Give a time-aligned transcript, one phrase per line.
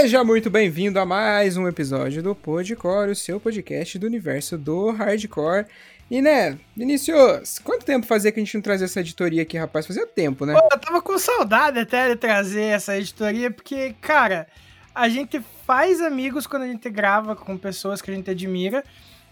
[0.00, 4.92] Seja muito bem-vindo a mais um episódio do Podcore, o seu podcast do universo do
[4.92, 5.66] hardcore.
[6.08, 9.88] E né, Vinicius, quanto tempo fazia que a gente não trazia essa editoria aqui, rapaz?
[9.88, 10.52] Fazia tempo, né?
[10.54, 14.46] Pô, eu tava com saudade até de trazer essa editoria, porque, cara,
[14.94, 18.84] a gente faz amigos quando a gente grava com pessoas que a gente admira,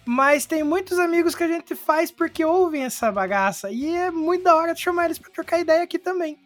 [0.04, 3.70] mas tem muitos amigos que a gente faz porque ouvem essa bagaça.
[3.70, 6.36] E é muito da hora de chamar eles pra trocar ideia aqui também.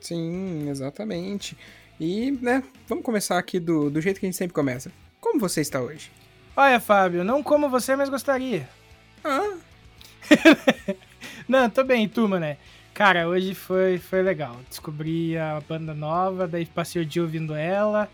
[0.00, 1.56] Sim, exatamente.
[2.00, 4.90] E, né, vamos começar aqui do, do jeito que a gente sempre começa.
[5.20, 6.10] Como você está hoje?
[6.56, 8.66] Olha, Fábio, não como você, mas gostaria.
[9.22, 9.58] Ah,
[11.46, 12.56] não, tô bem, tu, mané.
[12.94, 14.56] Cara, hoje foi, foi legal.
[14.66, 18.08] Descobri a banda nova, daí passei o dia ouvindo ela.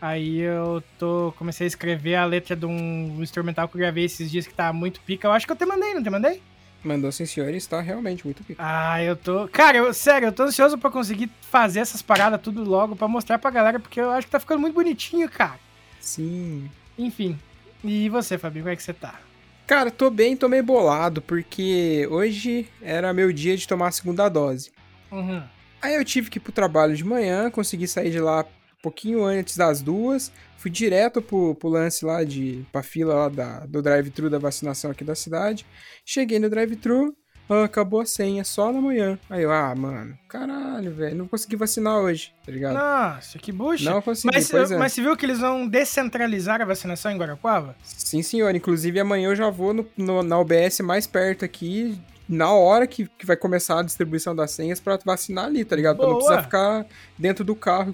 [0.00, 4.28] Aí eu tô comecei a escrever a letra de um instrumental que eu gravei esses
[4.28, 5.28] dias que tá muito pica.
[5.28, 6.42] Eu acho que eu te mandei, não te mandei?
[6.82, 8.62] Mandou sim, senhor, e está realmente muito pica.
[8.64, 9.48] Ah, eu tô.
[9.48, 13.38] Cara, eu, sério, eu tô ansioso pra conseguir fazer essas paradas tudo logo pra mostrar
[13.38, 15.58] pra galera, porque eu acho que tá ficando muito bonitinho, cara.
[16.00, 16.70] Sim.
[16.98, 17.38] Enfim.
[17.82, 19.20] E você, Fabinho, como é que você tá?
[19.66, 24.28] Cara, tô bem, tô meio bolado, porque hoje era meu dia de tomar a segunda
[24.28, 24.72] dose.
[25.10, 25.42] Uhum.
[25.80, 28.44] Aí eu tive que ir pro trabalho de manhã, consegui sair de lá
[28.82, 32.64] pouquinho antes das duas, fui direto pro, pro lance lá de.
[32.72, 35.66] pra fila lá da, do drive-thru da vacinação aqui da cidade.
[36.04, 37.14] Cheguei no drive-thru,
[37.48, 39.18] ah, acabou a senha só na manhã.
[39.28, 42.74] Aí eu, ah, mano, caralho, velho, não consegui vacinar hoje, tá ligado?
[42.74, 43.90] Nossa, que bucha.
[43.90, 44.76] Não consegui, Mas, pois é.
[44.78, 47.74] mas você viu que eles vão descentralizar a vacinação em Guarapuava?
[47.82, 48.54] Sim, senhor.
[48.54, 53.08] Inclusive, amanhã eu já vou no, no- na UBS mais perto aqui, na hora que,
[53.18, 55.96] que vai começar a distribuição das senhas pra vacinar ali, tá ligado?
[55.96, 56.86] Pra não precisar ficar
[57.18, 57.92] dentro do carro,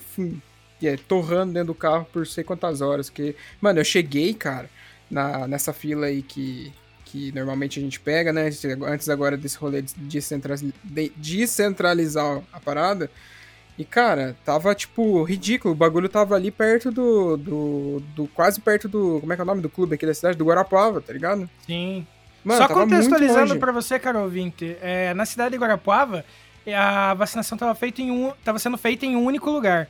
[0.83, 3.09] é, torrando dentro do carro por sei quantas horas.
[3.09, 3.37] Que...
[3.61, 4.69] Mano, eu cheguei, cara,
[5.11, 6.73] na, nessa fila aí que,
[7.05, 8.51] que normalmente a gente pega, né?
[8.87, 13.11] Antes agora desse rolê de de descentralizar a parada.
[13.79, 15.75] E, cara, tava, tipo, ridículo.
[15.75, 19.19] O bagulho tava ali perto do, do, do- Quase perto do.
[19.21, 20.39] Como é que é o nome do clube aqui da cidade?
[20.39, 21.49] Do Guarapuava, tá ligado?
[21.67, 22.07] Sim.
[22.43, 26.25] Mano, Só contextualizando pra você, cara ouvinte, é, na cidade de Guarapuava,
[26.75, 29.89] a vacinação tava, feita em um, tava sendo feita em um único lugar.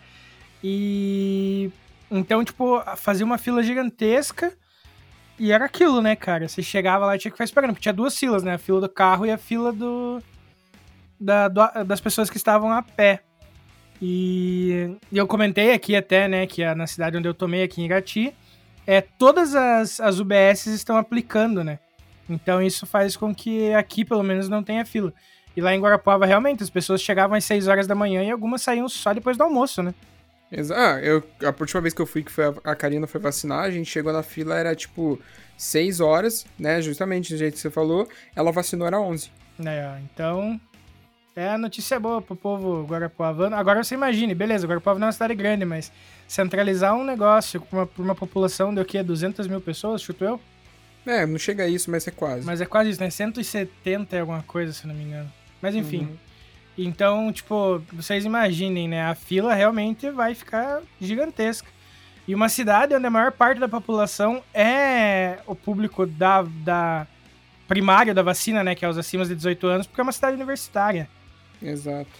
[0.62, 1.70] E
[2.10, 4.52] então, tipo, fazia uma fila gigantesca
[5.38, 6.48] e era aquilo, né, cara?
[6.48, 8.54] Você chegava lá e tinha que ficar esperando, porque tinha duas filas, né?
[8.54, 10.22] A fila do carro e a fila do,
[11.20, 13.22] da- do- das pessoas que estavam a pé.
[14.00, 17.86] E, e eu comentei aqui até, né, que na cidade onde eu tomei, aqui em
[17.86, 18.34] Irati,
[18.86, 21.78] é, todas as, as UBS estão aplicando, né?
[22.28, 25.12] Então isso faz com que aqui, pelo menos, não tenha fila.
[25.56, 28.60] E lá em Guarapuava, realmente, as pessoas chegavam às 6 horas da manhã e algumas
[28.62, 29.94] saíam só depois do almoço, né?
[30.74, 33.64] Ah, eu, a última vez que eu fui, que foi a, a Karina foi vacinar,
[33.64, 35.20] a gente chegou na fila, era tipo
[35.56, 36.80] 6 horas, né?
[36.80, 38.08] Justamente do jeito que você falou.
[38.34, 39.30] Ela vacinou, era 11.
[39.64, 40.60] É, então,
[41.34, 43.56] é a notícia boa pro povo guarapuavano.
[43.56, 45.92] Agora você imagine, beleza, Guarapuava não é uma cidade grande, mas
[46.26, 49.02] centralizar um negócio pra uma, pra uma população de o quê?
[49.02, 50.40] 200 mil pessoas, chuto eu?
[51.06, 52.44] É, não chega a isso, mas é quase.
[52.46, 53.10] Mas é quase isso, né?
[53.10, 55.30] 170 e alguma coisa, se não me engano.
[55.60, 56.00] Mas enfim.
[56.00, 56.16] Uhum.
[56.78, 59.02] Então, tipo, vocês imaginem, né?
[59.02, 61.68] A fila realmente vai ficar gigantesca.
[62.28, 67.06] E uma cidade onde a maior parte da população é o público da, da
[67.68, 68.74] primária da vacina, né?
[68.74, 71.08] Que é os acima de 18 anos, porque é uma cidade universitária.
[71.62, 72.10] Exato.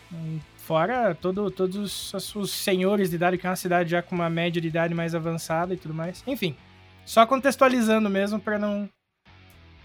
[0.58, 4.30] Fora todo, todos os, os senhores de idade, que é uma cidade já com uma
[4.30, 6.22] média de idade mais avançada e tudo mais.
[6.26, 6.56] Enfim,
[7.04, 8.88] só contextualizando mesmo pra não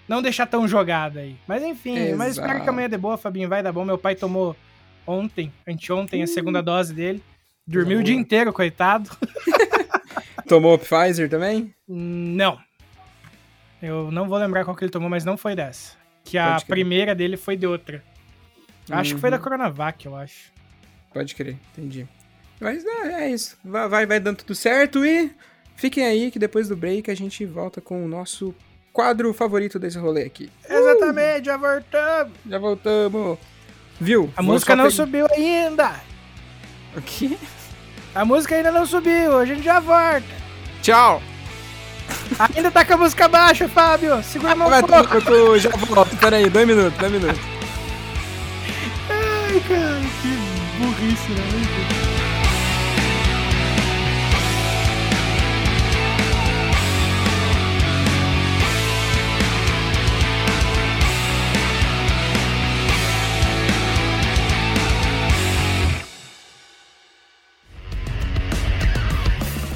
[0.08, 1.36] não deixar tão jogada aí.
[1.48, 2.70] Mas enfim, mas espero que Exato.
[2.70, 3.86] amanhã dê boa, Fabinho, vai dar bom.
[3.86, 4.56] Meu pai tomou
[5.06, 7.24] ontem, anteontem, a segunda dose dele.
[7.66, 9.10] Dormiu o dia inteiro, coitado.
[10.48, 11.74] Tomou Pfizer também?
[11.88, 12.60] Não.
[13.82, 15.96] Eu não vou lembrar qual que ele tomou, mas não foi dessa.
[16.24, 18.04] Que a Pode primeira dele foi de outra.
[18.90, 19.44] Acho que foi da Uhum.
[19.44, 20.52] Coronavac, eu acho.
[21.14, 22.06] Pode crer, entendi.
[22.60, 23.58] Mas é, é isso.
[23.64, 25.32] Vai, vai, vai dando tudo certo e
[25.76, 28.54] fiquem aí que depois do break a gente volta com o nosso
[28.92, 30.52] quadro favorito desse rolê aqui.
[30.70, 32.34] Exatamente, já voltamos.
[32.50, 33.38] Já voltamos.
[34.00, 34.32] Viu?
[34.36, 35.96] A música não pe- subiu ainda.
[36.98, 37.38] O quê?
[38.14, 40.24] A música ainda não subiu, a gente já volta.
[40.82, 41.22] Tchau!
[42.56, 44.22] Ainda tá com a música baixa, Fábio.
[44.24, 45.16] Segura a mão Vai um pouco.
[45.16, 46.18] no cu, já volto.
[46.18, 47.40] Pera aí, dois minutos, dois minutos.
[49.10, 52.01] Ai, cara, que burrice, né?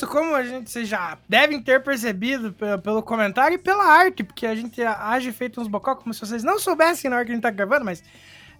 [0.00, 4.46] Isso, como a gente, vocês já devem ter percebido pelo, comentário e pela arte, porque
[4.46, 7.34] a gente age feito uns bocó como se vocês não soubessem na hora que a
[7.34, 8.02] gente tá gravando, mas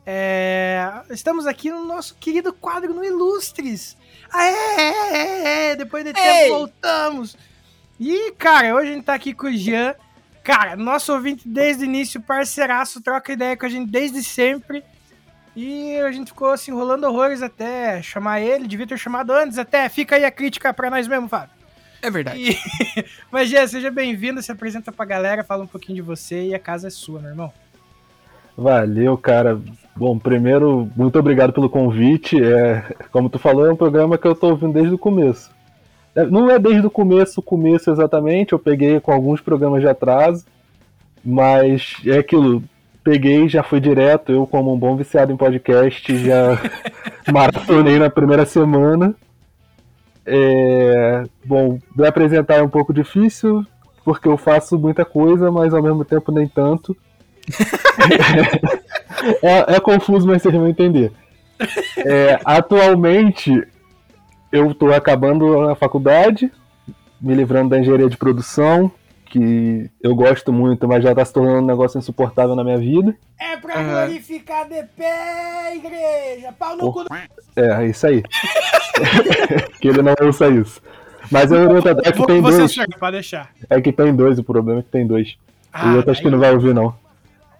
[0.04, 3.96] é, estamos aqui no nosso querido quadro no Ilustres.
[4.31, 6.48] Aê, é, é, é, depois de tempo Ei.
[6.50, 7.37] voltamos.
[7.98, 9.94] E, cara, hoje a gente tá aqui com o Jean.
[10.44, 14.84] Cara, nosso ouvinte desde o início, parceiraço, troca ideia com a gente desde sempre.
[15.62, 19.90] E a gente ficou assim, enrolando horrores até chamar ele, devia ter chamado antes até.
[19.90, 21.50] Fica aí a crítica pra nós mesmo, Fábio.
[22.00, 22.52] É verdade.
[22.52, 22.56] E...
[23.30, 26.58] Mas, Gê, seja bem-vindo, se apresenta pra galera, fala um pouquinho de você e a
[26.58, 27.52] casa é sua, meu irmão.
[28.56, 29.60] Valeu, cara.
[29.94, 32.42] Bom, primeiro, muito obrigado pelo convite.
[32.42, 35.50] É, como tu falou, é um programa que eu tô ouvindo desde o começo.
[36.14, 39.88] É, não é desde o começo, o começo exatamente, eu peguei com alguns programas de
[39.88, 40.46] atraso,
[41.22, 42.64] mas é aquilo,
[43.02, 44.32] peguei, já fui direto.
[44.32, 46.58] Eu, como um bom viciado em podcast, já
[47.32, 49.14] maratonei na primeira semana.
[50.25, 53.64] É, bom, me apresentar é um pouco difícil,
[54.05, 56.97] porque eu faço muita coisa, mas ao mesmo tempo nem tanto.
[59.43, 61.12] é, é, confuso, mas vocês vão entender.
[61.99, 63.67] É, atualmente,
[64.53, 66.50] eu estou acabando a faculdade,
[67.20, 68.91] me livrando da engenharia de produção,
[69.31, 73.17] que eu gosto muito, mas já tá se tornando um negócio insuportável na minha vida.
[73.38, 73.91] É pra uhum.
[73.91, 76.53] glorificar de pé, igreja!
[76.59, 77.09] Pau no cu do...
[77.56, 78.23] É, isso aí.
[79.81, 80.82] que ele não ouça isso.
[81.31, 82.77] Mas eu vou é que tem dois.
[82.99, 83.50] pode deixar.
[83.71, 85.37] É que tem dois, o problema é que tem dois.
[85.73, 86.93] Ah, e outro acho que não vai ouvir, não.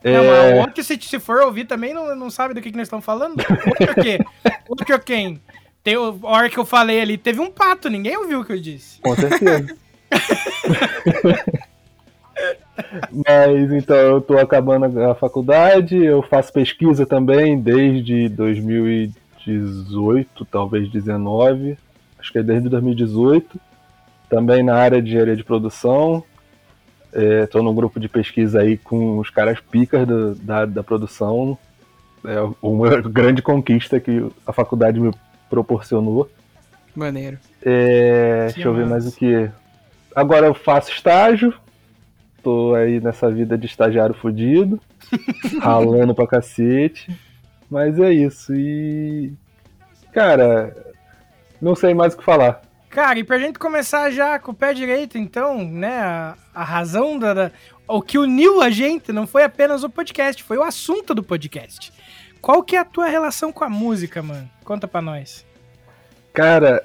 [0.03, 0.55] Não, é...
[0.55, 3.05] mas outro, se, se for ouvir também, não, não sabe do que, que nós estamos
[3.05, 3.37] falando.
[3.39, 4.19] Outro o quê?
[4.69, 5.41] Outro quem?
[5.85, 8.61] Tem, a hora que eu falei ali, teve um pato, ninguém ouviu o que eu
[8.61, 9.01] disse.
[9.01, 9.75] Com certeza.
[13.12, 21.79] Mas então eu tô acabando a faculdade, eu faço pesquisa também desde 2018, talvez 19,
[22.19, 23.61] acho que é desde 2018,
[24.29, 26.25] também na área de engenharia de produção.
[27.12, 31.59] Estou é, num grupo de pesquisa aí com os caras picas do, da, da produção.
[32.25, 35.11] É uma grande conquista que a faculdade me
[35.49, 36.31] proporcionou.
[36.95, 37.38] Maneiro.
[37.62, 39.50] É, deixa eu ver mais o que.
[40.14, 41.55] Agora eu faço estágio,
[42.43, 44.81] tô aí nessa vida de estagiário fudido,
[45.61, 47.17] ralando pra cacete.
[47.71, 48.55] Mas é isso.
[48.55, 49.33] E.
[50.12, 50.76] Cara,
[51.61, 52.62] não sei mais o que falar.
[52.88, 56.00] Cara, e pra gente começar já com o pé direito, então, né?
[56.00, 57.52] A, a razão da, da,
[57.87, 61.93] O que uniu a gente não foi apenas o podcast, foi o assunto do podcast.
[62.43, 64.50] Qual que é a tua relação com a música, mano?
[64.64, 65.47] Conta pra nós.
[66.33, 66.85] Cara,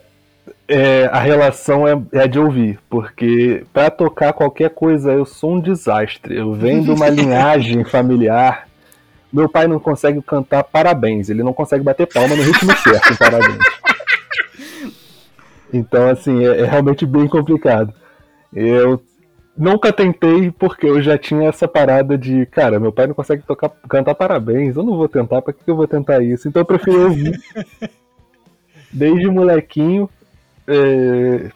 [0.67, 5.60] é, a relação é, é de ouvir, porque para tocar qualquer coisa eu sou um
[5.60, 6.36] desastre.
[6.36, 8.67] Eu venho de uma linhagem familiar.
[9.31, 13.60] Meu pai não consegue cantar parabéns, ele não consegue bater palma no ritmo certo parabéns.
[15.74, 17.93] Então, assim, é, é realmente bem complicado.
[18.53, 19.01] Eu
[19.57, 23.69] nunca tentei porque eu já tinha essa parada de, cara, meu pai não consegue tocar,
[23.89, 26.48] cantar parabéns, eu não vou tentar, pra que eu vou tentar isso?
[26.48, 27.39] Então eu prefiro ouvir.
[28.91, 30.10] Desde molequinho,
[30.67, 31.51] é,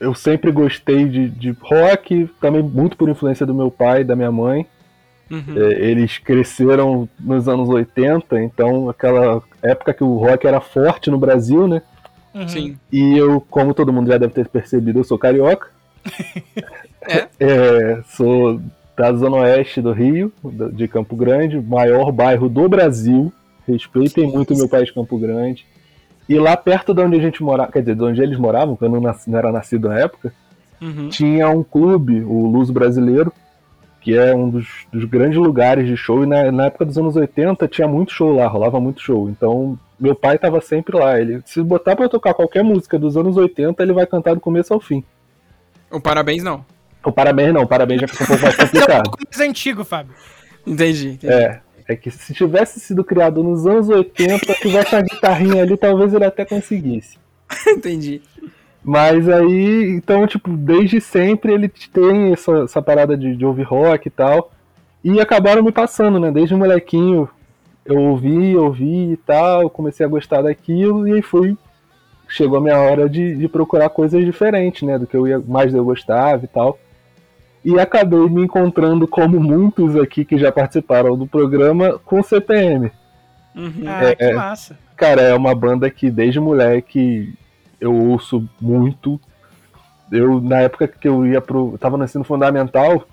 [0.00, 4.16] eu sempre gostei de, de rock, também muito por influência do meu pai e da
[4.16, 4.66] minha mãe.
[5.30, 5.56] Uhum.
[5.56, 11.18] É, eles cresceram nos anos 80, então aquela época que o rock era forte no
[11.18, 11.82] Brasil, né?
[12.34, 12.48] Uhum.
[12.48, 12.78] Sim.
[12.90, 15.68] E eu, como todo mundo já deve ter percebido, eu sou carioca.
[17.08, 17.28] é?
[17.38, 18.02] é?
[18.08, 18.60] Sou
[18.96, 20.32] da zona oeste do Rio,
[20.72, 23.32] de Campo Grande, maior bairro do Brasil.
[23.66, 25.66] Respeitem muito meu pai de Campo Grande.
[26.32, 28.94] E lá perto de onde a gente morava, quer dizer, de onde eles moravam, quando
[28.96, 30.32] eu não, não era nascido na época,
[30.80, 31.10] uhum.
[31.10, 33.30] tinha um clube, o Luz Brasileiro,
[34.00, 36.24] que é um dos, dos grandes lugares de show.
[36.24, 39.28] E na, na, época dos anos 80 tinha muito show lá, rolava muito show.
[39.28, 41.20] Então meu pai estava sempre lá.
[41.20, 44.72] Ele, se botar para tocar qualquer música dos anos 80, ele vai cantar do começo
[44.72, 45.04] ao fim.
[45.90, 46.64] O parabéns não.
[47.04, 48.90] O parabéns não, o parabéns já fica um pouco mais complicado.
[48.90, 50.14] é um pouco mais antigo, Fábio.
[50.66, 51.30] Entendi, entendi.
[51.30, 51.60] É.
[51.92, 56.24] É que se tivesse sido criado nos anos 80, tivesse uma guitarrinha ali, talvez ele
[56.24, 57.18] até conseguisse.
[57.68, 58.22] entendi.
[58.82, 64.08] Mas aí, então, tipo, desde sempre ele tem essa, essa parada de, de ouvir rock
[64.08, 64.50] e tal.
[65.04, 66.30] E acabaram me passando, né?
[66.30, 67.28] Desde molequinho
[67.84, 71.56] eu ouvi, ouvi e tal, comecei a gostar daquilo e aí fui.
[72.28, 74.98] Chegou a minha hora de, de procurar coisas diferentes, né?
[74.98, 76.78] Do que eu ia, mais eu gostava e tal.
[77.64, 82.90] E acabei me encontrando, como muitos aqui que já participaram do programa, com o CPM.
[83.54, 83.84] Uhum.
[83.86, 84.78] Ah, é, que massa.
[84.96, 87.32] Cara, é uma banda que desde moleque
[87.80, 89.20] eu ouço muito.
[90.10, 91.72] Eu, na época que eu ia pro.
[91.72, 93.06] Eu tava no ensino fundamental,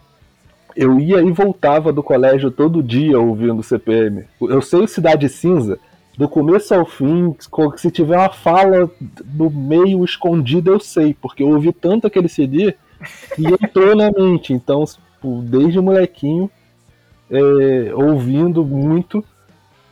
[0.76, 4.26] eu ia e voltava do colégio todo dia ouvindo CPM.
[4.42, 5.80] Eu sei Cidade Cinza,
[6.18, 7.36] do começo ao fim,
[7.78, 8.90] se tiver uma fala
[9.34, 12.76] no meio escondida, eu sei, porque eu ouvi tanto aquele CD
[13.36, 14.54] que entrou na mente.
[14.54, 16.50] Então, tipo, desde molequinho,
[17.30, 19.24] é, ouvindo muito.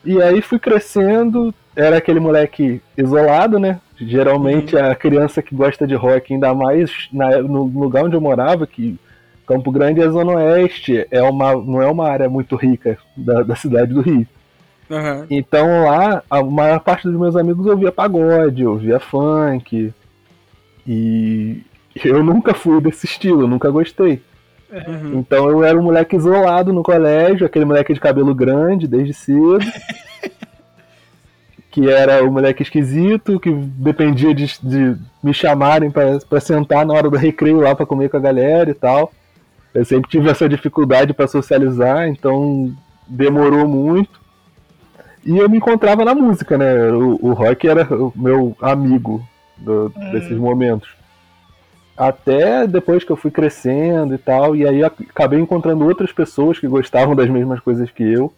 [0.04, 3.80] E aí fui crescendo, era aquele moleque isolado, né?
[4.00, 4.86] Geralmente uhum.
[4.86, 8.98] a criança que gosta de rock, ainda mais na, no lugar onde eu morava, que
[9.46, 13.56] Campo Grande é Zona Oeste, é uma, não é uma área muito rica da, da
[13.56, 14.28] cidade do Rio.
[14.90, 15.26] Uhum.
[15.30, 19.94] Então lá, a maior parte dos meus amigos ouvia pagode, ouvia funk.
[20.86, 21.62] E
[22.06, 24.22] eu nunca fui desse estilo, nunca gostei.
[24.72, 25.20] Uhum.
[25.20, 29.60] Então eu era um moleque isolado no colégio, aquele moleque de cabelo grande desde cedo.
[31.78, 37.08] que era o moleque esquisito, que dependia de, de me chamarem para sentar na hora
[37.08, 39.12] do recreio lá para comer com a galera e tal.
[39.76, 42.76] Eu sempre tive essa dificuldade para socializar, então
[43.08, 44.20] demorou muito.
[45.24, 46.92] E eu me encontrava na música, né?
[46.92, 49.24] O, o rock era o meu amigo
[49.56, 50.12] do, hum.
[50.12, 50.90] desses momentos.
[51.98, 56.68] Até depois que eu fui crescendo e tal, e aí acabei encontrando outras pessoas que
[56.68, 58.32] gostavam das mesmas coisas que eu.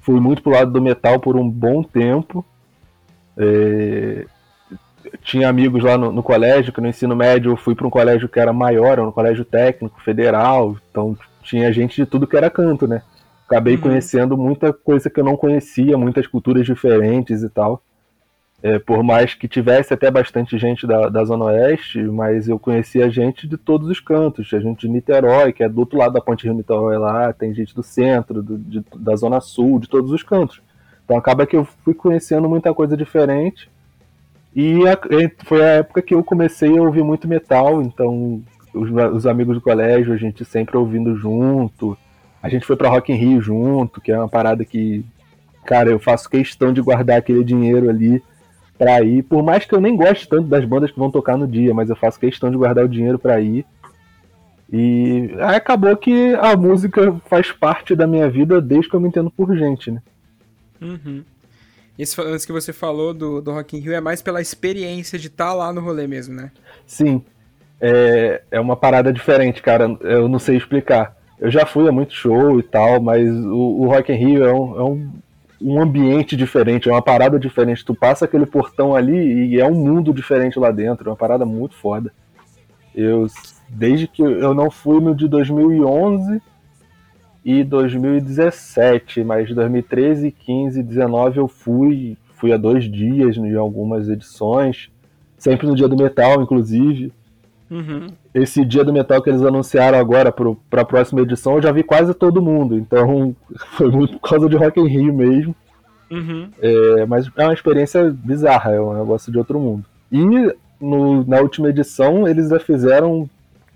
[0.00, 2.44] Fui muito pro lado do metal por um bom tempo.
[3.38, 4.26] É,
[5.22, 8.28] tinha amigos lá no, no, colégio, que no ensino médio eu fui para um colégio
[8.28, 12.50] que era maior, era um colégio técnico, federal, então tinha gente de tudo que era
[12.50, 13.02] canto, né?
[13.46, 13.80] Acabei uhum.
[13.80, 17.82] conhecendo muita coisa que eu não conhecia, muitas culturas diferentes e tal.
[18.64, 23.10] É, por mais que tivesse até bastante gente da, da Zona Oeste, mas eu conhecia
[23.10, 24.48] gente de todos os cantos.
[24.48, 27.52] Tinha gente de Niterói, que é do outro lado da Ponte Rio Niterói lá, tem
[27.52, 30.62] gente do centro, do, de, da Zona Sul, de todos os cantos.
[31.04, 33.68] Então acaba que eu fui conhecendo muita coisa diferente.
[34.56, 34.98] E a,
[35.44, 38.42] foi a época que eu comecei a ouvir muito metal, então
[38.72, 41.98] os, os, amigos do colégio, a gente sempre ouvindo junto.
[42.42, 45.04] A gente foi pra Rock in Rio junto, que é uma parada que,
[45.66, 48.22] cara, eu faço questão de guardar aquele dinheiro ali
[48.78, 49.22] pra ir.
[49.22, 51.90] Por mais que eu nem goste tanto das bandas que vão tocar no dia, mas
[51.90, 53.64] eu faço questão de guardar o dinheiro pra ir.
[54.72, 59.08] E aí acabou que a música faz parte da minha vida desde que eu me
[59.08, 60.02] entendo por gente, né?
[60.80, 61.22] Uhum.
[61.98, 65.28] Esse lance que você falou do, do Rock in Rio é mais pela experiência de
[65.28, 66.50] estar tá lá no rolê mesmo, né?
[66.86, 67.22] Sim.
[67.80, 69.96] É, é uma parada diferente, cara.
[70.00, 71.16] Eu não sei explicar.
[71.38, 74.52] Eu já fui a muito show e tal, mas o, o Rock in Rio é,
[74.52, 75.12] um, é um,
[75.64, 77.86] um ambiente diferente, é uma parada diferente.
[77.86, 81.08] Tu passa aquele portão ali e é um mundo diferente lá dentro.
[81.08, 82.12] É uma parada muito foda.
[82.94, 83.26] Eu,
[83.66, 86.42] desde que eu não fui no de 2011
[87.42, 94.90] e 2017, mas 2013, 15, 19 eu fui, fui há dois dias em algumas edições,
[95.38, 97.10] sempre no dia do metal, inclusive.
[97.70, 98.08] Uhum.
[98.34, 101.82] Esse dia do metal que eles anunciaram agora para a próxima edição, eu já vi
[101.82, 103.34] quase todo mundo, então
[103.72, 105.54] foi muito por causa de Rock in Rio mesmo.
[106.10, 106.50] Uhum.
[106.60, 109.84] É, mas é uma experiência bizarra, é um negócio de outro mundo.
[110.12, 113.28] E no, na última edição eles já fizeram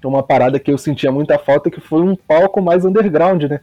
[0.05, 3.61] uma parada que eu sentia muita falta, que foi um palco mais underground, né?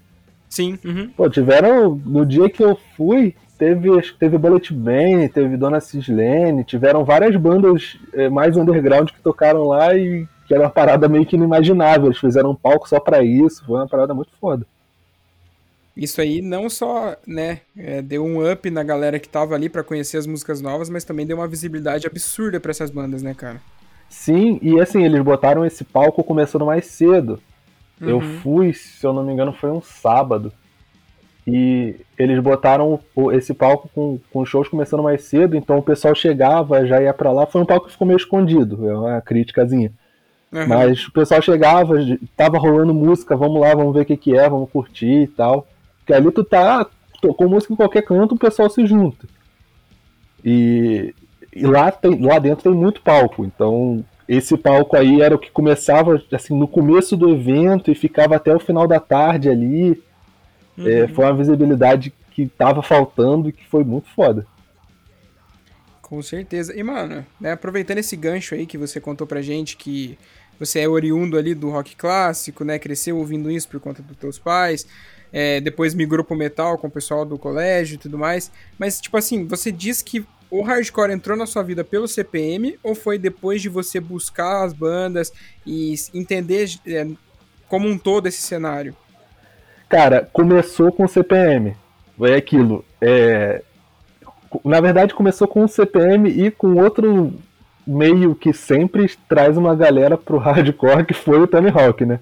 [0.50, 0.78] Sim.
[0.84, 1.10] Uhum.
[1.16, 2.00] Pô, tiveram.
[2.06, 7.98] No dia que eu fui, teve, teve Bullet Bane, teve Dona Cislene, tiveram várias bandas
[8.14, 12.08] é, mais underground que tocaram lá e que era uma parada meio que inimaginável.
[12.08, 14.66] Eles fizeram um palco só para isso, foi uma parada muito foda.
[15.96, 19.84] Isso aí não só, né, é, deu um up na galera que tava ali para
[19.84, 23.62] conhecer as músicas novas, mas também deu uma visibilidade absurda para essas bandas, né, cara?
[24.10, 27.40] Sim, e assim, eles botaram esse palco começando mais cedo.
[28.00, 28.10] Uhum.
[28.10, 30.52] Eu fui, se eu não me engano, foi um sábado.
[31.48, 33.00] E eles botaram
[33.34, 37.32] esse palco com, com shows começando mais cedo, então o pessoal chegava, já ia para
[37.32, 37.46] lá.
[37.46, 39.92] Foi um palco que ficou meio escondido, é uma criticazinha.
[40.52, 40.68] Uhum.
[40.68, 41.96] Mas o pessoal chegava,
[42.36, 45.68] tava rolando música, vamos lá, vamos ver o que, que é, vamos curtir e tal.
[46.00, 46.88] Porque ali tu tá,
[47.22, 49.28] tocou música em qualquer canto, o pessoal se junta.
[50.44, 51.14] E,
[51.54, 55.52] e lá, tem, lá dentro tem muito palco, então esse palco aí era o que
[55.52, 60.02] começava assim no começo do evento e ficava até o final da tarde ali.
[60.78, 60.88] É, uhum.
[60.88, 64.46] É, foi uma visibilidade que tava faltando e que foi muito foda.
[66.02, 66.78] Com certeza.
[66.78, 70.18] E, mano, né, aproveitando esse gancho aí que você contou pra gente que
[70.60, 72.78] você é oriundo ali do rock clássico, né?
[72.78, 74.86] Cresceu ouvindo isso por conta dos teus pais.
[75.34, 78.52] É, depois migrou pro metal com o pessoal do colégio e tudo mais.
[78.78, 82.96] Mas, tipo assim, você diz que o hardcore entrou na sua vida pelo CPM ou
[82.96, 85.34] foi depois de você buscar as bandas
[85.66, 87.08] e entender é,
[87.68, 88.96] como um todo esse cenário?
[89.90, 91.76] Cara, começou com o CPM.
[92.18, 92.84] Foi aquilo.
[93.00, 93.62] É...
[94.64, 97.34] Na verdade, começou com o CPM e com outro
[97.86, 102.20] meio que sempre traz uma galera pro hardcore, que foi o Tony Hawk, né?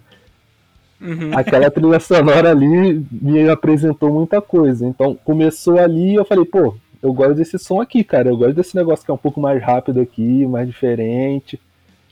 [1.00, 1.32] Uhum.
[1.38, 4.88] Aquela trilha sonora ali me apresentou muita coisa.
[4.88, 8.30] Então começou ali e eu falei, pô, eu gosto desse som aqui, cara.
[8.30, 11.60] Eu gosto desse negócio que é um pouco mais rápido aqui, mais diferente.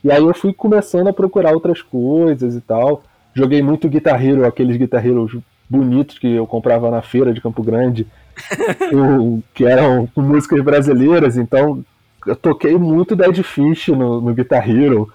[0.04, 3.02] E aí eu fui começando a procurar outras coisas e tal.
[3.34, 5.32] Joguei muito Guitar Hero, aqueles Guitar Heroes
[5.68, 8.06] bonitos que eu comprava na feira de Campo Grande,
[9.54, 11.82] que eram com músicas brasileiras, então
[12.26, 15.12] eu toquei muito Dead Fish no, no Guitar Hero.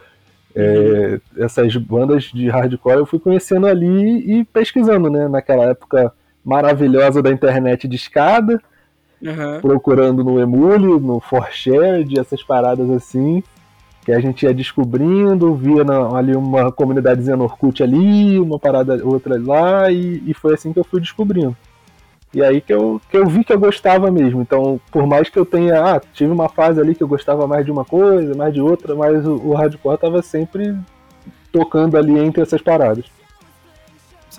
[0.55, 1.43] É, uhum.
[1.43, 5.27] essas bandas de hardcore eu fui conhecendo ali e pesquisando, né?
[5.27, 6.11] Naquela época
[6.43, 8.59] maravilhosa da internet de escada,
[9.21, 9.61] uhum.
[9.61, 13.43] procurando no Emule, no Forshared, essas paradas assim
[14.07, 19.05] que a gente ia descobrindo, via na, ali uma comunidadezinha no Orkut ali, uma parada
[19.05, 21.53] outra lá, e, e, foi assim que eu fui descobrindo.
[22.33, 24.41] E aí que eu, que eu vi que eu gostava mesmo.
[24.41, 27.65] Então, por mais que eu tenha, ah, tive uma fase ali que eu gostava mais
[27.65, 30.73] de uma coisa, mais de outra, mas o, o hardcore tava sempre
[31.51, 33.03] tocando ali entre essas paradas.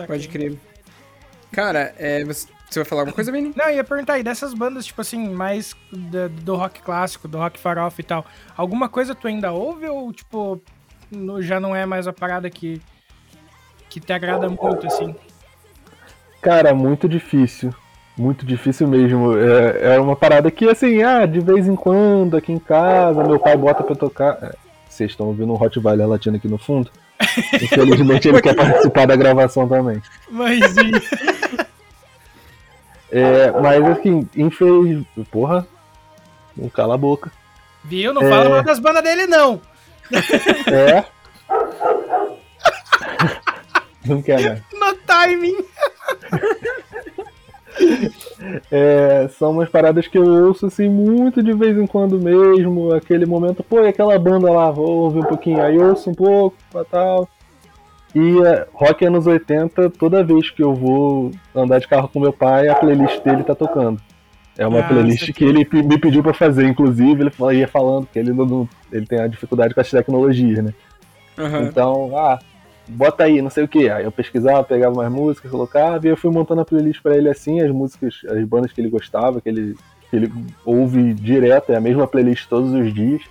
[0.07, 0.57] Pode crer.
[1.52, 3.52] Cara, é, você, você vai falar alguma coisa, Vini?
[3.57, 7.38] Não, eu ia perguntar aí, dessas bandas, tipo assim, mais do, do rock clássico, do
[7.38, 8.26] rock farofa e tal,
[8.57, 10.61] alguma coisa tu ainda ouve ou, tipo,
[11.11, 12.81] no, já não é mais a parada que,
[13.88, 15.14] que te agrada muito, assim?
[16.40, 17.74] Cara, muito difícil.
[18.16, 19.37] Muito difícil mesmo.
[19.38, 23.38] É, é uma parada que, assim, ah, de vez em quando, aqui em casa, meu
[23.38, 24.38] pai bota pra tocar.
[24.42, 24.54] É,
[24.88, 26.90] vocês estão ouvindo um Hot Valley latino aqui no fundo?
[27.54, 30.02] Infelizmente ele quer participar da gravação também.
[30.31, 30.61] Mas
[33.11, 35.05] É, mas assim, infeliz.
[35.31, 35.66] Porra,
[36.57, 37.33] não cala a boca.
[37.85, 38.12] Viu?
[38.12, 38.29] Não é...
[38.29, 39.61] fala mal das bandas dele, não.
[40.66, 41.05] É.
[44.05, 44.62] não quer mais.
[44.73, 45.57] No timing.
[48.71, 52.92] É, são umas paradas que eu ouço assim muito de vez em quando mesmo.
[52.92, 55.62] Aquele momento, pô, e aquela banda lá, vou ouvir um pouquinho.
[55.62, 56.57] Aí ouço um pouco,
[56.90, 57.29] tal.
[58.14, 62.33] E uh, rock anos 80, toda vez que eu vou andar de carro com meu
[62.33, 64.01] pai, a playlist dele tá tocando.
[64.57, 68.18] É uma ah, playlist que ele me pediu para fazer, inclusive, ele ia falando que
[68.18, 70.75] ele não, ele tem a dificuldade com as tecnologias, né?
[71.38, 71.62] Uhum.
[71.62, 72.40] Então, ah,
[72.88, 73.88] bota aí, não sei o que.
[73.88, 77.29] Aí eu pesquisava, pegava mais músicas, colocava, e eu fui montando a playlist para ele
[77.29, 79.77] assim, as músicas, as bandas que ele gostava, que ele,
[80.11, 80.33] que ele
[80.64, 83.23] ouve direto, é a mesma playlist todos os dias.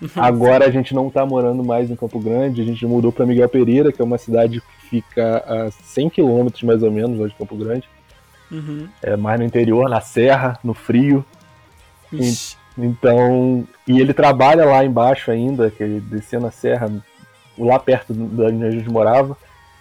[0.14, 3.48] Agora a gente não está morando mais em Campo Grande, a gente mudou para Miguel
[3.48, 7.34] Pereira, que é uma cidade que fica a 100 quilômetros mais ou menos lá de
[7.34, 7.88] Campo Grande.
[8.50, 8.88] Uhum.
[9.02, 11.24] É mais no interior, na serra, no frio.
[12.12, 12.32] E,
[12.78, 16.90] então, e ele trabalha lá embaixo ainda, que ele descia na serra,
[17.58, 19.36] lá perto da onde a gente morava.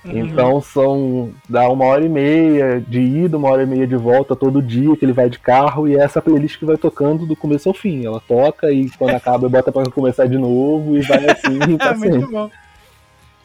[0.06, 0.20] Uhum.
[0.20, 4.36] Então são dá uma hora e meia de ida, uma hora e meia de volta
[4.36, 7.36] todo dia que ele vai de carro e é essa playlist que vai tocando do
[7.36, 8.06] começo ao fim.
[8.06, 12.30] Ela toca e quando acaba bota para começar de novo e vai assim tá Muito
[12.30, 12.50] bom.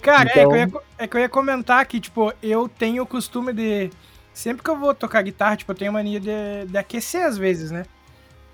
[0.03, 0.55] Cara, então...
[0.55, 3.91] é, que ia, é, que eu ia, comentar que, tipo, eu tenho o costume de.
[4.33, 7.71] Sempre que eu vou tocar guitarra, tipo, eu tenho mania de, de aquecer às vezes,
[7.71, 7.85] né?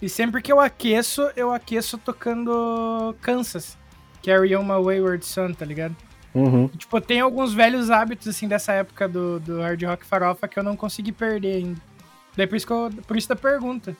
[0.00, 3.76] E sempre que eu aqueço, eu aqueço tocando Kansas.
[4.24, 5.94] Carry On My Wayward Son, tá ligado?
[6.36, 6.68] Uhum.
[6.68, 10.62] Tipo, tem alguns velhos hábitos, assim, dessa época do, do hard rock farofa que eu
[10.62, 11.80] não consegui perder ainda.
[12.36, 13.96] Daí por isso, que eu, por isso da pergunta.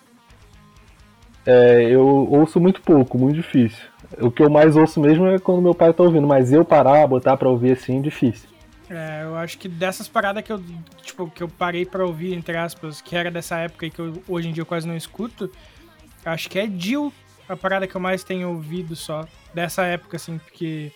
[1.47, 3.83] É, eu ouço muito pouco, muito difícil.
[4.21, 7.07] O que eu mais ouço mesmo é quando meu pai tá ouvindo, mas eu parar,
[7.07, 8.51] botar pra ouvir assim, difícil.
[8.91, 10.63] É, eu acho que dessas paradas que eu,
[11.03, 14.23] tipo, que eu parei pra ouvir, entre aspas, que era dessa época e que eu,
[14.29, 15.51] hoje em dia eu quase não escuto,
[16.25, 17.13] acho que é Jill
[17.49, 19.27] a parada que eu mais tenho ouvido só.
[19.55, 20.93] Dessa época, assim, porque.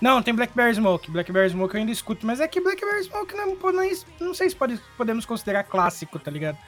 [0.00, 1.10] Não, tem Blackberry Smoke.
[1.10, 4.50] Blackberry Smoke eu ainda escuto, mas é que Blackberry Smoke não, não, é, não sei
[4.50, 6.58] se pode, podemos considerar clássico, tá ligado?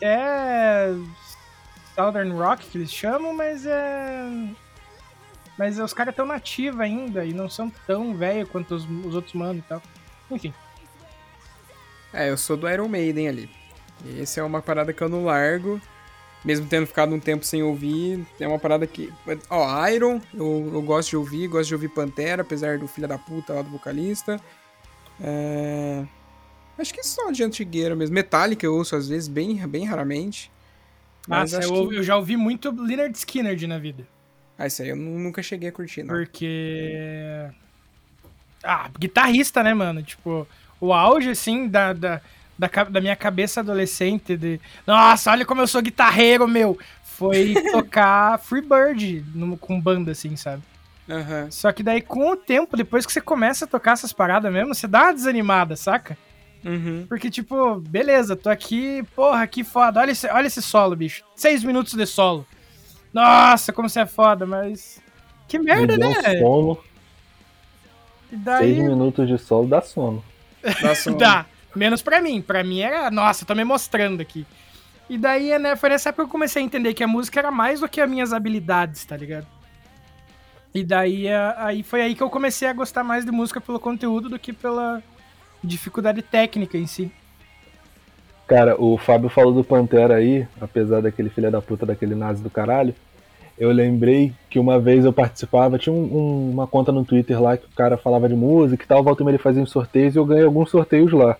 [0.00, 0.94] É.
[1.94, 4.48] Southern Rock que eles chamam, mas é.
[5.58, 9.34] Mas os caras tão nativos ainda e não são tão velho quanto os, os outros
[9.34, 9.82] manos e tal.
[10.30, 10.54] Enfim.
[12.12, 13.50] É, eu sou do Iron Maiden ali.
[14.18, 15.80] Esse é uma parada que eu não largo.
[16.44, 19.12] Mesmo tendo ficado um tempo sem ouvir, é uma parada que.
[19.50, 23.18] Ó, Iron, eu, eu gosto de ouvir, gosto de ouvir Pantera, apesar do filho da
[23.18, 24.40] puta lá do vocalista.
[25.20, 26.02] É...
[26.78, 28.14] Acho que só de antigueira mesmo.
[28.14, 30.50] Metallica eu ouço às vezes, bem, bem raramente.
[31.28, 31.96] Mas Nossa, eu, que...
[31.96, 34.06] eu já ouvi muito Leonard Skinner na vida.
[34.58, 36.14] Ah, isso aí eu nunca cheguei a curtir, não.
[36.14, 37.50] Porque.
[38.62, 40.02] Ah, guitarrista, né, mano?
[40.02, 40.46] Tipo,
[40.80, 42.20] o auge, assim, da, da,
[42.60, 44.60] da, da minha cabeça adolescente de.
[44.86, 46.78] Nossa, olha como eu sou guitarreiro, meu!
[47.02, 50.62] Foi tocar Freebird no, com banda, assim, sabe?
[51.08, 51.50] Uhum.
[51.50, 54.74] Só que daí, com o tempo, depois que você começa a tocar essas paradas mesmo,
[54.74, 56.16] você dá uma desanimada, saca?
[56.64, 57.06] Uhum.
[57.08, 60.00] Porque, tipo, beleza, tô aqui, porra, que foda.
[60.00, 61.24] Olha esse, olha esse solo, bicho.
[61.34, 62.46] Seis minutos de solo.
[63.12, 65.00] Nossa, como você é foda, mas.
[65.48, 66.38] Que merda, Me né?
[66.38, 66.78] Sono.
[68.30, 68.74] E daí...
[68.74, 70.22] Seis minutos de solo dá sono.
[70.82, 71.16] Dá sono.
[71.16, 71.46] dá.
[71.74, 72.42] Menos pra mim.
[72.42, 74.46] Pra mim era, nossa, tô me mostrando aqui.
[75.08, 77.50] E daí, né, foi nessa época que eu comecei a entender que a música era
[77.50, 79.46] mais do que as minhas habilidades, tá ligado?
[80.72, 84.28] E daí, aí foi aí que eu comecei a gostar mais de música pelo conteúdo
[84.28, 85.02] do que pela
[85.62, 87.10] dificuldade técnica em si.
[88.46, 92.50] Cara, o Fábio falou do Pantera aí, apesar daquele filho da puta daquele nazi do
[92.50, 92.94] caralho.
[93.58, 97.56] Eu lembrei que uma vez eu participava, tinha um, um, uma conta no Twitter lá
[97.56, 100.24] que o cara falava de música e tal, volta ele fazia uns sorteios e eu
[100.24, 101.36] ganhei alguns sorteios lá.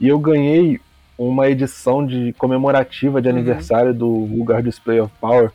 [0.00, 0.80] E eu ganhei
[1.16, 3.34] uma edição de comemorativa de uhum.
[3.34, 5.50] aniversário do Vulgar Display of Power,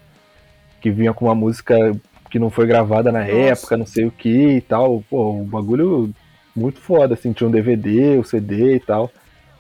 [0.82, 1.94] que vinha com uma música
[2.30, 3.32] que não foi gravada na Nossa.
[3.32, 5.04] época, não sei o que e tal.
[5.10, 6.14] Pô, um bagulho
[6.56, 9.10] muito foda, assim, tinha um DVD, o um CD e tal.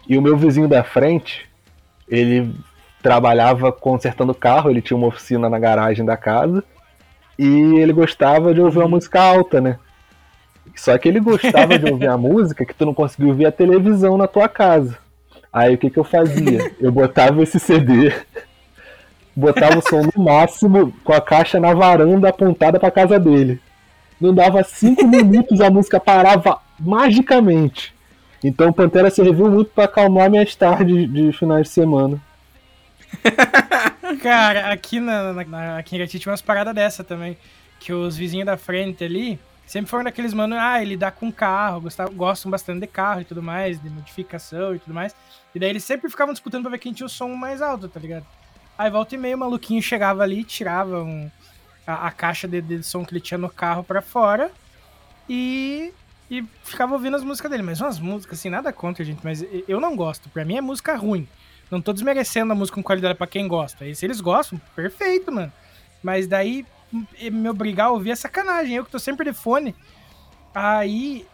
[0.08, 1.48] E o meu vizinho da frente,
[2.08, 2.54] ele
[3.02, 6.64] trabalhava consertando carro, ele tinha uma oficina na garagem da casa,
[7.38, 9.80] e ele gostava de ouvir uma música alta, né?
[10.76, 14.18] Só que ele gostava de ouvir a música que tu não conseguia ouvir a televisão
[14.18, 14.98] na tua casa.
[15.52, 16.72] Aí o que, que eu fazia?
[16.80, 18.12] Eu botava esse CD,
[19.36, 23.62] botava o som no máximo, com a caixa na varanda apontada pra casa dele.
[24.20, 27.94] Não dava cinco minutos, a música parava magicamente.
[28.44, 32.20] Então Pantera serviu muito para acalmar minhas tardes de finais de semana.
[34.22, 37.38] Cara, aqui na, na, aqui em Irati tinha umas paradas dessa também.
[37.80, 41.82] Que os vizinhos da frente ali sempre foram daqueles mano, ah, ele dá com carro,
[41.82, 45.16] gostam, gostam bastante de carro e tudo mais, de modificação e tudo mais.
[45.54, 48.00] E daí eles sempre ficavam disputando pra ver quem tinha o som mais alto, tá
[48.00, 48.26] ligado?
[48.78, 51.30] Aí volta e meio o maluquinho chegava ali tirava um,
[51.86, 54.52] a, a, caixa de, de som que ele tinha no carro pra fora
[55.30, 55.94] e,
[56.30, 57.64] e ficava ouvindo as músicas dele.
[57.64, 60.30] Mas umas músicas, assim, nada contra, gente, mas eu não gosto.
[60.30, 61.28] Pra mim é música ruim.
[61.70, 63.86] Não tô desmerecendo a música com qualidade pra quem gosta.
[63.86, 65.52] E se eles gostam, perfeito, mano.
[66.02, 66.66] Mas daí
[67.32, 68.76] me obrigar a ouvir é sacanagem.
[68.76, 69.76] Eu que tô sempre de fone.
[70.54, 71.26] Aí,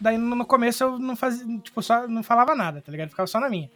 [0.00, 3.10] daí no começo eu não fazia, tipo, só não falava nada, tá ligado?
[3.10, 3.70] Ficava só na minha.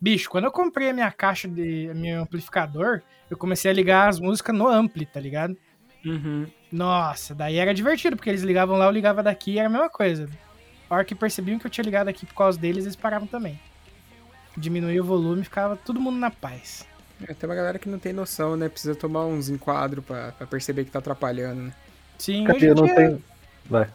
[0.00, 4.20] Bicho, quando eu comprei a minha caixa de meu amplificador, eu comecei a ligar as
[4.20, 5.56] músicas no ampli, tá ligado?
[6.04, 6.46] Uhum.
[6.70, 9.90] Nossa, daí era divertido, porque eles ligavam lá, eu ligava daqui e era a mesma
[9.90, 10.28] coisa.
[10.88, 13.60] A hora que percebiam que eu tinha ligado aqui por causa deles, eles paravam também.
[14.56, 16.87] Diminuía o volume, ficava todo mundo na paz.
[17.26, 18.68] É, tem uma galera que não tem noção, né?
[18.68, 21.72] Precisa tomar uns enquadros pra, pra perceber que tá atrapalhando, né?
[22.18, 22.56] Sim, Cadê?
[22.56, 22.84] hoje em dia...
[22.84, 23.24] não tem...
[23.68, 23.88] Vai.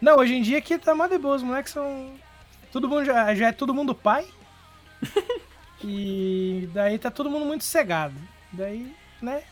[0.00, 2.10] Não, hoje em dia aqui tá mó de boa, os moleques são...
[2.72, 4.24] Todo mundo já, já é todo mundo pai.
[5.82, 8.14] e daí tá todo mundo muito cegado.
[8.52, 9.42] Daí, né?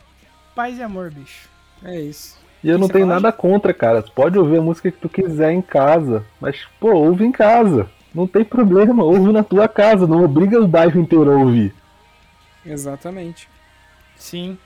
[0.55, 1.49] Paz e amor, bicho.
[1.83, 2.39] É isso.
[2.63, 4.03] E eu não tenho nada contra, cara.
[4.03, 6.25] Tu pode ouvir a música que tu quiser em casa.
[6.41, 7.89] Mas, pô, ouve em casa.
[8.13, 10.07] Não tem problema, ouve na tua casa.
[10.07, 11.73] Não obriga o bairro inteiro a ouvir.
[12.69, 13.49] Exatamente.
[14.17, 14.59] Sim.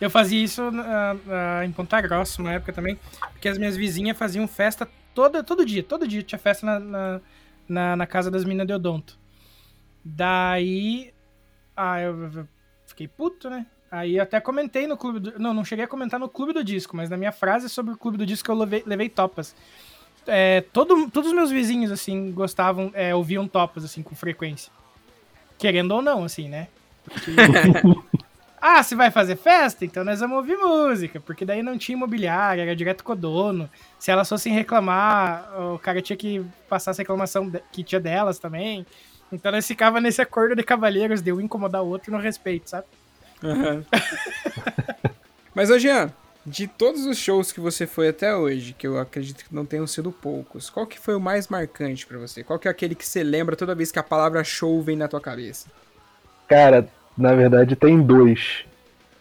[0.00, 2.98] Eu fazia isso uh, uh, em Ponta Grossa uma época também,
[3.32, 7.20] porque as minhas vizinhas faziam festa todo, todo dia, todo dia tinha festa na, na,
[7.68, 9.18] na, na casa das minas de Odonto.
[10.02, 11.12] Daí,
[11.76, 12.46] ah, eu
[12.86, 13.66] fiquei puto, né?
[13.90, 15.38] Aí eu até comentei no clube do...
[15.38, 17.96] Não, não cheguei a comentar no clube do disco, mas na minha frase sobre o
[17.98, 19.54] clube do disco eu levei, levei topas.
[20.26, 24.72] É, todo, todos os meus vizinhos, assim, gostavam, é, ouviam topas, assim, com frequência.
[25.58, 26.68] querendo ou não, assim, né?
[28.62, 29.86] Ah, você vai fazer festa?
[29.86, 33.70] Então nós vamos ouvir música, porque daí não tinha imobiliária, era direto com o dono.
[33.98, 38.84] Se elas fossem reclamar, o cara tinha que passar essa reclamação que tinha delas também.
[39.32, 42.86] Então nós ficava nesse acordo de cavalheiros de um incomodar o outro no respeito, sabe?
[43.42, 43.82] Uhum.
[45.54, 46.12] Mas, ô Jean,
[46.44, 49.86] de todos os shows que você foi até hoje, que eu acredito que não tenham
[49.86, 52.44] sido poucos, qual que foi o mais marcante para você?
[52.44, 55.08] Qual que é aquele que você lembra toda vez que a palavra show vem na
[55.08, 55.68] tua cabeça?
[56.50, 58.64] Cara, na verdade tem dois.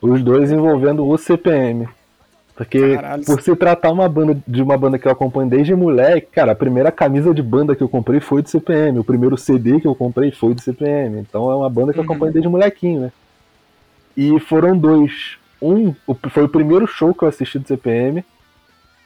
[0.02, 1.88] Os dois envolvendo o CPM.
[2.56, 3.24] Porque Caralho.
[3.24, 6.56] por se tratar uma banda de uma banda que eu acompanho desde moleque, cara, a
[6.56, 9.94] primeira camisa de banda que eu comprei foi do CPM, o primeiro CD que eu
[9.94, 11.20] comprei foi do CPM.
[11.20, 12.34] Então é uma banda que eu acompanho uhum.
[12.34, 13.12] desde molequinho, né?
[14.18, 15.38] E foram dois.
[15.62, 15.94] Um
[16.32, 18.26] foi o primeiro show que eu assisti do CPM.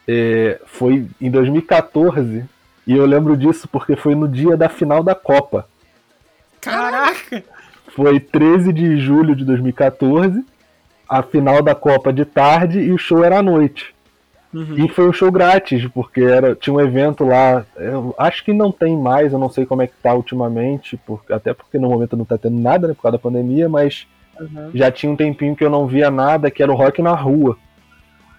[0.07, 2.45] É, foi em 2014.
[2.87, 5.67] E eu lembro disso porque foi no dia da final da Copa.
[6.61, 7.43] Caraca!
[7.95, 10.43] Foi 13 de julho de 2014
[11.07, 13.93] a final da Copa de tarde e o show era à noite.
[14.53, 14.75] Uhum.
[14.77, 17.65] E foi um show grátis, porque era, tinha um evento lá.
[17.75, 21.33] Eu acho que não tem mais, eu não sei como é que tá ultimamente, porque,
[21.33, 24.07] até porque no momento não tá tendo nada, né, por causa da pandemia, mas
[24.39, 24.71] uhum.
[24.73, 27.57] já tinha um tempinho que eu não via nada, que era o rock na rua.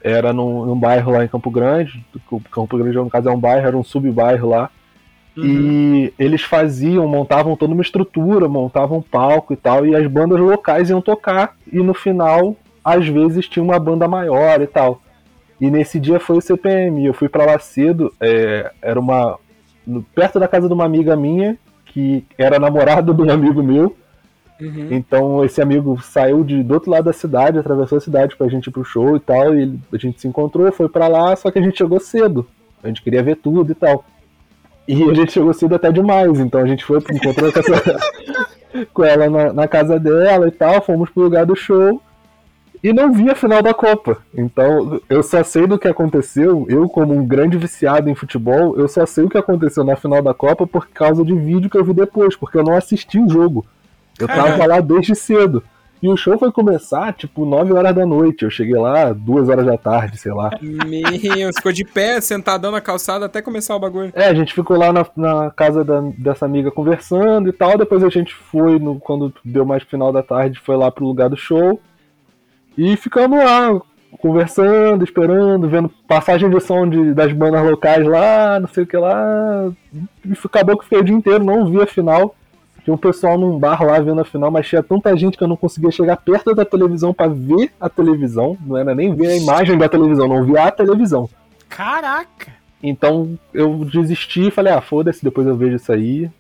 [0.03, 2.05] Era num, num bairro lá em Campo Grande,
[2.51, 4.71] Campo Grande no caso é um bairro, era um sub-bairro lá.
[5.37, 5.45] Uhum.
[5.45, 10.39] E eles faziam, montavam toda uma estrutura, montavam um palco e tal, e as bandas
[10.39, 15.01] locais iam tocar, e no final às vezes tinha uma banda maior e tal.
[15.61, 17.07] E nesse dia foi o CPM.
[17.07, 19.39] Eu fui para lá cedo, é, era uma.
[20.15, 23.97] perto da casa de uma amiga minha, que era namorada de um amigo meu.
[24.61, 24.89] Uhum.
[24.91, 28.67] Então esse amigo saiu de, do outro lado da cidade, atravessou a cidade pra gente
[28.67, 29.57] ir pro show e tal.
[29.57, 32.47] E a gente se encontrou, foi para lá, só que a gente chegou cedo.
[32.83, 34.05] A gente queria ver tudo e tal.
[34.87, 37.99] E a gente chegou cedo até demais, então a gente foi, encontrou com, essa,
[38.93, 42.03] com ela na, na, casa dela e tal, fomos pro lugar do show
[42.83, 44.19] e não vi a final da Copa.
[44.37, 46.67] Então, eu só sei do que aconteceu.
[46.69, 50.21] Eu, como um grande viciado em futebol, eu só sei o que aconteceu na final
[50.21, 53.29] da Copa por causa de vídeo que eu vi depois, porque eu não assisti o
[53.29, 53.65] jogo.
[54.21, 55.63] Eu tava lá desde cedo.
[56.05, 58.45] E o show foi começar, tipo, 9 horas da noite.
[58.45, 60.51] Eu cheguei lá 2 horas da tarde, sei lá.
[60.61, 64.13] Meu, ficou de pé, sentadão na calçada até começar o bagulho.
[64.15, 67.79] É, a gente ficou lá na, na casa da, dessa amiga conversando e tal.
[67.79, 71.31] Depois a gente foi, no, quando deu mais final da tarde, foi lá pro lugar
[71.31, 71.81] do show.
[72.77, 73.81] E ficamos lá,
[74.19, 78.97] conversando, esperando, vendo passagem de som de, das bandas locais lá, não sei o que
[78.99, 79.73] lá.
[80.23, 82.35] E acabou que fiquei o dia inteiro, não vi a final.
[82.85, 85.49] Tinha um pessoal num bar lá vendo a final, mas tinha tanta gente que eu
[85.49, 88.59] não conseguia chegar perto da televisão para ver a televisão.
[88.61, 91.29] Não era nem ver a imagem da televisão, não via a televisão.
[91.69, 92.53] Caraca!
[92.83, 96.31] Então eu desisti e falei, ah, foda-se, depois eu vejo isso aí.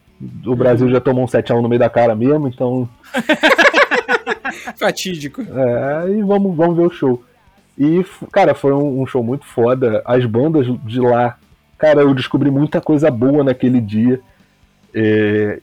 [0.44, 2.86] O Brasil já tomou um 7x1 no meio da cara mesmo, então.
[4.78, 5.40] Fatídico.
[5.40, 7.24] É, e vamos, vamos ver o show.
[7.78, 10.02] E, cara, foi um, um, show muito foda.
[10.04, 11.38] As bandas de lá,
[11.78, 14.20] cara, eu descobri muita coisa boa naquele dia.
[14.94, 15.60] É,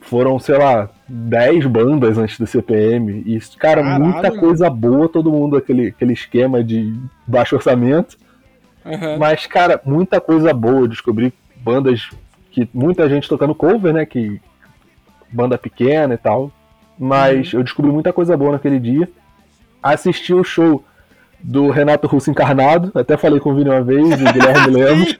[0.00, 3.22] foram, sei lá, 10 bandas antes do CPM.
[3.26, 6.94] E, cara, Caralho, muita coisa boa, todo mundo aquele, aquele esquema de
[7.26, 8.16] baixo orçamento.
[8.84, 9.18] Uhum.
[9.18, 10.80] Mas, cara, muita coisa boa.
[10.80, 12.08] Eu descobri bandas
[12.50, 14.06] que muita gente tocando cover, né?
[14.06, 14.40] Que
[15.30, 16.50] banda pequena e tal.
[16.98, 17.60] Mas uhum.
[17.60, 19.08] eu descobri muita coisa boa naquele dia.
[19.82, 20.84] Assisti o show
[21.40, 25.18] do Renato Russo encarnado, até falei com o Vini uma vez, o Guilherme Lemos.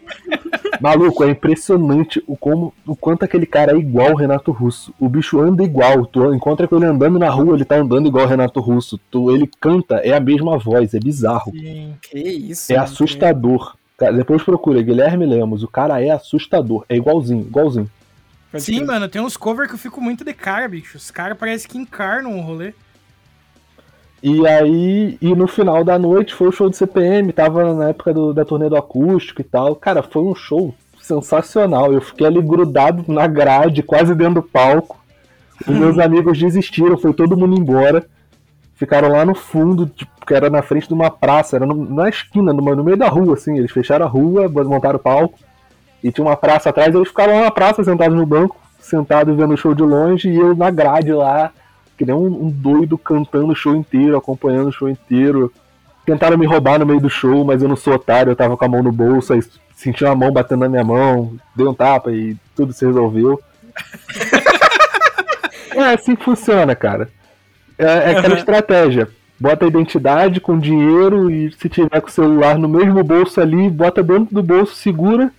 [0.80, 4.94] Maluco, é impressionante o, como, o quanto aquele cara é igual o Renato Russo.
[4.98, 6.06] O bicho anda igual.
[6.06, 8.98] Tu encontra com ele andando na rua, ele tá andando igual o Renato Russo.
[9.10, 11.52] Tu, ele canta, é a mesma voz, é bizarro.
[11.52, 12.72] Sim, que isso.
[12.72, 13.76] É assustador.
[13.96, 16.84] Cara, depois procura Guilherme Lemos, o cara é assustador.
[16.88, 17.90] É igualzinho, igualzinho.
[18.56, 20.96] Sim, mano, tem uns covers que eu fico muito de cara, bicho.
[20.96, 22.72] Os caras parecem que encarnam o rolê.
[24.22, 28.12] E aí, e no final da noite foi o show do CPM, tava na época
[28.12, 29.76] do, da turnê do acústico e tal.
[29.76, 31.92] Cara, foi um show sensacional.
[31.92, 34.98] Eu fiquei ali grudado na grade, quase dentro do palco.
[35.66, 38.04] Os meus amigos desistiram, foi todo mundo embora.
[38.74, 42.09] Ficaram lá no fundo, tipo, que era na frente de uma praça, era no, na
[42.09, 43.57] esquina, no, no meio da rua, assim.
[43.57, 45.38] Eles fecharam a rua, montaram o palco.
[46.02, 49.54] E tinha uma praça atrás, eles ficaram lá na praça, sentados no banco, sentados vendo
[49.54, 51.50] o show de longe, e eu na grade lá,
[51.98, 55.52] que nem um, um doido cantando o show inteiro, acompanhando o show inteiro.
[56.06, 58.64] Tentaram me roubar no meio do show, mas eu não sou otário, eu tava com
[58.64, 59.42] a mão no bolso, aí
[59.74, 63.40] senti uma mão batendo na minha mão, dei um tapa e tudo se resolveu.
[65.74, 67.11] é assim que funciona, cara.
[67.76, 68.38] É, é aquela uhum.
[68.38, 69.08] estratégia.
[69.38, 73.68] Bota a identidade com dinheiro e se tiver com o celular no mesmo bolso ali,
[73.68, 75.32] bota dentro do bolso, segura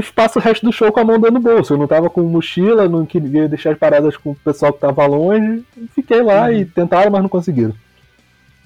[0.00, 1.74] e passa o resto do show com a mão dentro do bolso.
[1.74, 5.06] Eu não tava com mochila, não queria deixar as paradas com o pessoal que tava
[5.06, 5.64] longe.
[5.94, 6.52] Fiquei lá uhum.
[6.52, 7.74] e tentaram, mas não conseguiram.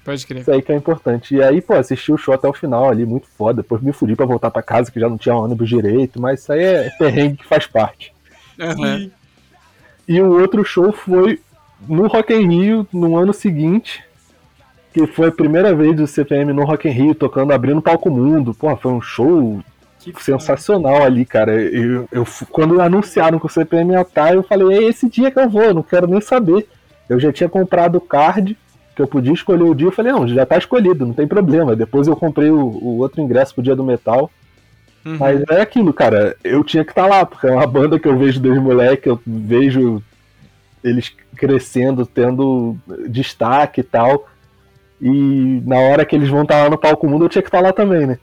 [0.05, 0.41] Pode crer.
[0.41, 1.35] Isso aí que é importante.
[1.35, 3.61] E aí, pô, assisti o show até o final ali, muito foda.
[3.61, 6.53] Depois me fudi pra voltar pra casa, que já não tinha ônibus direito, mas isso
[6.53, 8.13] aí é perrengue que faz parte.
[8.57, 9.11] Uhum.
[10.07, 11.41] E, e o outro show foi
[11.87, 14.01] no Rock in Rio, no ano seguinte,
[14.93, 18.53] que foi a primeira vez do CPM no Rock in Rio, tocando, abrindo Palco Mundo.
[18.53, 19.61] Pô, foi um show
[20.19, 21.53] sensacional ali, cara.
[21.53, 25.39] Eu, eu, quando anunciaram que o CPM ia estar, eu falei, é esse dia que
[25.39, 26.67] eu vou, não quero nem saber.
[27.09, 28.57] Eu já tinha comprado o card
[28.95, 31.75] que eu podia escolher o dia, eu falei, não, já tá escolhido, não tem problema.
[31.75, 34.31] Depois eu comprei o, o outro ingresso pro dia do metal.
[35.05, 35.17] Uhum.
[35.19, 38.07] Mas é aquilo, cara, eu tinha que estar tá lá, porque é uma banda que
[38.07, 40.01] eu vejo desde moleque, eu vejo
[40.83, 42.75] eles crescendo, tendo
[43.07, 44.27] destaque e tal.
[44.99, 47.49] E na hora que eles vão estar tá lá no palco mundo, eu tinha que
[47.49, 48.19] estar tá lá também, né?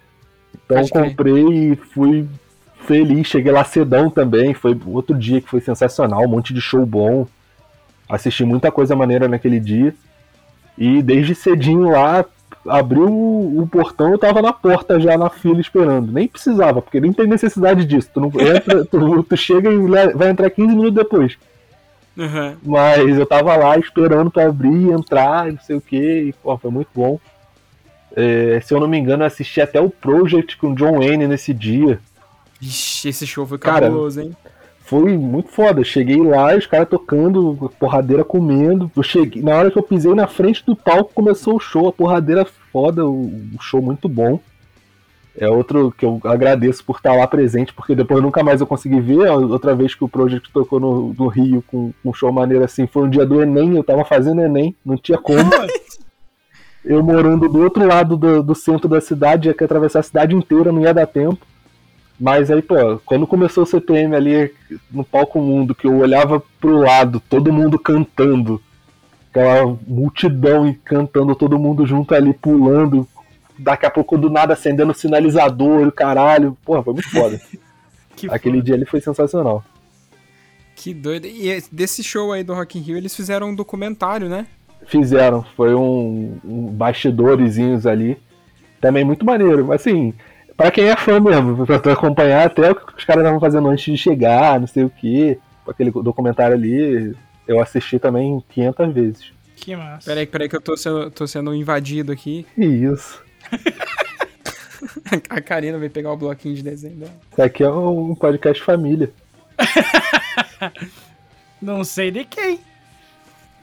[0.65, 1.53] Então Acho comprei que...
[1.55, 2.29] e fui
[2.87, 6.85] feliz, cheguei lá cedão também, foi outro dia que foi sensacional, um monte de show
[6.85, 7.27] bom.
[8.09, 9.95] Assisti muita coisa maneira naquele dia.
[10.77, 12.25] E desde cedinho lá,
[12.67, 16.13] abriu o, portão, eu tava na porta já na fila esperando.
[16.13, 18.11] Nem precisava, porque nem tem necessidade disso.
[18.13, 19.79] Tu, não entra, tu, tu chega e
[20.15, 21.37] vai entrar 15 minutos depois.
[22.17, 22.57] Uhum.
[22.63, 26.89] Mas eu tava lá esperando pra abrir, entrar, não sei o que, e foi muito
[26.95, 27.19] bom.
[28.17, 31.53] É, se eu não me engano, eu assisti até o Project com John Wayne nesse
[31.53, 31.99] dia.
[32.61, 34.37] Ixi, esse show foi cabuloso, hein?
[34.85, 35.83] foi muito foda.
[35.83, 38.91] cheguei lá, os caras tocando, porradeira comendo.
[38.95, 41.93] Eu cheguei, na hora que eu pisei na frente do palco, começou o show, a
[41.93, 44.39] porradeira foda, o, o show muito bom.
[45.37, 49.01] É outro que eu agradeço por estar lá presente, porque depois nunca mais eu consegui
[49.01, 49.27] ver.
[49.27, 52.63] A outra vez que o Project tocou no, no Rio com, com um show maneiro
[52.63, 55.41] assim, foi um dia do Enem, eu tava fazendo Enem, não tinha como.
[56.85, 60.35] eu morando do outro lado do, do centro da cidade, ia que atravessar a cidade
[60.35, 61.47] inteira, não ia dar tempo.
[62.21, 64.55] Mas aí, pô, quando começou o CPM ali
[64.91, 68.63] no palco mundo, que eu olhava pro lado, todo mundo cantando,
[69.31, 73.09] aquela multidão e cantando, todo mundo junto ali, pulando,
[73.59, 77.41] daqui a pouco do nada acendendo sinalizador, caralho, pô, foi muito foda.
[78.29, 78.67] Aquele foda.
[78.67, 79.65] dia ali foi sensacional.
[80.77, 81.27] Que doido.
[81.27, 84.47] E desse show aí do Rock in Rio, eles fizeram um documentário, né?
[84.87, 86.77] Fizeram, foi um, um
[87.91, 88.19] ali.
[88.81, 90.13] Também muito maneiro, assim,
[90.57, 93.69] Pra quem é fã mesmo, pra tu acompanhar até o que os caras estavam fazendo
[93.69, 95.39] antes de chegar, não sei o que.
[95.69, 97.17] Aquele documentário ali,
[97.49, 99.33] eu assisti também 500 vezes.
[99.57, 100.11] Que massa.
[100.11, 102.47] Peraí, peraí que eu tô sendo, tô sendo invadido aqui.
[102.57, 103.23] Isso.
[105.29, 107.13] A Karina vai pegar o bloquinho de desenho dela.
[107.33, 109.11] Isso aqui é um podcast família.
[111.61, 112.61] Não sei de quem.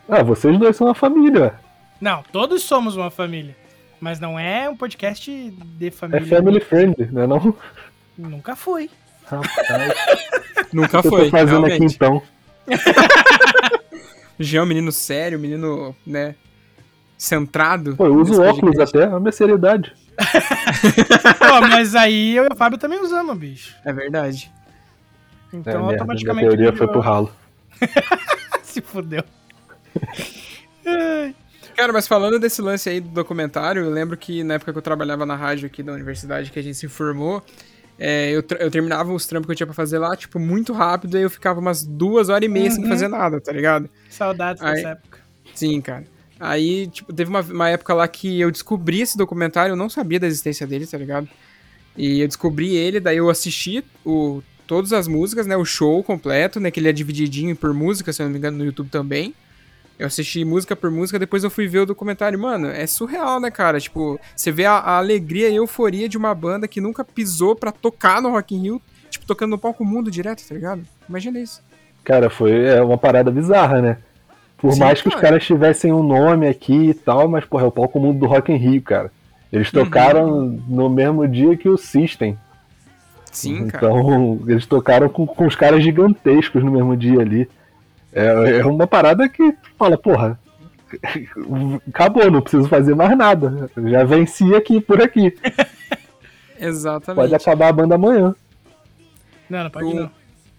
[0.08, 1.54] Ah, vocês dois são uma família.
[2.00, 3.56] Não, todos somos uma família.
[4.00, 6.26] Mas não é um podcast de é família.
[6.26, 7.56] É family friendly, né não?
[8.18, 8.90] Nunca foi.
[9.26, 9.94] Rapaz.
[10.74, 11.12] Nunca foi.
[11.12, 11.76] O que eu tô fazendo realmente.
[11.76, 12.22] aqui então?
[14.40, 16.34] Jean menino sério, menino, né,
[17.16, 17.96] centrado.
[17.96, 18.98] Pô, eu uso óculos podcast.
[18.98, 19.94] até, é a minha seriedade.
[21.38, 23.76] Pô, mas aí eu e o Fábio também usamos, bicho.
[23.86, 24.52] É verdade.
[25.54, 26.48] Então, é, automaticamente.
[26.48, 27.32] A teoria foi pro ralo.
[28.64, 29.24] Se fudeu.
[31.76, 34.82] Cara, mas falando desse lance aí do documentário, eu lembro que na época que eu
[34.82, 37.44] trabalhava na rádio aqui da universidade, que a gente se formou,
[37.98, 41.18] é, eu, eu, terminava os trampos que eu tinha pra fazer lá, tipo, muito rápido,
[41.18, 42.76] e eu ficava umas duas horas e meia uhum.
[42.76, 43.90] sem fazer nada, tá ligado?
[44.10, 45.20] Saudades aí, dessa época.
[45.54, 46.06] Sim, cara.
[46.40, 50.20] Aí, tipo, teve uma, uma época lá que eu descobri esse documentário, eu não sabia
[50.20, 51.30] da existência dele, tá ligado?
[51.96, 55.56] E eu descobri ele, daí eu assisti o, todas as músicas, né?
[55.56, 56.72] O show completo, né?
[56.72, 59.36] Que ele é divididinho por música, se eu não me engano, no YouTube também.
[60.02, 62.40] Eu assisti música por música, depois eu fui ver o documentário.
[62.40, 63.80] Mano, é surreal, né, cara?
[63.80, 67.56] Tipo, você vê a, a alegria e a euforia de uma banda que nunca pisou
[67.56, 70.82] pra tocar no Rock in Rio, tipo, tocando no palco mundo direto, tá ligado?
[71.08, 71.62] Imagina isso.
[72.04, 73.98] Cara, foi é uma parada bizarra, né?
[74.58, 75.16] Por Sim, mais que cara.
[75.16, 78.26] os caras tivessem um nome aqui e tal, mas, porra, é o palco mundo do
[78.26, 79.12] Rock in Rio, cara.
[79.54, 79.84] Eles uhum.
[79.84, 80.64] tocaram uhum.
[80.68, 82.36] no mesmo dia que o System.
[83.32, 83.86] Sim, cara.
[83.86, 87.48] Então, eles tocaram com, com os caras gigantescos no mesmo dia ali.
[88.14, 90.40] É, é uma parada que fala, porra,
[91.88, 93.70] acabou, não preciso fazer mais nada.
[93.86, 95.34] Já venci aqui por aqui.
[96.60, 97.22] Exatamente.
[97.22, 98.36] Pode acabar a banda amanhã.
[99.50, 99.94] Não, não pode o...
[99.94, 100.12] não.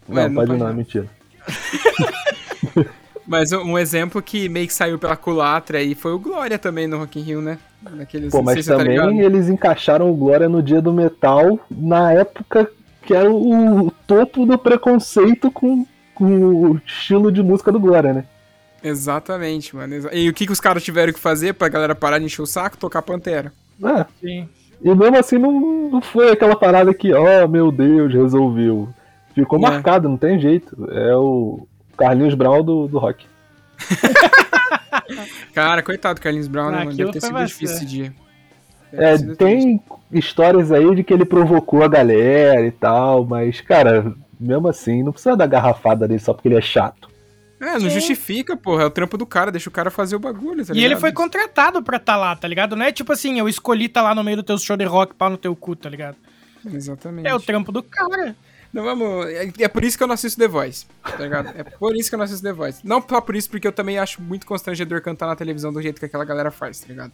[0.09, 1.07] Não, Ué, não pode, pode não, não, mentira.
[3.27, 6.99] Mas um exemplo que meio que saiu pela culatra aí foi o Glória também no
[6.99, 7.57] Rock in Rio, né?
[7.83, 12.13] Naqueles, Pô, mas tá também tá eles encaixaram o Glória no dia do metal na
[12.13, 12.71] época
[13.03, 15.87] que era o topo do preconceito com
[16.25, 18.25] o estilo de música do Glória, né?
[18.83, 19.95] Exatamente, mano.
[20.13, 22.47] E o que, que os caras tiveram que fazer pra galera parar de encher o
[22.47, 22.77] saco?
[22.77, 23.53] Tocar Pantera.
[23.83, 24.07] É.
[24.21, 24.49] Sim.
[24.83, 28.89] E mesmo assim não, não foi aquela parada que, ó, oh, meu Deus, resolveu.
[29.35, 29.63] Ficou é.
[29.63, 30.77] marcado, não tem jeito.
[30.91, 31.67] É o
[31.97, 33.25] Carlinhos Brown do, do rock.
[35.55, 36.97] Cara, coitado do Carlinhos Brown, né, mano?
[36.97, 38.13] Deve ter sido difícil esse dia.
[38.93, 44.13] É, tem histórias aí de que ele provocou a galera e tal, mas, cara,
[44.43, 47.11] mesmo assim, não precisa dar garrafada dele só porque ele é chato.
[47.61, 47.91] É, não Sim.
[47.91, 48.83] justifica, porra.
[48.83, 51.13] É o trampo do cara, deixa o cara fazer o bagulho, tá E ele foi
[51.13, 52.75] contratado pra estar tá lá, tá ligado?
[52.75, 55.15] Não é tipo assim, eu escolhi tá lá no meio do teu show de rock,
[55.15, 56.17] pau no teu cu, tá ligado?
[56.67, 57.29] Exatamente.
[57.29, 58.35] É o trampo do cara.
[58.73, 59.27] Não, vamos.
[59.27, 61.53] É, é, por isso que eu não assisto The Voice, tá ligado?
[61.57, 62.81] É por isso que eu não assisto The Voice.
[62.83, 66.01] Não só por isso, porque eu também acho muito constrangedor cantar na televisão do jeito
[66.01, 67.13] que aquela galera faz, tá ligado?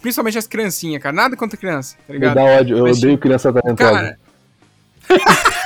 [0.00, 1.14] Principalmente as criancinhas, cara.
[1.14, 2.36] Nada contra criança, tá ligado?
[2.38, 3.90] Me dá ódio, eu Mas, odeio criança talentosa.
[3.90, 4.18] Cara.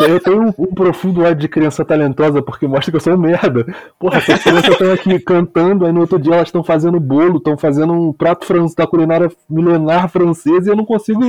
[0.00, 3.18] Eu tenho um, um, profundo ódio de criança talentosa porque mostra que eu sou um
[3.18, 3.66] merda.
[3.98, 7.56] Porra, essas crianças estão aqui cantando, aí no outro dia elas estão fazendo bolo, estão
[7.56, 11.20] fazendo um prato francês da culinária milenar francesa e eu não consigo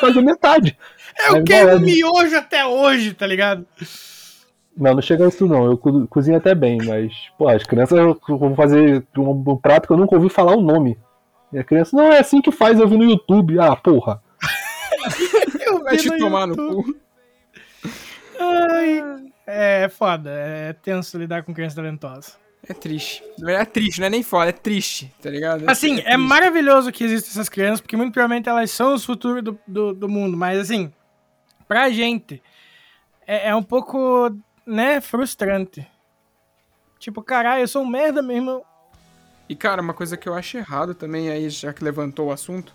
[0.00, 0.76] fazer metade.
[1.28, 3.66] Eu aí, quero miojo até hoje, tá ligado?
[4.76, 5.66] Não, não chega a isso não.
[5.66, 7.98] Eu cozinho até bem, mas, pô, as crianças
[8.28, 10.98] vão fazer um, um, prato que eu nunca ouvi falar o nome.
[11.52, 13.58] E a criança, não, é assim que faz, eu vi no YouTube.
[13.60, 14.20] Ah, porra.
[15.64, 16.76] eu Vai te tomar YouTube.
[16.76, 17.03] no cu.
[18.38, 22.32] Ai, é foda, é tenso lidar com criança talentosa.
[22.66, 23.22] É triste.
[23.46, 25.68] É triste, não é nem foda, é triste, tá ligado?
[25.68, 29.04] É assim, é, é maravilhoso que existem essas crianças, porque muito provavelmente elas são os
[29.04, 30.90] futuros do, do, do mundo, mas assim,
[31.68, 32.42] pra gente,
[33.26, 34.34] é, é um pouco
[34.66, 35.86] né, frustrante.
[36.98, 38.64] Tipo, caralho, eu sou um merda mesmo.
[39.46, 42.74] E, cara, uma coisa que eu acho errado também, aí, já que levantou o assunto,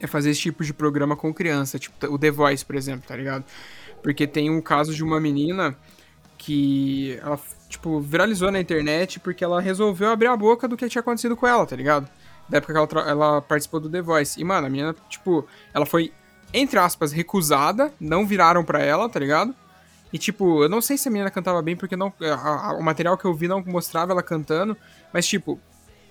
[0.00, 3.14] é fazer esse tipo de programa com criança, tipo o The Voice, por exemplo, tá
[3.14, 3.44] ligado?
[4.04, 5.74] Porque tem um caso de uma menina
[6.36, 7.40] que ela,
[7.70, 11.46] tipo, viralizou na internet porque ela resolveu abrir a boca do que tinha acontecido com
[11.46, 12.06] ela, tá ligado?
[12.46, 14.38] Da época que ela, ela participou do The Voice.
[14.38, 16.12] E, mano, a menina, tipo, ela foi,
[16.52, 19.54] entre aspas, recusada, não viraram pra ela, tá ligado?
[20.12, 22.82] E, tipo, eu não sei se a menina cantava bem, porque não, a, a, o
[22.82, 24.76] material que eu vi não mostrava ela cantando,
[25.14, 25.58] mas, tipo,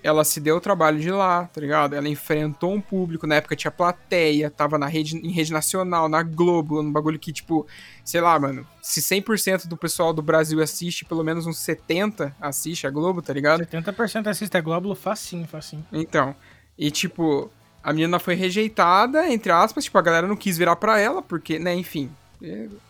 [0.04, 1.94] ela se deu o trabalho de ir lá, tá ligado?
[1.94, 6.22] Ela enfrentou um público, na época tinha plateia, tava na rede, em rede nacional, na
[6.22, 7.66] Globo, um bagulho que, tipo,
[8.04, 12.86] sei lá, mano, se 100% do pessoal do Brasil assiste, pelo menos uns 70% assiste
[12.86, 13.64] a Globo, tá ligado?
[13.64, 15.86] 70% assiste a Globo, facinho, facinho.
[15.90, 16.36] Então,
[16.76, 17.50] e, tipo,
[17.82, 21.58] a menina foi rejeitada, entre aspas, tipo, a galera não quis virar pra ela, porque,
[21.58, 22.10] né, enfim,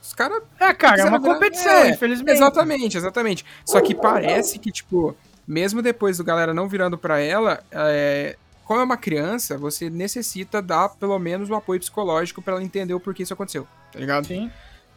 [0.02, 0.42] os caras.
[0.58, 2.34] É, cara, é uma competição, é, infelizmente.
[2.34, 3.44] Exatamente, exatamente.
[3.64, 5.16] Só que parece que, tipo,
[5.46, 10.62] mesmo depois do galera não virando para ela, é, como é uma criança, você necessita
[10.62, 14.26] dar pelo menos um apoio psicológico para ela entender o porquê isso aconteceu, tá ligado?
[14.26, 14.50] Sim.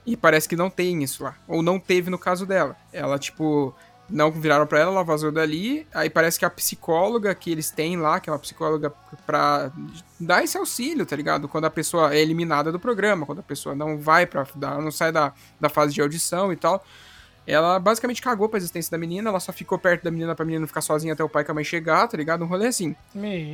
[0.05, 1.35] E parece que não tem isso lá.
[1.47, 2.77] Ou não teve no caso dela.
[2.93, 3.75] Ela, tipo,
[4.09, 5.85] não viraram para ela, ela vazou dali.
[5.93, 8.89] Aí parece que a psicóloga que eles têm lá, que é uma psicóloga
[9.25, 9.69] pra
[10.17, 11.49] dar esse auxílio, tá ligado?
[11.49, 14.47] Quando a pessoa é eliminada do programa, quando a pessoa não vai pra.
[14.81, 16.81] não sai da, da fase de audição e tal.
[17.47, 20.59] Ela basicamente cagou pra existência da menina, ela só ficou perto da menina pra menina
[20.61, 22.43] não ficar sozinha até o pai e a mãe chegar, tá ligado?
[22.43, 22.93] Um rolê assim.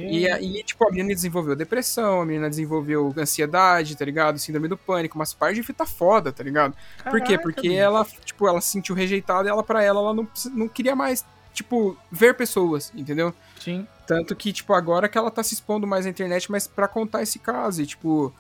[0.09, 4.39] E, e, tipo, a menina desenvolveu depressão, a menina desenvolveu ansiedade, tá ligado?
[4.39, 6.75] Síndrome do pânico, umas partes de fita foda, tá ligado?
[6.97, 7.37] Caraca, Por quê?
[7.37, 10.95] Porque ela, tipo, ela se sentiu rejeitada e ela, pra ela, ela não, não queria
[10.95, 11.23] mais,
[11.53, 13.31] tipo, ver pessoas, entendeu?
[13.59, 13.87] Sim.
[14.07, 17.21] Tanto que, tipo, agora que ela tá se expondo mais na internet, mas para contar
[17.21, 18.33] esse caso, e, tipo,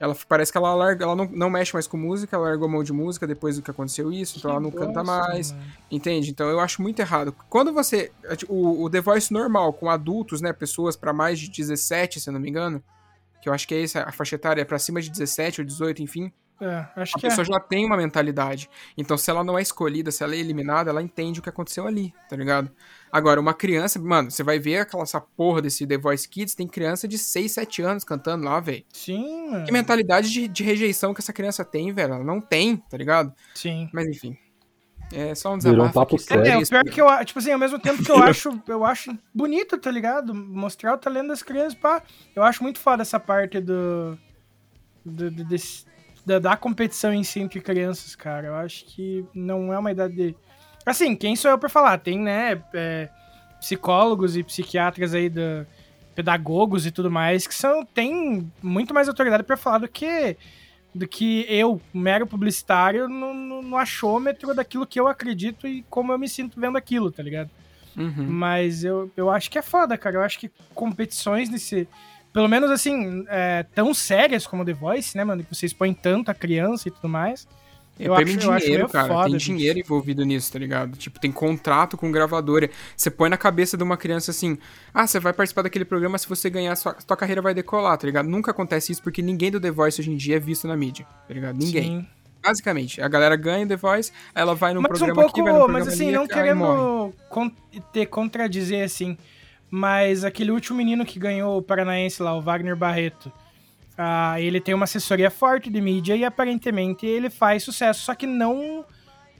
[0.00, 2.82] ela parece que ela larga, ela não, não mexe mais com música, ela largou mão
[2.82, 5.52] de música depois do que aconteceu isso, que então ela não bosta, canta mais.
[5.52, 5.64] Mano.
[5.90, 6.30] Entende?
[6.30, 7.36] Então eu acho muito errado.
[7.50, 8.10] Quando você.
[8.48, 10.54] O, o The Voice normal, com adultos, né?
[10.54, 12.82] Pessoas para mais de 17, se eu não me engano.
[13.42, 15.66] Que eu acho que é essa a faixa etária, é pra cima de 17 ou
[15.66, 16.32] 18, enfim.
[16.62, 17.28] É, acho a que é.
[17.28, 17.48] pessoa é.
[17.48, 18.70] já tem uma mentalidade.
[18.96, 21.86] Então, se ela não é escolhida, se ela é eliminada, ela entende o que aconteceu
[21.86, 22.70] ali, tá ligado?
[23.12, 26.66] Agora, uma criança, mano, você vai ver aquela essa porra desse The Voice Kids, tem
[26.66, 28.84] criança de 6, 7 anos cantando lá, velho.
[28.92, 29.64] Sim, mano.
[29.64, 32.14] Que mentalidade de, de, rejeição que essa criança tem, velho?
[32.14, 33.32] Ela não tem, tá ligado?
[33.54, 33.88] Sim.
[33.92, 34.36] Mas enfim.
[35.12, 35.76] É só um desabafo.
[35.76, 36.24] Virou um papo aqui.
[36.24, 36.46] sério.
[36.46, 39.18] É, o pior que eu, tipo assim, ao mesmo tempo que eu acho, eu acho
[39.34, 40.32] bonito, tá ligado?
[40.32, 42.02] Mostrar o talento das crianças, pá.
[42.34, 44.16] Eu acho muito foda essa parte do,
[45.04, 45.84] do, do desse,
[46.24, 48.46] da, da competição em si entre crianças, cara.
[48.46, 50.36] Eu acho que não é uma idade de...
[50.84, 51.98] Assim, quem sou eu pra falar?
[51.98, 53.08] Tem, né, é,
[53.60, 55.66] psicólogos e psiquiatras aí, da,
[56.14, 60.36] pedagogos e tudo mais, que são tem muito mais autoridade para falar do que
[60.92, 66.12] do que eu, mero publicitário, no, no, no, achômetro daquilo que eu acredito e como
[66.12, 67.48] eu me sinto vendo aquilo, tá ligado?
[67.96, 68.26] Uhum.
[68.26, 70.16] Mas eu, eu acho que é foda, cara.
[70.16, 71.88] Eu acho que competições nesse.
[72.32, 75.44] Pelo menos assim, é, tão sérias como The Voice, né, mano?
[75.44, 77.46] Que vocês põem tanto a criança e tudo mais.
[78.00, 79.08] É eu prêmio acho, dinheiro, cara.
[79.08, 80.96] Foda, tem dinheiro envolvido nisso, tá ligado?
[80.96, 82.70] Tipo, tem contrato com gravadora.
[82.96, 84.56] Você põe na cabeça de uma criança assim:
[84.94, 88.06] ah, você vai participar daquele programa, se você ganhar, sua, sua carreira vai decolar, tá
[88.06, 88.26] ligado?
[88.26, 91.06] Nunca acontece isso porque ninguém do The Voice hoje em dia é visto na mídia,
[91.28, 91.58] tá ligado?
[91.58, 91.82] Ninguém.
[91.82, 92.06] Sim.
[92.42, 95.52] Basicamente, a galera ganha The Voice, ela vai num mas programa um pouco, aqui, vai
[95.52, 97.50] num Mas assim, não querendo con
[97.92, 99.18] ter contradizer assim,
[99.70, 103.30] mas aquele último menino que ganhou o Paranaense lá, o Wagner Barreto,
[104.02, 108.26] ah, ele tem uma assessoria forte de mídia e aparentemente ele faz sucesso, só que
[108.26, 108.82] não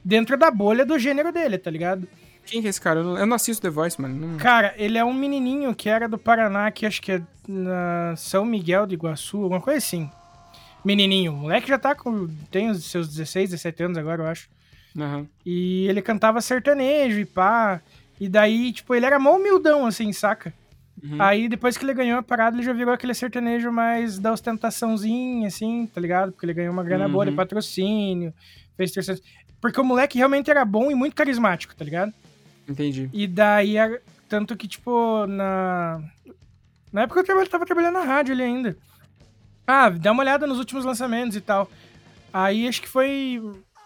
[0.05, 2.07] dentro da bolha do gênero dele, tá ligado?
[2.45, 3.01] Quem que é esse cara?
[3.01, 4.15] Eu não, assisto The Voice, mano.
[4.15, 4.37] Não...
[4.37, 8.45] Cara, ele é um menininho que era do Paraná, que acho que é na São
[8.45, 10.11] Miguel de Iguaçu, alguma coisa assim.
[10.85, 11.33] Menininho.
[11.33, 12.29] O moleque já tá com.
[12.51, 14.47] tem os seus 16, 17 anos agora, eu acho.
[14.95, 15.27] Uhum.
[15.47, 17.81] E ele cantava sertanejo e pá.
[18.21, 20.53] E daí, tipo, ele era mó humildão, assim, saca?
[21.03, 21.17] Uhum.
[21.21, 25.49] Aí, depois que ele ganhou a parada, ele já virou aquele sertanejo mais da ostentaçãozinha,
[25.49, 26.33] assim, tá ligado?
[26.33, 27.13] Porque ele ganhou uma grana uhum.
[27.13, 28.35] boa de patrocínio,
[28.77, 29.21] fez terceiro...
[29.61, 32.13] Porque o moleque realmente era bom e muito carismático, tá ligado?
[32.69, 33.09] Entendi.
[33.13, 33.77] E daí,
[34.29, 36.03] tanto que, tipo, na...
[36.93, 38.77] Na época eu tava trabalhando na rádio ali ainda.
[39.67, 41.71] Ah, dá uma olhada nos últimos lançamentos e tal.
[42.33, 43.41] Aí, acho que foi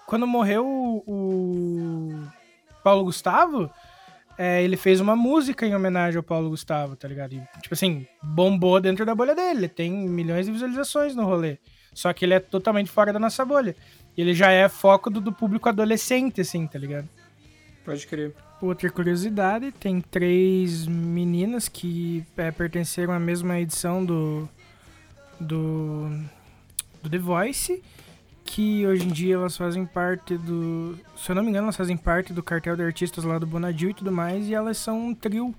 [0.06, 2.24] quando morreu o
[2.82, 3.70] Paulo Gustavo
[4.36, 7.34] é, ele fez uma música em homenagem ao Paulo Gustavo, tá ligado?
[7.34, 9.68] E, tipo assim, bombou dentro da bolha dele.
[9.68, 11.58] Tem milhões de visualizações no rolê.
[11.92, 13.76] Só que ele é totalmente fora da nossa bolha.
[14.16, 17.08] Ele já é foco do, do público adolescente, assim, tá ligado?
[17.84, 18.34] Pode crer.
[18.60, 24.48] Outra curiosidade, tem três meninas que é, pertenceram à mesma edição do,
[25.38, 26.08] do,
[27.02, 27.82] do The Voice
[28.44, 30.98] que hoje em dia elas fazem parte do.
[31.16, 33.90] Se eu não me engano, elas fazem parte do cartel de artistas lá do Bonadil
[33.90, 35.54] e tudo mais, e elas são um trio,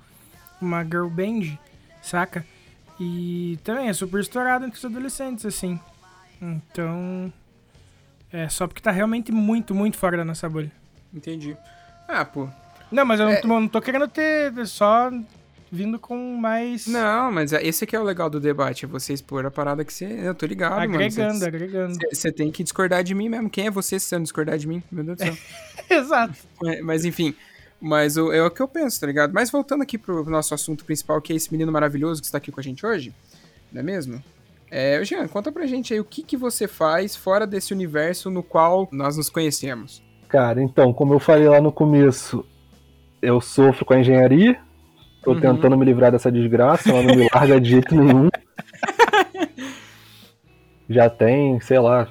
[0.61, 1.57] uma girl band,
[2.01, 2.45] saca?
[2.99, 5.79] E também é super estourado entre os adolescentes, assim.
[6.41, 7.33] Então.
[8.31, 10.71] É só porque tá realmente muito, muito fora da nossa bolha.
[11.13, 11.55] Entendi.
[12.07, 12.49] Ah, pô.
[12.91, 13.41] Não, mas eu é...
[13.43, 15.09] não, não tô querendo ter só
[15.71, 16.87] vindo com mais.
[16.87, 19.83] Não, mas é, esse aqui é o legal do debate, é você expor a parada
[19.83, 20.05] que você.
[20.05, 21.39] Eu tô ligado, agregando, mano.
[21.39, 21.97] Você, agregando.
[22.11, 23.49] Você tem que discordar de mim mesmo.
[23.49, 24.81] Quem é você se você não discordar de mim?
[24.91, 25.37] Meu Deus do céu.
[25.89, 26.35] Exato.
[26.61, 27.35] Mas, mas, enfim.
[27.79, 29.33] Mas o, é o que eu penso, tá ligado?
[29.33, 32.51] Mas voltando aqui pro nosso assunto principal, que é esse menino maravilhoso que está aqui
[32.51, 33.13] com a gente hoje,
[33.71, 34.23] não é mesmo?
[34.71, 38.41] É, Jean, conta pra gente aí o que, que você faz fora desse universo no
[38.41, 40.03] qual nós nos conhecemos.
[40.27, 42.45] Cara, então, como eu falei lá no começo,
[43.21, 44.59] eu sofro com a engenharia,
[45.25, 45.41] Tô uhum.
[45.41, 48.29] tentando me livrar dessa desgraça, ela não me larga de jeito nenhum.
[50.87, 52.07] Já tem, sei lá,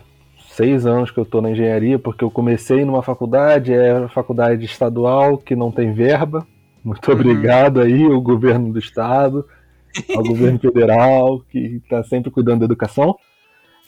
[0.48, 5.38] seis anos que eu tô na engenharia, porque eu comecei numa faculdade, é faculdade estadual,
[5.38, 6.44] que não tem verba.
[6.84, 7.14] Muito uhum.
[7.14, 9.46] obrigado aí, o governo do estado,
[10.12, 13.16] ao governo federal, que está sempre cuidando da educação.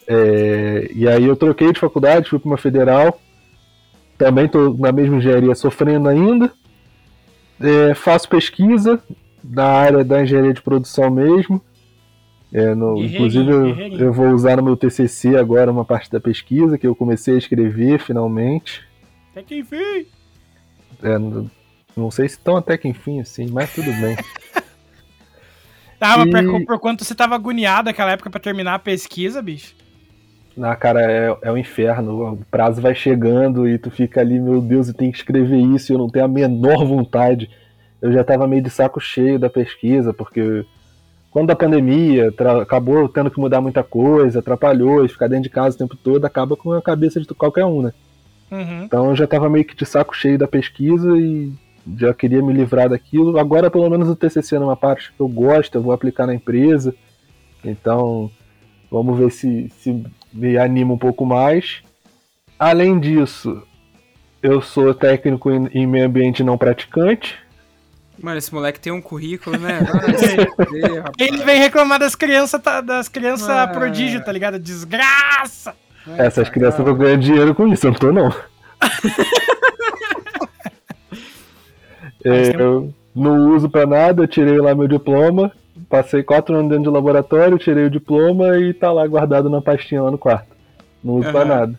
[0.07, 3.21] É, e aí eu troquei de faculdade, fui para uma federal.
[4.17, 6.53] Também tô na mesma engenharia sofrendo ainda.
[7.61, 9.03] É, faço pesquisa
[9.43, 11.63] na área da engenharia de produção mesmo.
[12.53, 16.79] É, no, inclusive, eu, eu, vou usar no meu TCC agora uma parte da pesquisa
[16.79, 18.87] que eu comecei a escrever finalmente.
[19.33, 20.07] Até que enfim!
[21.03, 21.51] É, não,
[21.97, 24.17] não sei se tão até que enfim assim, mas tudo bem.
[25.99, 26.31] Tava, e...
[26.31, 29.75] por, por quanto você tava agoniado naquela época para terminar a pesquisa, bicho?
[30.57, 32.33] Na cara, é, é um inferno.
[32.33, 35.93] O prazo vai chegando e tu fica ali, meu Deus, eu tenho que escrever isso
[35.93, 37.51] e eu não tenho a menor vontade.
[38.01, 40.65] Eu já estava meio de saco cheio da pesquisa, porque
[41.31, 42.33] quando a pandemia
[42.63, 46.25] acabou tendo que mudar muita coisa, atrapalhou, e ficar dentro de casa o tempo todo
[46.25, 47.93] acaba com a cabeça de qualquer um, né?
[48.51, 48.85] Uhum.
[48.85, 51.53] Então eu já estava meio que de saco cheio da pesquisa e
[51.99, 53.39] já queria me livrar daquilo.
[53.39, 56.35] Agora, pelo menos, o TCC é uma parte que eu gosto, eu vou aplicar na
[56.35, 56.95] empresa.
[57.65, 58.31] Então,
[58.91, 60.05] vamos ver se, se
[60.37, 61.83] me anima um pouco mais.
[62.59, 63.63] Além disso,
[64.43, 67.37] eu sou técnico em, em meio ambiente não praticante.
[68.19, 69.81] Mano, esse moleque tem um currículo, né?
[71.19, 74.59] Ele vem reclamar das crianças das crianças ah, prodígio, tá ligado?
[74.59, 75.75] Desgraça!
[76.07, 78.31] É, Essas crianças vão ganhar dinheiro com isso, eu não tô não.
[82.25, 85.53] eu não uso pra nada, tirei lá meu diploma,
[85.89, 90.03] passei quatro anos dentro de laboratório, tirei o diploma e tá lá guardado na pastinha
[90.03, 90.49] lá no quarto.
[91.03, 91.33] Não uso uhum.
[91.33, 91.79] pra nada.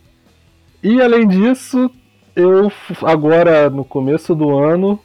[0.82, 1.90] E além disso,
[2.36, 2.72] eu
[3.04, 5.00] agora no começo do ano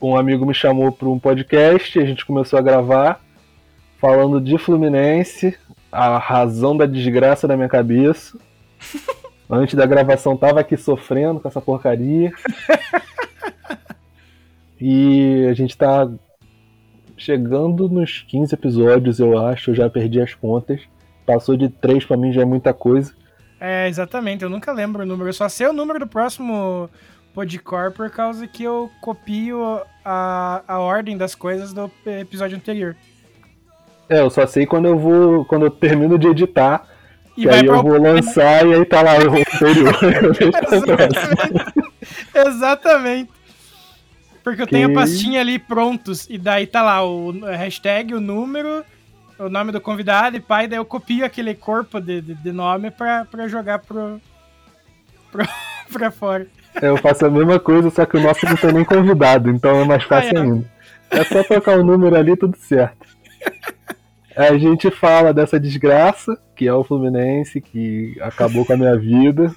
[0.00, 3.20] um amigo me chamou para um podcast, a gente começou a gravar
[3.98, 5.56] falando de Fluminense,
[5.90, 8.38] a razão da desgraça da minha cabeça.
[9.48, 12.32] Antes da gravação tava aqui sofrendo com essa porcaria.
[14.80, 16.06] E a gente tá
[17.16, 20.80] chegando nos 15 episódios, eu acho, eu já perdi as contas.
[21.24, 23.12] Passou de 3 para mim já é muita coisa.
[23.60, 24.44] É, exatamente.
[24.44, 25.28] Eu nunca lembro o número.
[25.28, 26.88] Eu só sei o número do próximo
[27.34, 32.96] Podcore por causa que eu copio a, a ordem das coisas do episódio anterior.
[34.08, 35.44] É, eu só sei quando eu vou.
[35.44, 36.86] Quando eu termino de editar.
[37.36, 39.94] E que aí eu vou lançar e aí tá lá o anterior.
[42.46, 43.35] Exatamente.
[44.46, 48.84] Porque eu tenho a pastinha ali prontos, e daí tá lá o hashtag, o número,
[49.40, 52.92] o nome do convidado e pai, daí eu copio aquele corpo de, de, de nome
[52.92, 54.20] pra, pra jogar pro,
[55.32, 55.44] pro,
[55.92, 56.46] pra fora.
[56.80, 59.84] eu faço a mesma coisa, só que o nosso não tem nem convidado, então é
[59.84, 60.42] mais fácil Ah, é.
[60.44, 60.70] ainda.
[61.10, 63.04] É só trocar o número ali, tudo certo.
[64.36, 69.52] A gente fala dessa desgraça, que é o Fluminense, que acabou com a minha vida.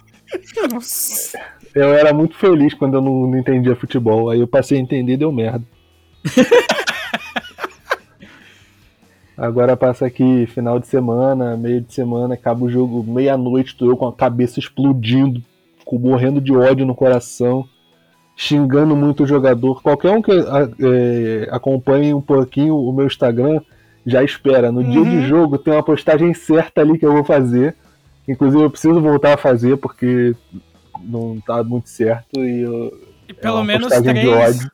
[0.74, 1.40] Nossa.
[1.80, 5.14] Eu era muito feliz quando eu não, não entendia futebol, aí eu passei a entender
[5.14, 5.64] e deu merda.
[9.38, 13.96] Agora passa aqui final de semana, meio de semana, acaba o jogo meia-noite, tô eu
[13.96, 15.42] com a cabeça explodindo,
[15.90, 17.66] morrendo de ódio no coração,
[18.36, 19.82] xingando muito o jogador.
[19.82, 23.62] Qualquer um que é, acompanhe um pouquinho o meu Instagram
[24.06, 24.72] já espera.
[24.72, 25.22] No dia de Uhum.
[25.28, 27.76] jogo tem uma postagem certa ali que eu vou fazer.
[28.28, 30.36] Inclusive eu preciso voltar a fazer porque
[31.04, 32.94] não tá muito certo e eu,
[33.28, 34.28] E é pelo uma menos três.
[34.28, 34.72] ódio.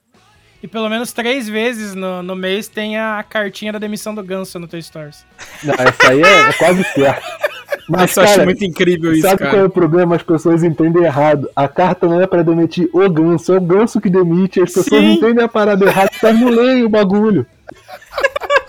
[0.64, 4.60] E pelo menos três vezes no, no mês tem a cartinha da demissão do Ganso
[4.60, 5.24] no teu Stories.
[5.64, 7.46] Não, essa aí é, é quase certo.
[7.88, 9.68] Mas, Nossa, eu acho cara, muito incrível isso, sabe qual é cara.
[9.68, 10.16] o problema?
[10.16, 11.48] As pessoas entendem errado.
[11.56, 14.60] A carta não é pra demitir o ganso, é o ganso que demite.
[14.60, 15.14] As pessoas Sim.
[15.14, 17.46] entendem a parada errada, mas não leem o bagulho.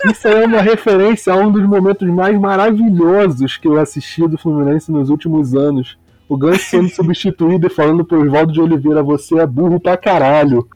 [0.05, 4.37] Isso aí é uma referência a um dos momentos mais maravilhosos que eu assisti do
[4.37, 5.97] Fluminense nos últimos anos.
[6.29, 10.67] O Ganso sendo substituído e falando pro Oswaldo de Oliveira, você é burro pra caralho.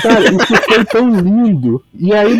[0.00, 1.82] Cara, isso foi tão lindo.
[1.92, 2.38] E aí,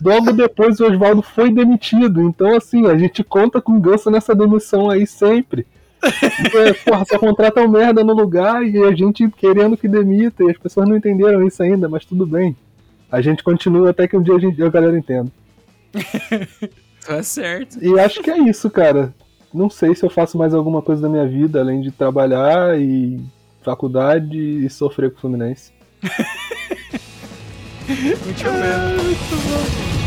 [0.00, 2.22] logo depois, o Oswaldo foi demitido.
[2.22, 5.66] Então, assim, a gente conta com o Ganso nessa demissão aí sempre.
[6.02, 10.44] É, porra, só contrata um merda no lugar e a gente querendo que demita.
[10.44, 12.56] E as pessoas não entenderam isso ainda, mas tudo bem.
[13.10, 15.30] A gente continua até que um dia a, gente, a galera entenda.
[17.08, 17.82] Tá certo.
[17.82, 19.14] E acho que é isso, cara.
[19.52, 23.18] Não sei se eu faço mais alguma coisa da minha vida, além de trabalhar e
[23.62, 25.72] faculdade e sofrer com o Fluminense.
[27.88, 29.97] Muito bem.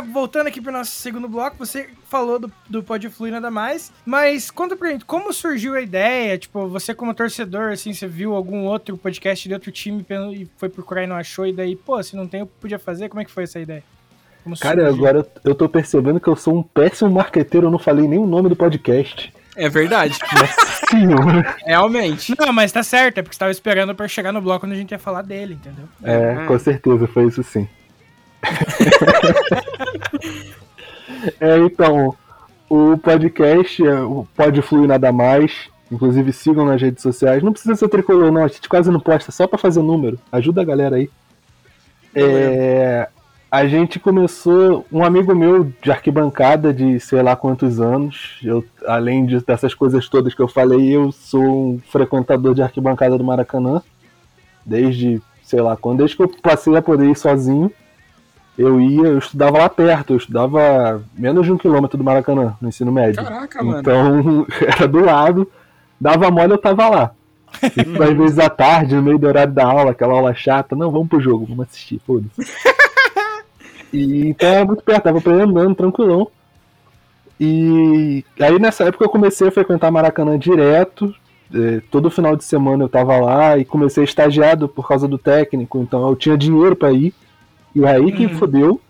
[0.00, 1.56] Voltando aqui pro nosso segundo bloco.
[1.58, 3.92] Você falou do, do Pode Fluir nada mais.
[4.06, 6.38] Mas conta pra gente, como surgiu a ideia?
[6.38, 10.68] Tipo, você como torcedor, assim, você viu algum outro podcast de outro time e foi
[10.68, 13.08] procurar e não achou, e daí, pô, se não tem, eu podia fazer.
[13.08, 13.82] Como é que foi essa ideia?
[14.42, 14.94] Como Cara, surgiu?
[14.96, 18.18] agora eu- eu tô percebendo que eu sou um péssimo marqueteiro, eu não falei nem
[18.18, 19.32] o nome do podcast.
[19.54, 20.18] É verdade.
[20.90, 21.44] Senhor.
[21.64, 22.34] Realmente.
[22.38, 24.76] Não, mas tá certo, é porque você tava esperando pra chegar no bloco quando a
[24.76, 25.84] gente ia falar dele, entendeu?
[26.02, 27.68] É, com certeza, foi isso sim.
[31.40, 32.14] É, então,
[32.68, 37.42] o podcast, é, o Pode Fluir Nada Mais, inclusive sigam nas redes sociais.
[37.42, 40.18] Não precisa ser tricolor, não, a gente quase não posta, só pra fazer número.
[40.30, 41.10] Ajuda a galera aí.
[42.14, 43.08] É,
[43.50, 49.26] a gente começou, um amigo meu de arquibancada de sei lá quantos anos, eu, além
[49.26, 51.42] de- dessas coisas todas que eu falei, eu sou
[51.74, 53.82] um frequentador de arquibancada do Maracanã,
[54.64, 57.70] desde, sei lá quando, desde que eu passei a poder ir sozinho,
[58.56, 62.68] eu ia, eu estudava lá perto, eu estudava menos de um quilômetro do Maracanã, no
[62.68, 63.22] ensino médio.
[63.22, 63.80] Caraca, mano.
[63.80, 65.50] Então, era do lado,
[66.00, 67.10] dava mole, eu tava lá.
[67.62, 70.90] E, às vezes à tarde, no meio do horário da aula, aquela aula chata, não,
[70.90, 72.30] vamos pro jogo, vamos assistir, foda-se.
[73.92, 76.28] E, então era muito perto, tava pra ir andando, tranquilão.
[77.38, 81.14] E aí nessa época eu comecei a frequentar Maracanã direto.
[81.54, 85.78] eh, todo final de semana eu tava lá e comecei estagiado por causa do técnico,
[85.82, 87.12] então eu tinha dinheiro pra ir.
[87.74, 88.34] E aí que Uhum.
[88.38, 88.80] fodeu.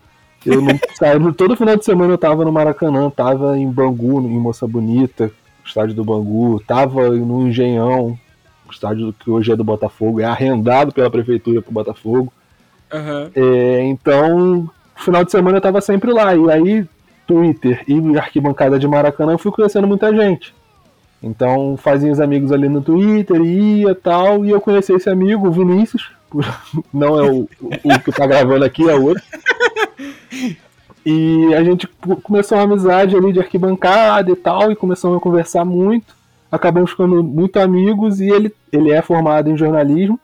[0.45, 4.39] Eu não saí, todo final de semana eu tava no Maracanã, tava em Bangu, em
[4.39, 5.31] Moça Bonita,
[5.65, 8.17] estádio do Bangu, tava no Engenhão,
[8.69, 12.31] estádio que hoje é do Botafogo, é arrendado pela prefeitura pro Botafogo.
[12.91, 13.31] Aham.
[13.33, 16.35] É, então, final de semana eu tava sempre lá.
[16.35, 16.85] E aí,
[17.25, 20.53] Twitter e arquibancada de Maracanã, eu fui conhecendo muita gente.
[21.21, 25.51] Então, fazia os amigos ali no Twitter, ia tal, e eu conheci esse amigo, o
[25.51, 26.11] Vinícius.
[26.93, 29.23] Não é o, o que tá gravando aqui, é outro.
[31.05, 35.21] E a gente co- começou uma amizade ali de arquibancada e tal, e começamos a
[35.21, 36.15] conversar muito.
[36.51, 40.19] Acabamos ficando muito amigos, e ele, ele é formado em jornalismo.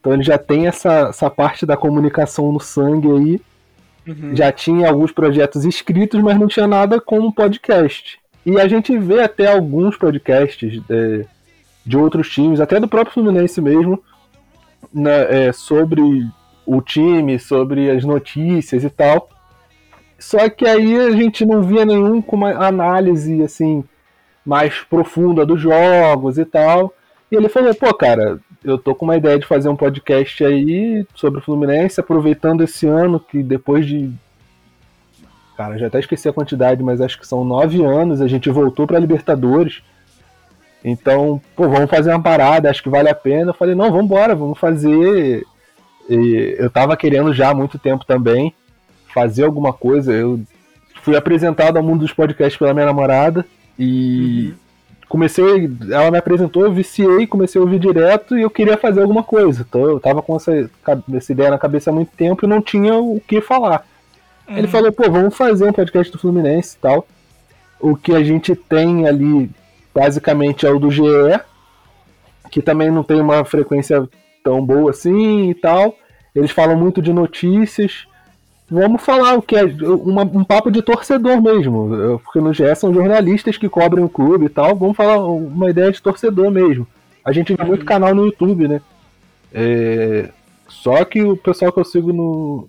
[0.00, 3.40] Então ele já tem essa, essa parte da comunicação no sangue aí.
[4.06, 4.36] Uhum.
[4.36, 8.18] Já tinha alguns projetos escritos, mas não tinha nada como podcast.
[8.44, 11.24] E a gente vê até alguns podcasts é,
[11.84, 14.02] de outros times, até do próprio Fluminense mesmo,
[14.94, 16.00] né, é, sobre
[16.64, 19.28] o time, sobre as notícias e tal.
[20.18, 23.84] Só que aí a gente não via nenhum com uma análise assim
[24.44, 26.94] mais profunda dos jogos e tal.
[27.30, 31.06] E ele falou, pô, cara, eu tô com uma ideia de fazer um podcast aí
[31.14, 34.10] sobre o Fluminense, aproveitando esse ano que depois de.
[35.56, 38.86] Cara, já até esqueci a quantidade, mas acho que são nove anos, a gente voltou
[38.86, 39.82] pra Libertadores.
[40.84, 43.50] Então, pô, vamos fazer uma parada, acho que vale a pena.
[43.50, 45.44] Eu falei, não, vamos embora, vamos fazer.
[46.08, 48.54] E eu tava querendo já há muito tempo também
[49.14, 50.12] fazer alguma coisa.
[50.12, 50.40] Eu
[51.02, 53.46] fui apresentado ao mundo dos podcasts pela minha namorada
[53.78, 54.52] e
[55.08, 59.22] comecei, ela me apresentou, eu viciei, comecei a ouvir direto e eu queria fazer alguma
[59.22, 59.64] coisa.
[59.66, 60.68] Então eu tava com essa,
[61.14, 63.86] essa ideia na cabeça há muito tempo e não tinha o que falar.
[64.46, 67.06] Ele falou, pô, vamos fazer um podcast do Fluminense e tal.
[67.80, 69.50] O que a gente tem ali,
[69.94, 71.02] basicamente, é o do GE,
[72.50, 74.08] que também não tem uma frequência
[74.42, 75.96] tão boa assim e tal.
[76.34, 78.06] Eles falam muito de notícias.
[78.70, 82.74] Vamos falar o que é uma- um papo de torcedor mesmo, eu- porque no GE
[82.74, 84.74] são jornalistas que cobrem o clube e tal.
[84.74, 86.86] Vamos falar uma ideia de torcedor mesmo.
[87.24, 88.80] A gente vê muito canal no YouTube, né?
[89.52, 90.30] É,
[90.66, 92.68] Só que o pessoal que eu sigo no,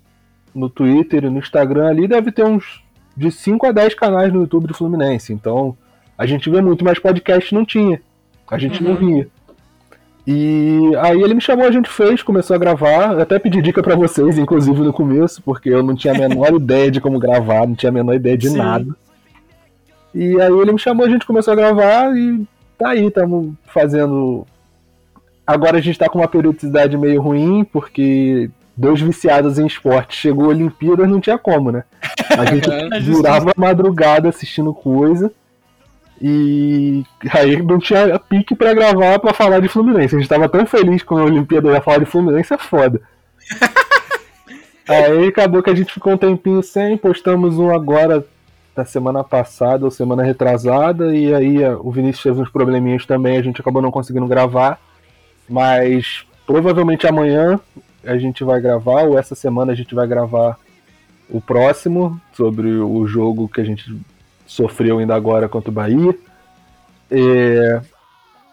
[0.54, 2.82] no Twitter e no Instagram ali deve ter uns
[3.18, 5.34] de 5 a 10 canais no YouTube do Fluminense.
[5.34, 5.76] Então
[6.18, 8.02] a gente vê muito, mas podcast não tinha.
[8.50, 9.28] A gente não via.
[10.28, 13.14] E aí ele me chamou, a gente fez, começou a gravar.
[13.14, 16.54] Eu até pedi dica pra vocês, inclusive no começo, porque eu não tinha a menor
[16.56, 18.58] ideia de como gravar, não tinha a menor ideia de Sim.
[18.58, 18.88] nada.
[20.14, 22.48] E aí ele me chamou, a gente começou a gravar e
[22.78, 24.48] tá aí, estamos fazendo.
[25.46, 30.46] Agora a gente tá com uma periodicidade meio ruim, porque dois viciados em esporte chegou
[30.46, 31.84] a Olimpíadas, não tinha como, né?
[32.36, 32.68] A gente
[33.06, 35.32] durava a madrugada assistindo coisa.
[36.22, 37.04] E
[37.34, 40.16] aí não tinha pique pra gravar pra falar de Fluminense.
[40.16, 43.02] A gente tava tão feliz com a Olimpíada ia falar de Fluminense, é foda.
[44.88, 48.26] aí acabou que a gente ficou um tempinho sem, postamos um agora
[48.76, 53.42] na semana passada ou semana retrasada, e aí o Vinícius teve uns probleminhas também, a
[53.42, 54.80] gente acabou não conseguindo gravar.
[55.48, 57.60] Mas provavelmente amanhã
[58.04, 60.58] a gente vai gravar, ou essa semana a gente vai gravar
[61.30, 63.96] o próximo, sobre o jogo que a gente
[64.46, 66.16] sofreu ainda agora contra o Bahia.
[67.10, 67.82] É,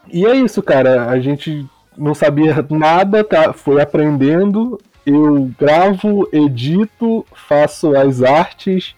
[0.09, 1.09] E é isso, cara.
[1.09, 1.67] A gente
[1.97, 3.53] não sabia nada, tá?
[3.53, 4.81] foi aprendendo.
[5.05, 8.95] Eu gravo, edito, faço as artes.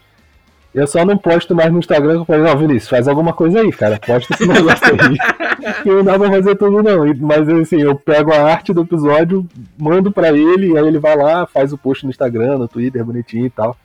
[0.75, 2.15] Eu só não posto mais no Instagram.
[2.15, 3.99] Eu falei, não, Vinícius, faz alguma coisa aí, cara.
[4.05, 5.83] Posta esse negócio aí.
[5.83, 7.07] que não pra fazer tudo, não.
[7.21, 9.47] Mas assim, eu pego a arte do episódio,
[9.79, 13.47] mando pra ele, aí ele vai lá, faz o post no Instagram, no Twitter, bonitinho
[13.47, 13.77] e tal.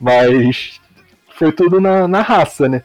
[0.00, 0.80] Mas
[1.36, 2.82] foi tudo na, na raça, né?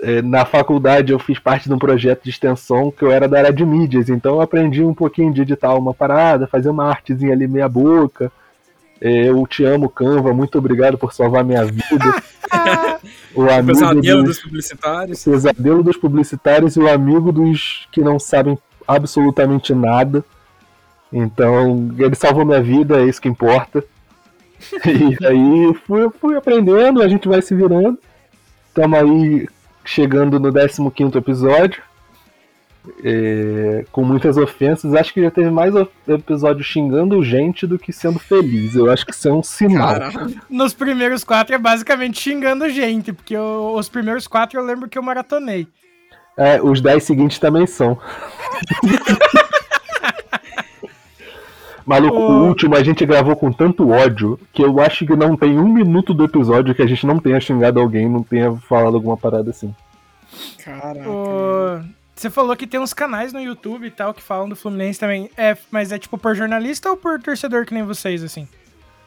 [0.00, 3.38] É, na faculdade eu fiz parte de um projeto de extensão que eu era da
[3.38, 7.32] área de mídias, então eu aprendi um pouquinho de editar uma parada, fazer uma artezinha
[7.32, 8.32] ali meia boca.
[9.00, 12.22] É, eu te amo, Canva, muito obrigado por salvar minha vida.
[13.34, 15.24] o amigo Pesadelo dos, dos publicitários.
[15.24, 18.56] pesadelo dos publicitários e o amigo dos que não sabem
[18.86, 20.24] absolutamente nada.
[21.12, 23.84] Então, ele salvou minha vida, é isso que importa.
[24.86, 27.98] E aí fui, fui aprendendo, a gente vai se virando.
[28.68, 29.48] Estamos aí
[29.84, 30.52] chegando no
[30.90, 31.82] 15 episódio.
[33.04, 34.92] é, com muitas ofensas.
[34.94, 35.72] Acho que já teve mais
[36.08, 38.74] episódio xingando gente do que sendo feliz.
[38.74, 39.88] Eu acho que isso é um sinal.
[39.88, 40.40] Caralho.
[40.50, 44.98] Nos primeiros quatro é basicamente xingando gente, porque eu- os primeiros quatro eu lembro que
[44.98, 45.68] eu maratonei.
[46.36, 47.98] É, os 10 seguintes também são.
[51.84, 55.58] Maluco, o último a gente gravou com tanto ódio que eu acho que não tem
[55.58, 59.16] um minuto do episódio que a gente não tenha xingado alguém, não tenha falado alguma
[59.16, 59.74] parada assim.
[60.64, 61.84] Caraca.
[62.14, 65.28] Você falou que tem uns canais no YouTube e tal que falam do Fluminense também.
[65.36, 68.46] É, mas é tipo por jornalista ou por torcedor que nem vocês, assim?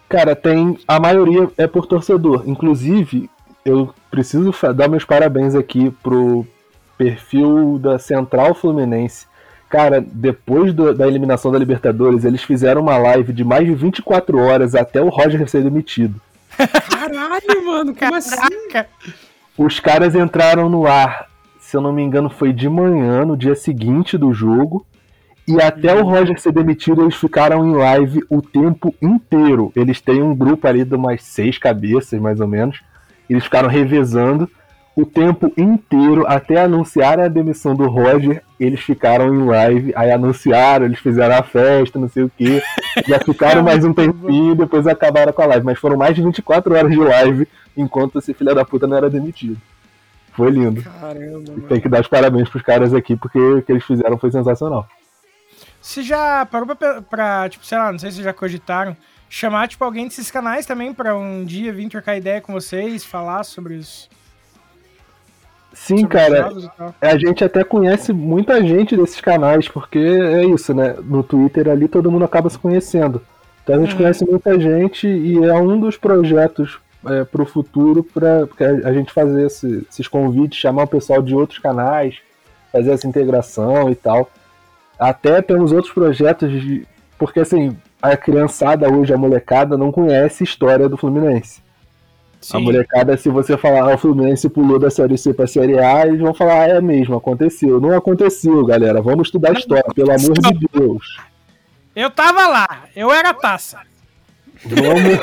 [0.09, 0.77] Cara, tem.
[0.87, 2.43] A maioria é por torcedor.
[2.45, 3.29] Inclusive,
[3.63, 6.45] eu preciso dar meus parabéns aqui pro
[6.97, 9.25] perfil da Central Fluminense,
[9.69, 14.37] Cara, depois do- da eliminação da Libertadores, eles fizeram uma live de mais de 24
[14.39, 16.21] horas até o Roger ser demitido.
[16.89, 18.35] Caralho, mano, como assim?
[18.35, 18.89] Caraca!
[19.57, 21.27] Os caras entraram no ar,
[21.59, 24.85] se eu não me engano, foi de manhã, no dia seguinte do jogo.
[25.47, 29.71] E até o Roger ser demitido, eles ficaram em live o tempo inteiro.
[29.75, 32.81] Eles têm um grupo ali de umas seis cabeças, mais ou menos.
[33.29, 34.49] Eles ficaram revezando
[34.95, 38.41] o tempo inteiro até anunciar a demissão do Roger.
[38.57, 42.63] Eles ficaram em live, aí anunciaram, eles fizeram a festa, não sei o quê.
[43.05, 45.65] Já ficaram mais um tempinho e depois acabaram com a live.
[45.65, 49.09] Mas foram mais de 24 horas de live enquanto esse filho da puta não era
[49.09, 49.57] demitido.
[50.31, 50.81] Foi lindo.
[50.81, 51.61] Caramba, mano.
[51.67, 54.87] Tem que dar os parabéns pros caras aqui, porque o que eles fizeram foi sensacional.
[55.81, 58.97] Você já parou pra, pra, tipo, sei lá, não sei se já cogitaram,
[59.29, 63.43] chamar, tipo, alguém desses canais também pra um dia vir trocar ideia com vocês, falar
[63.43, 64.09] sobre os,
[65.75, 66.49] Sim, cara,
[67.01, 70.95] a gente até conhece muita gente desses canais, porque é isso, né?
[71.03, 73.21] No Twitter ali todo mundo acaba se conhecendo.
[73.63, 73.97] Então a gente Uhum.
[73.97, 78.47] conhece muita gente e é um dos projetos é, pro futuro para
[78.83, 82.15] a gente fazer esse- esses convites, chamar o pessoal de outros canais,
[82.71, 84.27] fazer essa integração e tal.
[84.97, 86.87] Até temos outros projetos de.
[87.19, 91.61] Porque assim, a criançada hoje, a molecada, não conhece a história do Fluminense.
[92.53, 96.05] A molecada, se você falar, ah, o Fluminense pulou da Série C pra Série A,
[96.05, 97.79] eles vão falar, ah, é mesmo, aconteceu.
[97.81, 99.01] Não aconteceu, galera.
[99.01, 101.17] Vamos estudar a história, pelo amor de Deus.
[101.95, 103.79] Eu tava lá, eu era taça.
[104.63, 105.19] Vamos.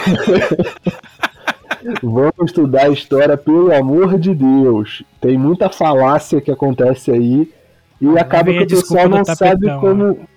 [2.02, 5.02] Vamos estudar história, pelo amor de Deus.
[5.20, 7.52] Tem muita falácia que acontece aí.
[8.00, 10.28] E acaba que o pessoal não sabe tapetão, como.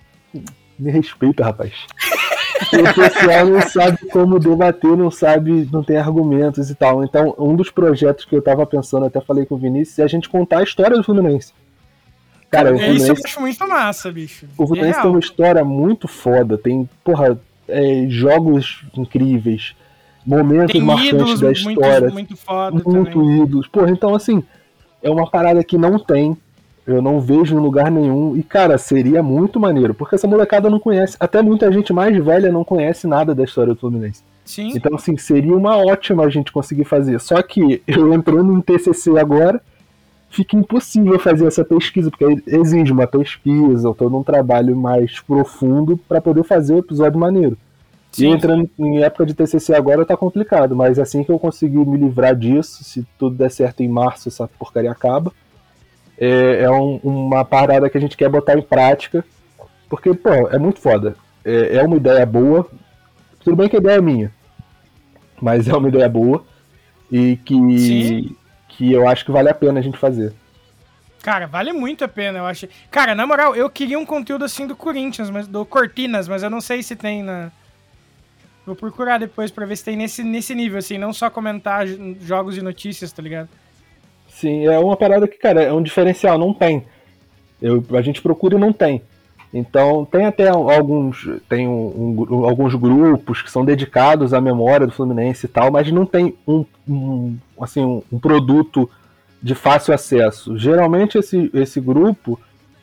[0.78, 1.72] Me respeita, rapaz.
[2.72, 7.04] O pessoal não sabe como debater, não sabe, não tem argumentos e tal.
[7.04, 10.08] Então, um dos projetos que eu tava pensando, até falei com o Vinícius, é a
[10.08, 11.52] gente contar a história do Fluminense.
[12.50, 14.46] Cara, o É, Isso eu Fluminense, acho muito massa, bicho.
[14.56, 15.12] o Fluminense tem Real.
[15.12, 16.56] uma história muito foda.
[16.56, 17.38] Tem, porra,
[17.68, 19.74] é, jogos incríveis,
[20.24, 23.42] momentos Tem marcantes da muito, história, muito foda muito também.
[23.42, 23.66] ídolos.
[23.66, 24.42] Porra, então assim,
[25.02, 26.36] é uma parada que não tem.
[26.86, 28.36] Eu não vejo em lugar nenhum.
[28.36, 29.92] E, cara, seria muito maneiro.
[29.92, 31.16] Porque essa molecada não conhece.
[31.18, 34.22] Até muita gente mais velha não conhece nada da história do Fluminense.
[34.44, 37.20] Sim, Então, assim, seria uma ótima a gente conseguir fazer.
[37.20, 39.60] Só que eu entrando em TCC agora,
[40.30, 46.20] fica impossível fazer essa pesquisa, porque exige uma pesquisa, todo um trabalho mais profundo para
[46.20, 47.56] poder fazer o episódio maneiro.
[48.12, 48.28] E sim.
[48.28, 52.34] entrando em época de TCC agora tá complicado, mas assim que eu conseguir me livrar
[52.34, 55.32] disso, se tudo der certo em março, essa porcaria acaba.
[56.18, 59.24] É, é um- uma parada que a gente quer botar em prática,
[59.88, 61.16] porque, pô, é muito foda.
[61.44, 62.66] É, é uma ideia boa.
[63.40, 64.32] Tudo bem que a ideia é minha,
[65.40, 66.44] mas é uma ideia boa
[67.10, 68.36] e que, Sim.
[68.68, 70.32] que eu acho que vale a pena a gente fazer.
[71.22, 72.68] Cara, vale muito a pena, eu acho.
[72.90, 76.50] Cara, na moral, eu queria um conteúdo assim do Corinthians, mas do Cortinas, mas eu
[76.50, 77.50] não sei se tem na.
[78.64, 81.86] Vou procurar depois pra ver se tem nesse, nesse nível, assim, não só comentar
[82.20, 83.48] jogos e notícias, tá ligado?
[84.36, 86.84] Sim, é uma parada que, cara, é um diferencial, não tem.
[87.60, 89.00] Eu, a gente procura e não tem.
[89.52, 94.92] Então, tem até alguns, tem um- um alguns grupos que são dedicados à memória do
[94.92, 98.90] Fluminense e tal, mas não tem um, um, assim, um produto
[99.42, 100.58] de fácil acesso.
[100.58, 102.38] Geralmente esse, esse grupo,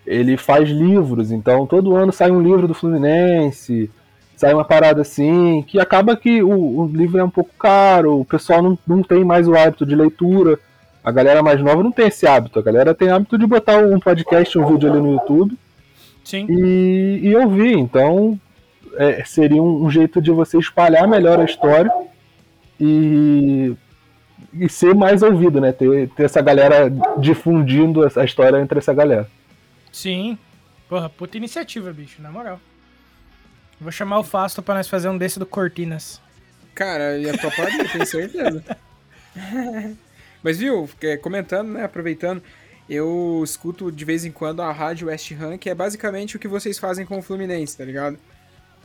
[0.07, 3.91] ele faz livros, então todo ano sai um livro do Fluminense,
[4.35, 8.25] sai uma parada assim, que acaba que o, o livro é um pouco caro, o
[8.25, 10.57] pessoal não, não tem mais o hábito de leitura.
[11.03, 12.59] A galera mais nova não tem esse hábito.
[12.59, 15.57] A galera tem hábito de botar um podcast, um vídeo ali no YouTube
[16.23, 16.47] Sim.
[16.49, 17.77] e, e ouvir.
[17.77, 18.39] Então,
[18.95, 21.91] é, seria um, um jeito de você espalhar melhor a história
[22.79, 23.75] e,
[24.53, 25.73] e ser mais ouvido, né?
[25.73, 29.29] Ter, ter essa galera difundindo essa história entre essa galera.
[29.91, 30.37] Sim.
[30.87, 32.59] Porra, puta iniciativa, bicho, na moral.
[33.79, 36.21] Vou chamar o Fasto pra nós fazer um desse do Cortinas.
[36.73, 38.63] Cara, ia toparia, tenho certeza.
[40.43, 42.43] Mas viu, é, comentando, né, aproveitando,
[42.89, 46.47] eu escuto de vez em quando a Rádio West Ham, que é basicamente o que
[46.47, 48.19] vocês fazem com o Fluminense, tá ligado?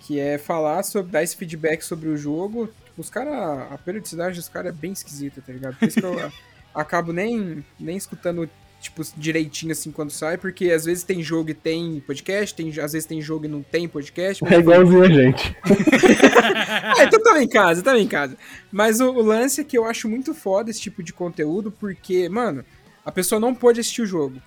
[0.01, 2.73] Que é falar sobre, dar esse feedback sobre o jogo.
[2.97, 3.35] Os caras,
[3.73, 5.77] a periodicidade dos caras é bem esquisita, tá ligado?
[5.77, 6.33] Por isso que eu
[6.73, 8.49] acabo nem, nem escutando,
[8.81, 12.93] tipo, direitinho assim quando sai, porque às vezes tem jogo e tem podcast, tem, às
[12.93, 14.45] vezes tem jogo e não tem podcast.
[14.45, 15.57] É igualzinho a gente.
[16.97, 18.37] ah, então tava em casa, tava em casa.
[18.71, 22.29] Mas o, o lance é que eu acho muito foda esse tipo de conteúdo, porque,
[22.29, 22.65] mano,
[23.05, 24.41] a pessoa não pode assistir o jogo.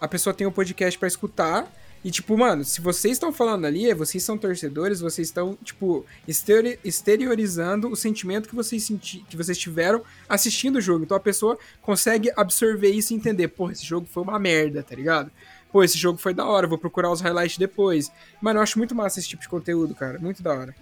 [0.00, 1.70] A pessoa tem o podcast pra escutar.
[2.06, 6.06] E, tipo, mano, se vocês estão falando ali, é vocês são torcedores, vocês estão, tipo,
[6.28, 11.02] exterior- exteriorizando o sentimento que vocês, senti que vocês tiveram assistindo o jogo.
[11.02, 14.94] Então a pessoa consegue absorver isso e entender, porra, esse jogo foi uma merda, tá
[14.94, 15.32] ligado?
[15.72, 18.12] pô, esse jogo foi da hora, vou procurar os highlights depois.
[18.40, 20.18] Mano, eu acho muito massa esse tipo de conteúdo, cara.
[20.20, 20.74] Muito da hora.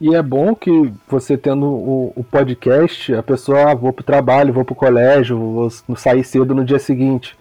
[0.00, 4.52] E é bom que você tendo o, o podcast, a pessoa, ah, vou pro trabalho,
[4.54, 7.36] vou pro colégio, vou sair cedo no dia seguinte.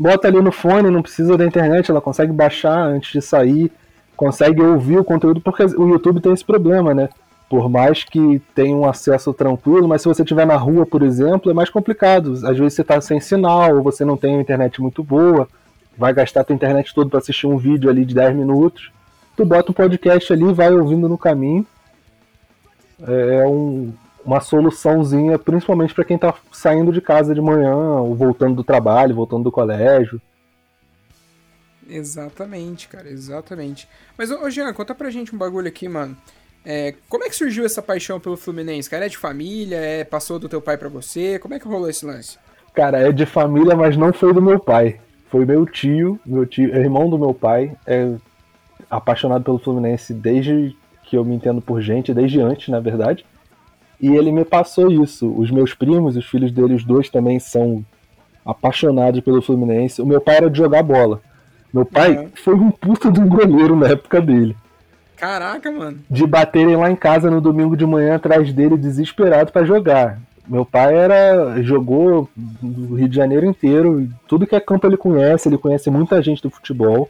[0.00, 3.70] Bota ali no fone, não precisa da internet, ela consegue baixar antes de sair,
[4.16, 7.10] consegue ouvir o conteúdo, porque o YouTube tem esse problema, né?
[7.50, 11.50] Por mais que tenha um acesso tranquilo, mas se você estiver na rua, por exemplo,
[11.50, 12.32] é mais complicado.
[12.32, 15.46] Às vezes você tá sem sinal, ou você não tem uma internet muito boa,
[15.98, 18.90] vai gastar a tua internet todo para assistir um vídeo ali de 10 minutos.
[19.36, 21.66] Tu bota um podcast ali, vai ouvindo no caminho
[23.06, 23.92] é um,
[24.24, 29.14] uma soluçãozinha, principalmente para quem tá saindo de casa de manhã, ou voltando do trabalho,
[29.14, 30.20] voltando do colégio.
[31.88, 33.88] Exatamente, cara, exatamente.
[34.16, 36.16] Mas, ô, Jean, conta pra gente um bagulho aqui, mano.
[36.64, 39.06] É, como é que surgiu essa paixão pelo Fluminense, cara?
[39.06, 39.76] É de família?
[39.76, 41.38] É, passou do teu pai para você?
[41.38, 42.38] Como é que rolou esse lance?
[42.74, 45.00] Cara, é de família, mas não foi do meu pai.
[45.30, 48.14] Foi meu tio, meu tio, irmão do meu pai, é
[48.90, 53.24] apaixonado pelo Fluminense desde que eu me entendo por gente desde antes, na verdade.
[54.00, 55.28] E ele me passou isso.
[55.36, 57.84] Os meus primos, os filhos dele, os dois também são
[58.44, 60.00] apaixonados pelo Fluminense.
[60.00, 61.20] O meu pai era de jogar bola.
[61.72, 62.28] Meu pai Uhum.
[62.34, 64.56] foi um puta de um goleiro na época dele.
[65.16, 65.98] Caraca, mano.
[66.10, 70.18] De baterem lá em casa no domingo de manhã atrás dele, desesperado pra jogar.
[70.48, 72.28] Meu pai era jogou
[72.62, 76.42] no Rio de Janeiro inteiro, tudo que é campo ele conhece, ele conhece muita gente
[76.42, 77.08] do futebol.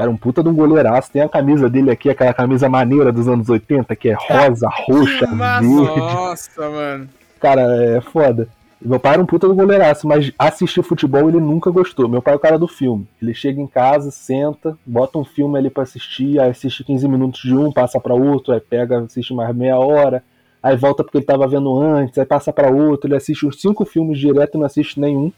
[0.00, 1.12] Era um puta de um goleiraço.
[1.12, 5.26] Tem a camisa dele aqui, aquela camisa maneira dos anos 80, que é rosa, roxa,
[5.26, 5.60] massa!
[5.68, 6.00] verde.
[6.00, 7.08] Nossa, mano.
[7.38, 8.48] Cara, é foda.
[8.80, 12.08] Meu pai era um puta do goleiraço, mas assistir futebol ele nunca gostou.
[12.08, 13.06] Meu pai é o cara do filme.
[13.20, 17.42] Ele chega em casa, senta, bota um filme ali pra assistir, aí assiste 15 minutos
[17.42, 20.24] de um, passa pra outro, aí pega, assiste mais meia hora,
[20.62, 23.84] aí volta porque ele tava vendo antes, aí passa pra outro, ele assiste os cinco
[23.84, 25.30] filmes direto e não assiste nenhum.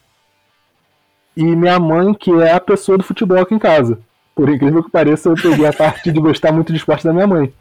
[1.37, 3.99] E minha mãe, que é a pessoa do futebol aqui em casa.
[4.35, 7.27] Por incrível que pareça, eu peguei a parte de gostar muito de esporte da minha
[7.27, 7.53] mãe.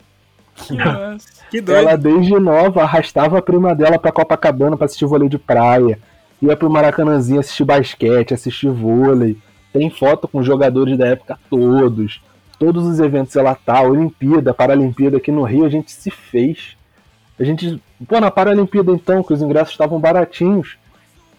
[0.55, 1.41] Que massa.
[1.49, 1.79] Que doido.
[1.79, 5.99] Ela, desde nova, arrastava a prima dela pra Copacabana pra assistir vôlei de praia.
[6.41, 9.37] Ia pro Maracanãzinho assistir basquete, assistir vôlei.
[9.73, 12.21] Tem foto com os jogadores da época todos.
[12.57, 16.77] Todos os eventos ela tá, Olimpíada, Paralimpíada aqui no Rio, a gente se fez.
[17.39, 20.77] A gente, pô, na Paralimpíada então, que os ingressos estavam baratinhos.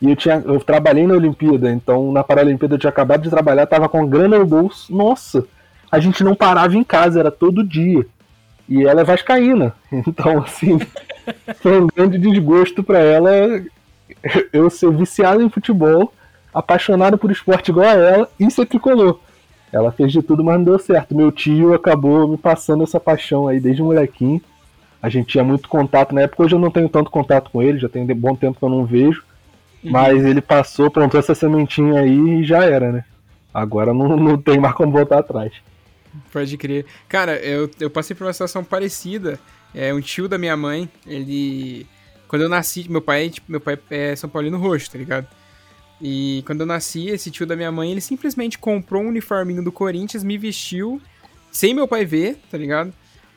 [0.02, 3.66] E eu, tinha, eu trabalhei na Olimpíada, então na Paralimpíada eu tinha acabado de trabalhar,
[3.66, 4.92] tava com grana no bolso.
[4.92, 5.46] Nossa,
[5.92, 8.04] a gente não parava em casa, era todo dia.
[8.68, 9.72] E ela é vascaína.
[9.92, 10.80] Então, assim,
[11.60, 13.30] foi um grande desgosto pra ela
[14.52, 16.12] eu ser viciado em futebol,
[16.52, 19.20] apaixonado por esporte igual a ela e ser tricolor.
[19.72, 21.14] Ela fez de tudo, mas não deu certo.
[21.14, 24.40] Meu tio acabou me passando essa paixão aí desde molequinho.
[25.00, 27.78] A gente tinha muito contato na época, hoje eu não tenho tanto contato com ele,
[27.78, 29.22] já tem bom tempo que eu não vejo.
[29.82, 33.04] Mas ele passou, plantou essa sementinha aí e já era, né?
[33.52, 35.52] Agora não, não tem mais como voltar atrás.
[36.32, 36.86] Pode crer.
[37.08, 39.38] Cara, eu, eu passei por uma situação parecida.
[39.74, 41.86] É, um tio da minha mãe, ele.
[42.28, 45.26] Quando eu nasci, meu pai, tipo, meu pai é São Paulino roxo, tá ligado?
[46.00, 49.70] E quando eu nasci, esse tio da minha mãe, ele simplesmente comprou um uniforminho do
[49.70, 51.00] Corinthians, me vestiu,
[51.50, 52.92] sem meu pai ver, tá ligado?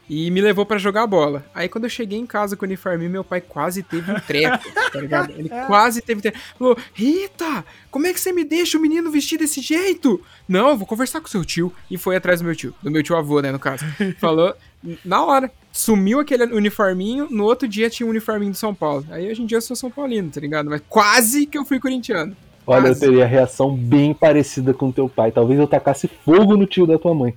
[0.10, 1.44] E me levou pra jogar bola.
[1.54, 4.64] Aí quando eu cheguei em casa com o uniforme, meu pai quase teve um treco,
[4.92, 5.32] tá ligado?
[5.32, 6.38] Ele quase teve treco.
[6.58, 10.22] Falou, Rita, como é que você me deixa o menino vestir desse jeito?
[10.48, 11.74] Não, eu vou conversar com seu tio.
[11.90, 13.84] E foi atrás do meu tio, do meu tio avô, né, no caso.
[14.20, 14.56] Falou,
[15.04, 15.52] na hora.
[15.72, 19.06] Sumiu aquele uniforminho, no outro dia tinha um uniforminho do São Paulo.
[19.10, 20.70] Aí hoje em dia eu sou São Paulino, tá ligado?
[20.70, 22.34] Mas quase que eu fui corintiano.
[22.66, 23.00] Olha, eu Quase.
[23.02, 25.32] teria a reação bem parecida com teu pai.
[25.32, 27.36] Talvez eu tacasse fogo no tio da tua mãe.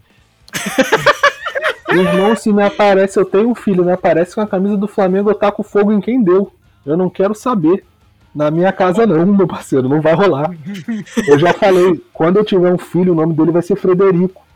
[1.90, 5.30] Irmão, se me aparece, eu tenho um filho, me aparece com a camisa do Flamengo,
[5.30, 6.52] eu taco fogo em quem deu.
[6.84, 7.84] Eu não quero saber.
[8.34, 10.54] Na minha casa não, meu parceiro, não vai rolar.
[11.26, 14.46] Eu já falei, quando eu tiver um filho, o nome dele vai ser Frederico.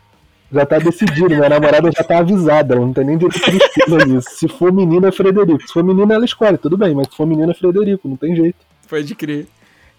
[0.51, 4.21] Já tá decidido, minha namorada já tá avisada, ela não tem nem direito de.
[4.21, 7.25] Se for menino é Frederico, se for menina ela escolhe, tudo bem, mas se for
[7.25, 8.57] menino é Frederico, não tem jeito.
[8.87, 9.47] Pode crer.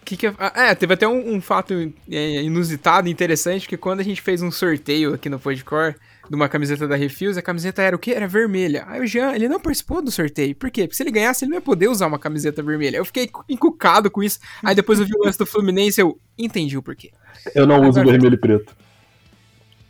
[0.05, 1.75] Que que ah, é, teve até um, um fato
[2.09, 5.97] é, inusitado, interessante, porque quando a gente fez um sorteio aqui no Podcore
[6.29, 8.13] de uma camiseta da Refuse, a camiseta era o quê?
[8.13, 8.85] Era vermelha.
[8.89, 10.55] Aí o Jean, ele não participou do sorteio.
[10.55, 10.83] Por quê?
[10.83, 12.97] Porque se ele ganhasse, ele não ia poder usar uma camiseta vermelha.
[12.97, 14.39] Eu fiquei encucado com isso.
[14.63, 17.11] Aí depois eu vi o lance do Fluminense, eu entendi o porquê.
[17.55, 18.75] Eu não uso Agora- vermelho e preto.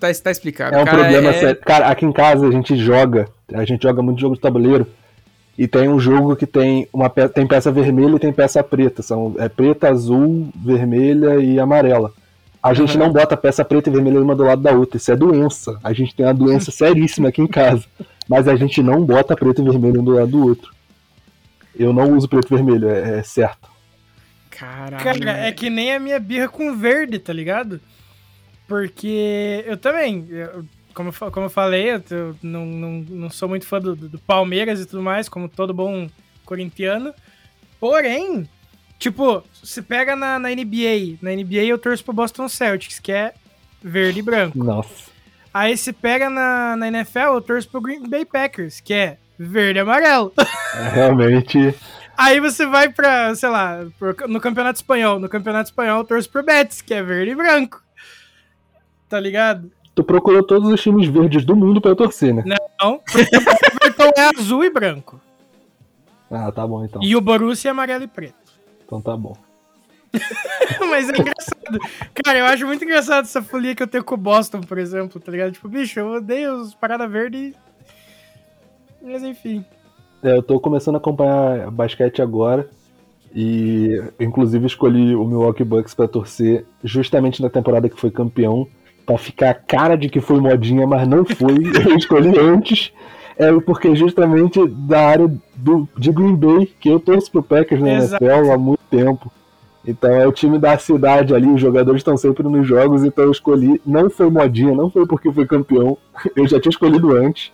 [0.01, 0.74] Tá, tá explicado.
[0.76, 1.61] É um Cara, problema é- sério.
[1.64, 4.87] Cara, aqui em casa a gente joga, a gente joga muito jogo de tabuleiro.
[5.57, 9.03] E tem um jogo que tem uma pe- tem peça vermelha e tem peça preta.
[9.03, 12.12] São é preta, azul, vermelha e amarela.
[12.64, 14.96] A gente não bota peça preta e vermelha uma do lado da outra.
[14.96, 15.78] Isso é doença.
[15.84, 17.84] A gente tem uma doença seríssima aqui em casa.
[18.26, 20.72] Mas a gente não bota preto e vermelho um do lado do outro.
[21.78, 23.68] Eu não uso preto e vermelho, é, é certo.
[24.48, 25.04] Caralho.
[25.04, 27.80] Cara, é que nem a minha birra com verde, tá ligado?
[28.66, 33.66] Porque eu também, eu- como, como eu falei, eu, eu não, não, não sou muito
[33.66, 36.08] fã do, do Palmeiras e tudo mais, como todo bom
[36.46, 37.12] corintiano.
[37.78, 38.48] Porém,
[38.99, 43.34] tipo, se pega na, na NBA, na NBA eu torço pro Boston Celtics, que é
[43.82, 44.57] verde e branco.
[44.59, 45.12] Nossa.
[45.53, 49.78] Aí se pega na, na NFL, eu torço pro Green Bay Packers, que é verde
[49.78, 50.32] e amarelo.
[50.74, 51.74] É, realmente.
[52.16, 55.18] Aí você vai pra, sei lá, pro- no Campeonato Espanhol.
[55.18, 57.82] No Campeonato Espanhol eu torço pro Betis, que é verde e branco.
[59.09, 59.70] Tá ligado?
[59.95, 62.42] Tu procurou todos os times verdes do mundo pra eu torcer, né?
[62.80, 65.20] Não, porque o Everton é azul e branco.
[66.30, 67.01] Ah, tá bom então.
[67.03, 68.34] E o Borussia é amarelo e preto.
[68.85, 69.37] Então tá bom.
[70.91, 71.78] Mas é engraçado.
[72.24, 75.20] Cara, eu acho muito engraçado essa folia que eu tenho com o Boston, por exemplo,
[75.20, 75.53] tá ligado?
[75.53, 77.55] Tipo, bicho, eu odeio os paradas verdes.
[79.03, 79.64] Mas enfim.
[80.22, 82.68] É, eu tô começando a acompanhar basquete agora.
[83.35, 88.66] E inclusive escolhi o Milwaukee Bucks pra torcer justamente na temporada que foi campeão.
[89.05, 91.55] Pra ficar a cara de que foi modinha, mas não foi.
[91.85, 92.91] Eu escolhi antes.
[93.37, 97.95] É porque justamente da área do, de Green Bay, que eu torço pro Packers na
[97.95, 98.24] Exato.
[98.24, 99.32] NFL há muito tempo.
[99.87, 103.30] Então é o time da cidade ali, os jogadores estão sempre nos jogos, então eu
[103.30, 103.80] escolhi.
[103.85, 105.99] Não foi modinha, não foi porque foi campeão.
[106.35, 107.53] Eu já tinha escolhido antes.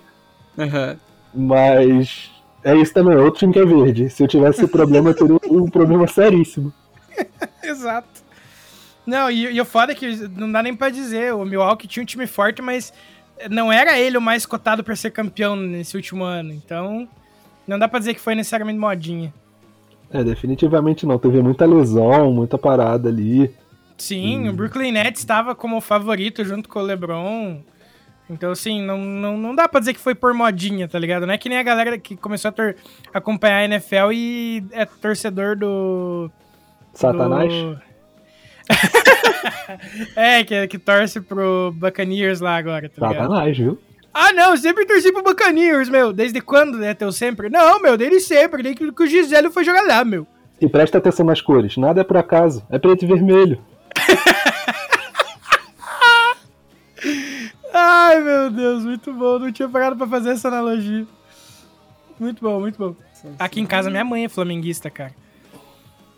[0.56, 0.96] Aham.
[1.34, 2.30] Mas
[2.62, 4.10] é isso também, é outro time que é verde.
[4.10, 6.72] Se eu tivesse esse problema, eu teria um problema seríssimo.
[7.62, 8.08] Exato.
[9.06, 11.34] Não, e, e o foda é que não dá nem pra dizer.
[11.34, 12.92] O Milwaukee tinha um time forte, mas
[13.48, 16.52] não era ele o mais cotado pra ser campeão nesse último ano.
[16.52, 17.08] Então,
[17.66, 19.32] não dá pra dizer que foi necessariamente modinha.
[20.12, 21.18] É, definitivamente não.
[21.18, 23.54] Teve muita lesão, muita parada ali.
[23.96, 27.60] Sim, o Brooklyn Nets estava como favorito junto com o LeBron.
[28.28, 31.26] Então, assim, não, não, não dá pra dizer que foi por modinha, tá ligado?
[31.26, 32.76] Não é que nem a galera que começou a tor-
[33.12, 36.30] acompanhar a NFL e é torcedor do.
[36.94, 37.52] Satanás?
[37.52, 37.80] do-
[40.16, 43.28] é, que, que torce pro Buccaneers lá agora, tá ligado?
[43.28, 43.78] Satanás, viu?
[44.12, 46.12] Ah, não, sempre torci pro Buccaneers, meu.
[46.12, 47.48] Desde quando, né, teu sempre?
[47.48, 48.62] Não, meu, desde sempre.
[48.62, 50.26] Desde que que o Gisele foi jogar lá, meu.
[50.60, 51.76] E presta atenção nas cores.
[51.76, 52.62] Nada é por acaso.
[52.68, 53.58] É preto e vermelho.
[57.72, 59.38] Ai, meu Deus, muito bom.
[59.38, 61.06] Não tinha parado pra fazer essa analogia.
[62.18, 62.94] Muito bom, muito bom.
[63.38, 65.14] Aqui em casa, minha mãe é flamenguista, cara.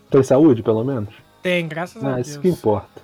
[0.09, 1.22] Tem saúde, pelo menos?
[1.43, 2.27] Tem, graças a Ah, Deus.
[2.29, 3.03] isso que importa.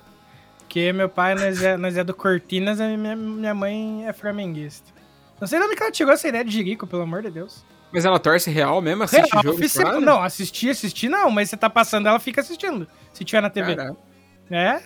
[0.60, 4.90] Porque meu pai, nós é, nós é do Cortinas e minha, minha mãe é flamenguista.
[5.40, 7.64] Não sei de onde que ela tirou essa ideia de Jerico, pelo amor de Deus.
[7.92, 9.02] Mas ela torce real mesmo?
[9.02, 9.54] Assiste Real, jogo?
[9.56, 10.00] oficial- claro?
[10.00, 12.86] Não, assistir, assistir não, mas você tá passando, ela fica assistindo.
[13.12, 13.74] Se tiver na TV.
[13.76, 13.96] Caralho.
[14.50, 14.80] É?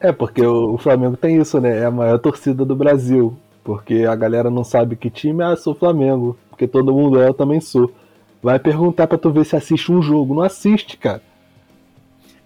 [0.00, 1.78] É, porque o, Flamengo tem isso, né?
[1.78, 3.36] É a maior torcida do Brasil.
[3.62, 6.36] Porque a galera não sabe que time, ah, sou Flamengo.
[6.50, 7.92] Porque todo mundo é, eu também sou.
[8.42, 10.34] Vai perguntar pra tu ver se assiste um jogo.
[10.34, 11.22] Não assiste, cara.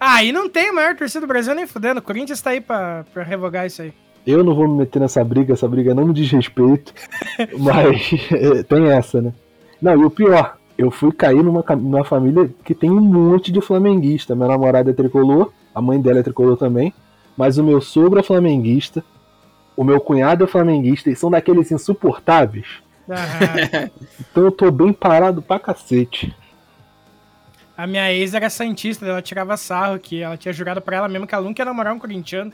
[0.03, 1.99] Ah, e não tem a maior torcida do Brasil nem fudendo.
[1.99, 3.93] O Corinthians tá aí pra, pra revogar isso aí.
[4.25, 6.91] Eu não vou me meter nessa briga, essa briga não me diz respeito.
[7.59, 8.09] mas
[8.67, 9.31] tem essa, né?
[9.79, 13.61] Não, e o pior, eu fui cair numa, numa família que tem um monte de
[13.61, 14.33] flamenguista.
[14.33, 16.91] Minha namorada é tricolor, a mãe dela é tricolor também.
[17.37, 19.03] Mas o meu sogro é flamenguista,
[19.77, 22.65] o meu cunhado é flamenguista e são daqueles insuportáveis.
[24.31, 26.33] Então eu tô bem parado pra cacete.
[27.77, 31.25] A minha ex era santista, ela tirava sarro que ela tinha jurado pra ela mesma
[31.27, 32.51] que ela nunca ia namorar um corintiano.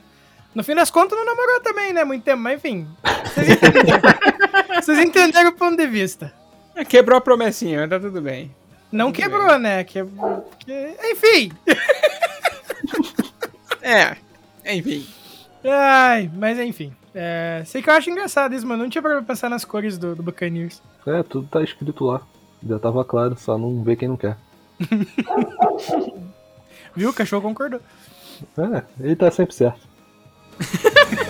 [0.55, 2.03] No fim das contas, não namorou também, né?
[2.03, 2.87] Muito tempo, mas enfim.
[3.25, 4.01] Vocês entenderam,
[4.81, 6.33] Vocês entenderam o ponto de vista.
[6.75, 8.53] É, Quebrou a promessinha, mas tá tudo bem.
[8.91, 9.83] Não quebrou, né?
[9.83, 10.49] Quebrou.
[10.59, 11.51] que- Enfim.
[13.81, 14.17] É,
[14.65, 15.05] enfim.
[15.63, 16.93] Ai, mas enfim.
[17.15, 18.83] É, sei que eu acho engraçado isso, mano.
[18.83, 20.81] Não tinha pra pensar nas cores do, do Buccaneers.
[21.05, 22.21] É, tudo tá escrito lá.
[22.67, 24.35] Já tava claro, só não vê quem não quer.
[26.95, 27.09] Viu?
[27.09, 27.81] O cachorro concordou.
[28.57, 29.87] É, ele tá sempre certo.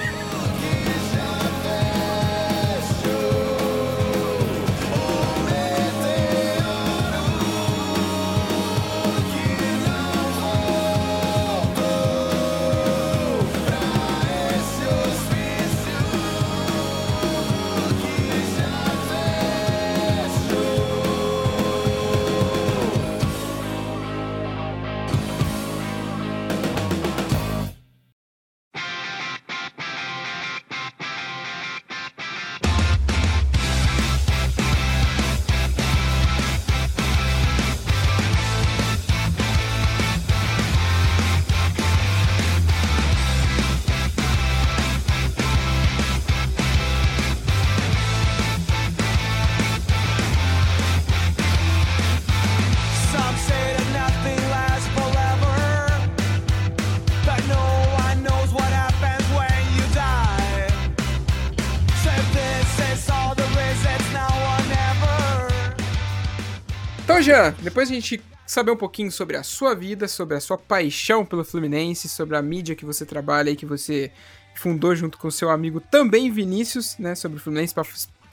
[67.27, 71.25] Jean, depois a gente saber um pouquinho sobre a sua vida, sobre a sua paixão
[71.25, 74.13] pelo Fluminense, sobre a mídia que você trabalha e que você
[74.55, 77.83] fundou junto com seu amigo também Vinícius, né, sobre o Fluminense, pra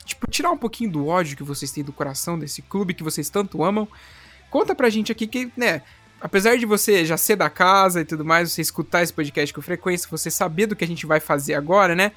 [0.04, 3.28] tipo, tirar um pouquinho do ódio que vocês têm do coração desse clube que vocês
[3.28, 3.88] tanto amam.
[4.48, 5.82] Conta pra gente aqui que, né,
[6.20, 9.60] apesar de você já ser da casa e tudo mais, você escutar esse podcast com
[9.60, 12.12] frequência, você saber do que a gente vai fazer agora, né?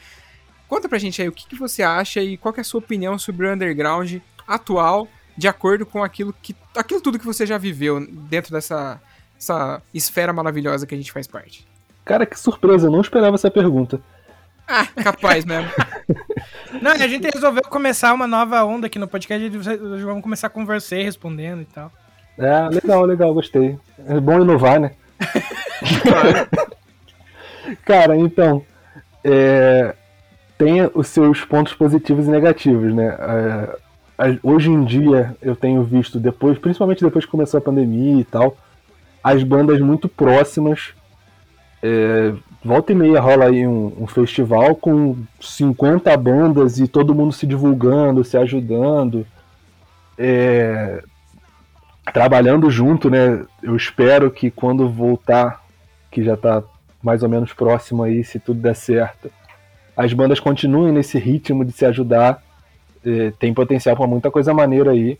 [0.67, 3.17] Conta pra gente aí o que, que você acha e qual é a sua opinião
[3.17, 4.17] sobre o underground
[4.47, 5.07] atual,
[5.37, 6.55] de acordo com aquilo que.
[6.75, 8.99] aquilo tudo que você já viveu dentro dessa
[9.39, 11.67] essa esfera maravilhosa que a gente faz parte.
[12.03, 14.01] Cara, que surpresa, eu não esperava essa pergunta.
[14.67, 15.69] Ah, capaz mesmo.
[16.81, 19.45] Não, a gente resolveu começar uma nova onda aqui no podcast.
[19.45, 19.49] e
[20.03, 21.91] vamos começar com você respondendo e tal.
[22.37, 23.77] É, legal, legal, gostei.
[24.07, 24.91] É bom inovar, né?
[27.85, 28.65] Cara, então,
[29.23, 29.95] é,
[30.57, 33.07] tem os seus pontos positivos e negativos, né?
[33.07, 33.75] É, a-
[34.41, 38.57] hoje em dia eu tenho visto depois, principalmente depois que começou a pandemia e tal,
[39.23, 40.93] as bandas muito próximas.
[41.83, 42.33] É,
[42.63, 47.45] volta e meia rola aí um, um festival com 50 bandas e todo mundo se
[47.45, 49.25] divulgando, se ajudando.
[50.17, 51.03] É,
[52.13, 53.45] trabalhando junto, né?
[53.61, 55.63] Eu espero que quando voltar,
[56.09, 56.63] que já tá
[57.01, 59.31] mais ou menos próximo aí, se tudo der certo,
[59.95, 62.41] as bandas continuem nesse ritmo de se ajudar.
[63.05, 65.17] É, tem potencial para muita coisa maneira aí.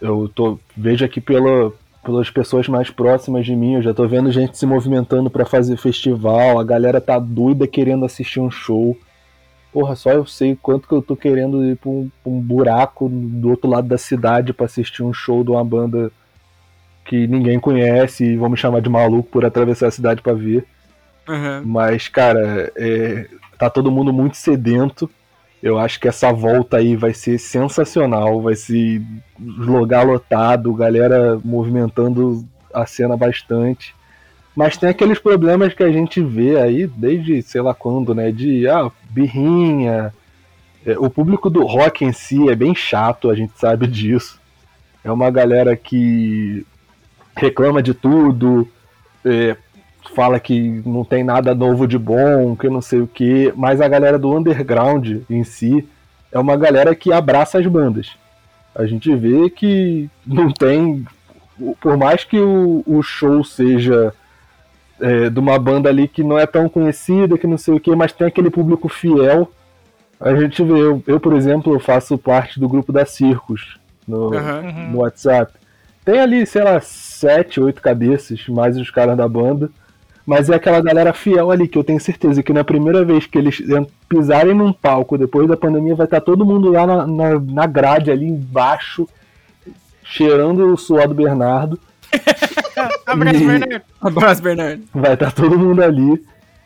[0.00, 1.72] Eu tô, vejo aqui pela,
[2.04, 5.76] pelas pessoas mais próximas de mim, eu já tô vendo gente se movimentando para fazer
[5.76, 8.96] festival, a galera tá doida querendo assistir um show.
[9.72, 13.08] Porra, só eu sei quanto que eu tô querendo ir pra um, pra um buraco
[13.08, 16.12] do outro lado da cidade pra assistir um show de uma banda
[17.04, 20.64] que ninguém conhece e vão me chamar de maluco por atravessar a cidade pra ver.
[21.28, 21.62] Uhum.
[21.64, 23.26] Mas, cara, é,
[23.58, 25.10] tá todo mundo muito sedento.
[25.64, 28.42] Eu acho que essa volta aí vai ser sensacional.
[28.42, 29.00] Vai ser
[29.40, 33.94] lugar lotado, galera movimentando a cena bastante.
[34.54, 38.30] Mas tem aqueles problemas que a gente vê aí desde sei lá quando, né?
[38.30, 40.12] De ah, birrinha.
[40.84, 44.38] É, O público do rock em si é bem chato, a gente sabe disso.
[45.02, 46.66] É uma galera que
[47.34, 48.68] reclama de tudo,
[49.24, 49.56] é,
[50.12, 53.88] fala que não tem nada novo de bom, que não sei o que, mas a
[53.88, 55.86] galera do underground em si
[56.32, 58.16] é uma galera que abraça as bandas.
[58.74, 61.04] A gente vê que não tem.
[61.80, 64.12] Por mais que o, o show seja
[65.00, 67.94] é, de uma banda ali que não é tão conhecida, que não sei o que,
[67.94, 69.50] mas tem aquele público fiel.
[70.20, 74.34] A gente vê, eu, eu, por exemplo, eu faço parte do grupo da Circus no,
[74.34, 74.62] Aham.
[74.90, 75.52] no WhatsApp.
[76.04, 79.70] Tem ali, sei lá, sete, oito cabeças, mais os caras da banda.
[80.26, 83.36] Mas é aquela galera fiel ali, que eu tenho certeza que na primeira vez que
[83.36, 83.62] eles
[84.08, 88.10] pisarem num palco depois da pandemia, vai estar todo mundo lá na, na, na grade
[88.10, 89.06] ali embaixo,
[90.02, 91.78] cheirando o suor do Bernardo.
[93.06, 93.82] Abraço, E- Bernardo.
[94.00, 94.82] Abraço, Bernardo.
[94.94, 96.22] Vai estar todo mundo ali,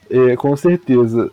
[0.09, 1.31] é, com certeza.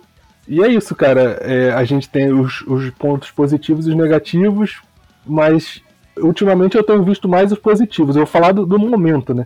[0.48, 1.38] E é isso, cara.
[1.42, 4.82] É, a gente tem os, os pontos positivos e os negativos,
[5.26, 5.82] mas
[6.18, 8.16] ultimamente eu tenho visto mais os positivos.
[8.16, 9.46] Eu vou falar do, do momento, né?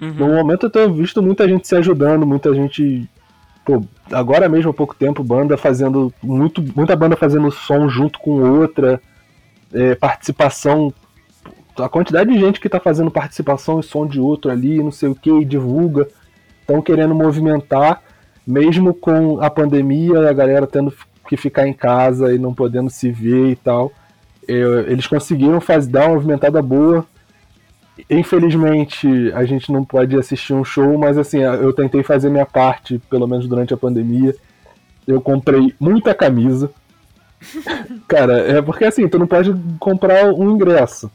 [0.00, 3.08] No momento eu tenho visto muita gente se ajudando, muita gente.
[3.64, 6.12] Pô, agora mesmo há pouco tempo, banda fazendo.
[6.22, 9.00] Muito, muita banda fazendo som junto com outra.
[9.72, 10.92] é, participação.
[11.78, 15.08] A quantidade de gente que tá fazendo participação e som de outro ali, não sei
[15.08, 16.08] o que, divulga.
[16.60, 18.02] Estão querendo movimentar,
[18.46, 20.92] mesmo com a pandemia, a galera tendo
[21.28, 23.92] que ficar em casa e não podendo se ver e tal.
[24.46, 24.54] É,
[24.88, 27.06] eles conseguiram fazer, dar uma movimentada boa.
[28.08, 33.00] Infelizmente, a gente não pode assistir um show, mas assim, eu tentei fazer minha parte,
[33.10, 34.34] pelo menos durante a pandemia.
[35.06, 36.70] Eu comprei muita camisa.
[38.06, 41.10] Cara, é porque assim, tu não pode comprar um ingresso.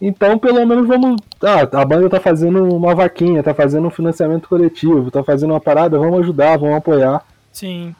[0.00, 1.20] Então, pelo menos vamos.
[1.42, 5.60] Ah, a banda tá fazendo uma vaquinha, tá fazendo um financiamento coletivo, tá fazendo uma
[5.60, 7.24] parada, vamos ajudar, vamos apoiar.
[7.52, 7.94] Sim.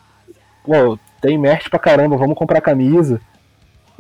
[0.64, 3.20] Pô, tem merch pra caramba, vamos comprar camisa.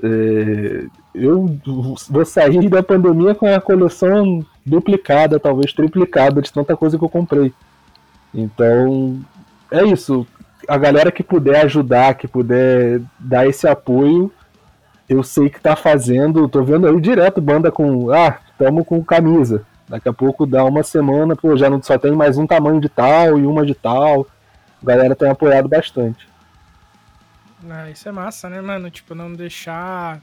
[0.02, 0.84] É,
[1.18, 1.58] eu
[2.08, 7.08] vou sair da pandemia com a coleção duplicada, talvez triplicada de tanta coisa que eu
[7.08, 7.52] comprei.
[8.34, 9.20] Então,
[9.70, 10.26] é isso.
[10.68, 14.32] A galera que puder ajudar, que puder dar esse apoio,
[15.08, 16.48] eu sei que tá fazendo.
[16.48, 18.10] Tô vendo aí direto banda com.
[18.10, 19.64] Ah, tamo com camisa.
[19.88, 22.90] Daqui a pouco dá uma semana, pô, já não só tem mais um tamanho de
[22.90, 24.26] tal e uma de tal.
[24.82, 26.28] A galera tem apoiado bastante.
[27.68, 28.90] Ah, isso é massa, né, mano?
[28.90, 30.20] Tipo, não deixar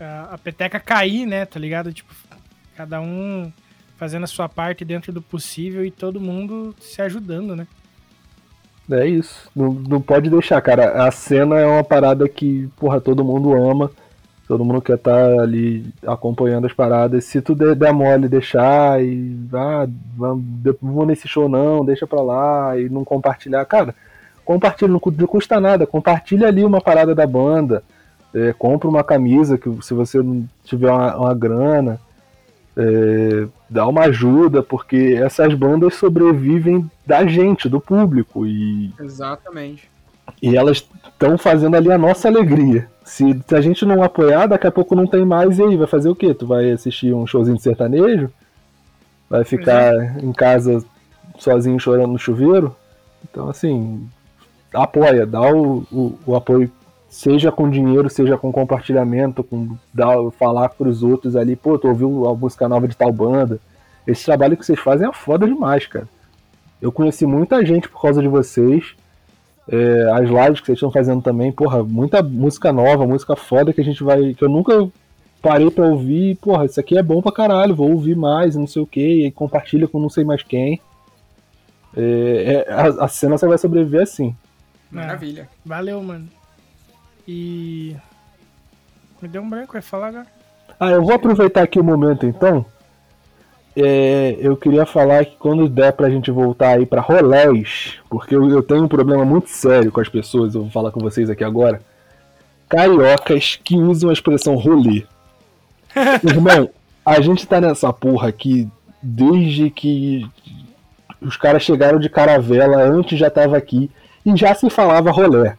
[0.00, 1.92] a, a peteca cair, né, tá ligado?
[1.92, 2.14] Tipo,
[2.76, 3.52] cada um
[3.96, 7.66] fazendo a sua parte dentro do possível e todo mundo se ajudando, né?
[8.90, 9.50] É isso.
[9.54, 11.06] Não, não pode deixar, cara.
[11.06, 13.90] A cena é uma parada que, porra, todo mundo ama.
[14.46, 17.24] Todo mundo quer estar ali acompanhando as paradas.
[17.24, 19.36] Se tu der, der mole, deixar e.
[19.52, 20.42] Ah, vamos,
[20.80, 23.62] vou nesse show não, deixa pra lá e não compartilhar.
[23.66, 23.94] Cara,
[24.46, 25.86] compartilha, não custa nada.
[25.86, 27.82] Compartilha ali uma parada da banda.
[28.34, 32.00] É, compra uma camisa que se você não tiver uma, uma grana.
[32.76, 38.46] é, dá uma ajuda, porque essas bandas sobrevivem da gente, do público.
[38.46, 39.90] E Exatamente.
[40.40, 42.88] e elas estão fazendo ali a nossa alegria.
[43.04, 45.76] Se, se a gente não apoiar, daqui a pouco não tem mais, e aí?
[45.76, 46.32] Vai fazer o quê?
[46.32, 48.30] Tu vai assistir um showzinho de sertanejo?
[49.28, 50.84] Vai ficar em casa
[51.38, 52.74] sozinho chorando no chuveiro?
[53.28, 54.08] Então, assim,
[54.72, 56.70] apoia, dá o, o, o apoio,
[57.08, 62.28] seja com dinheiro, seja com compartilhamento, com dar, falar pros outros ali, pô, tu ouviu
[62.28, 63.58] a música nova de tal banda.
[64.06, 66.08] Esse trabalho que vocês fazem é foda demais, cara.
[66.80, 68.94] Eu conheci muita gente por causa de vocês.
[69.70, 73.80] É, as lives que vocês estão fazendo também, porra, muita música nova, música foda que
[73.80, 74.32] a gente vai.
[74.34, 74.88] que eu nunca
[75.42, 78.82] parei pra ouvir, porra, isso aqui é bom pra caralho, vou ouvir mais, não sei
[78.82, 80.80] o que, e compartilha com não sei mais quem.
[81.96, 84.34] É, é, a, a cena só vai sobreviver assim.
[84.90, 85.48] Maravilha.
[85.64, 86.28] Valeu, mano.
[87.28, 87.94] E.
[89.20, 90.26] Me deu um branco, vai falar agora.
[90.80, 92.64] Ah, eu vou aproveitar aqui o momento então.
[93.76, 98.48] É, eu queria falar que quando der pra gente voltar aí pra rolés, porque eu,
[98.48, 101.44] eu tenho um problema muito sério com as pessoas, eu vou falar com vocês aqui
[101.44, 101.80] agora.
[102.68, 105.04] Cariocas que usam a expressão rolê.
[106.24, 106.70] Irmão,
[107.04, 108.68] a gente tá nessa porra aqui
[109.02, 110.26] desde que
[111.20, 113.90] os caras chegaram de caravela, antes já tava aqui,
[114.24, 115.56] e já se falava rolé.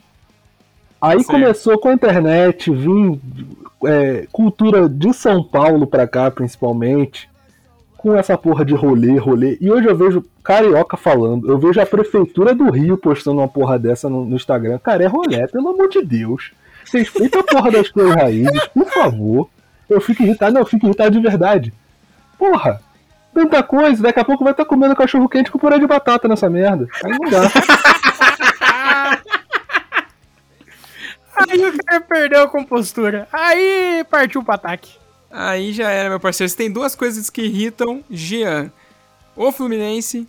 [1.01, 1.31] Aí Certo.
[1.31, 3.19] começou com a internet, vim
[3.85, 7.29] é, cultura de São Paulo pra cá, principalmente,
[7.97, 9.57] com essa porra de rolê, rolê.
[9.61, 13.79] E hoje eu vejo carioca falando, eu vejo a prefeitura do Rio postando uma porra
[13.79, 14.77] dessa no, no Instagram.
[14.79, 16.51] Cara, é rolê, pelo amor de Deus.
[16.91, 19.49] Respeita a porra das coisas raízes, por favor.
[19.89, 21.73] Eu fico irritado, não, eu fico irritado de verdade.
[22.37, 22.81] Porra,
[23.33, 26.49] tanta coisa, daqui a pouco vai estar comendo cachorro quente com purê de batata nessa
[26.49, 26.87] merda.
[27.03, 27.41] Aí não dá.
[31.47, 33.27] Aí o cara perdeu a compostura.
[33.31, 34.91] Aí partiu pro ataque.
[35.31, 36.49] Aí já era, meu parceiro.
[36.49, 38.71] Você tem duas coisas que irritam Jean:
[39.35, 40.27] o Fluminense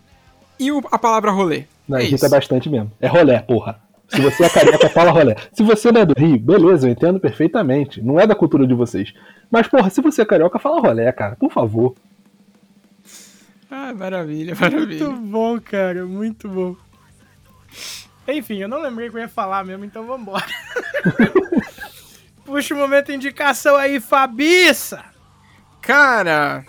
[0.58, 1.64] e o- a palavra rolê.
[1.88, 2.30] Não, é irrita isso.
[2.30, 2.92] bastante mesmo.
[3.00, 3.80] É rolé, porra.
[4.08, 5.36] Se você é carioca, fala rolé.
[5.52, 8.02] Se você não é do Rio, beleza, eu entendo perfeitamente.
[8.02, 9.12] Não é da cultura de vocês.
[9.50, 11.34] Mas, porra, se você é carioca, fala rolé, cara.
[11.36, 11.94] Por favor.
[13.70, 15.08] Ah, maravilha, Muito maravilha.
[15.10, 16.76] bom, cara, muito bom.
[18.32, 20.44] Enfim, eu não lembrei que eu ia falar mesmo, então vambora.
[22.44, 25.04] Puxa o momento de indicação aí, Fabiça.
[25.80, 26.64] Cara,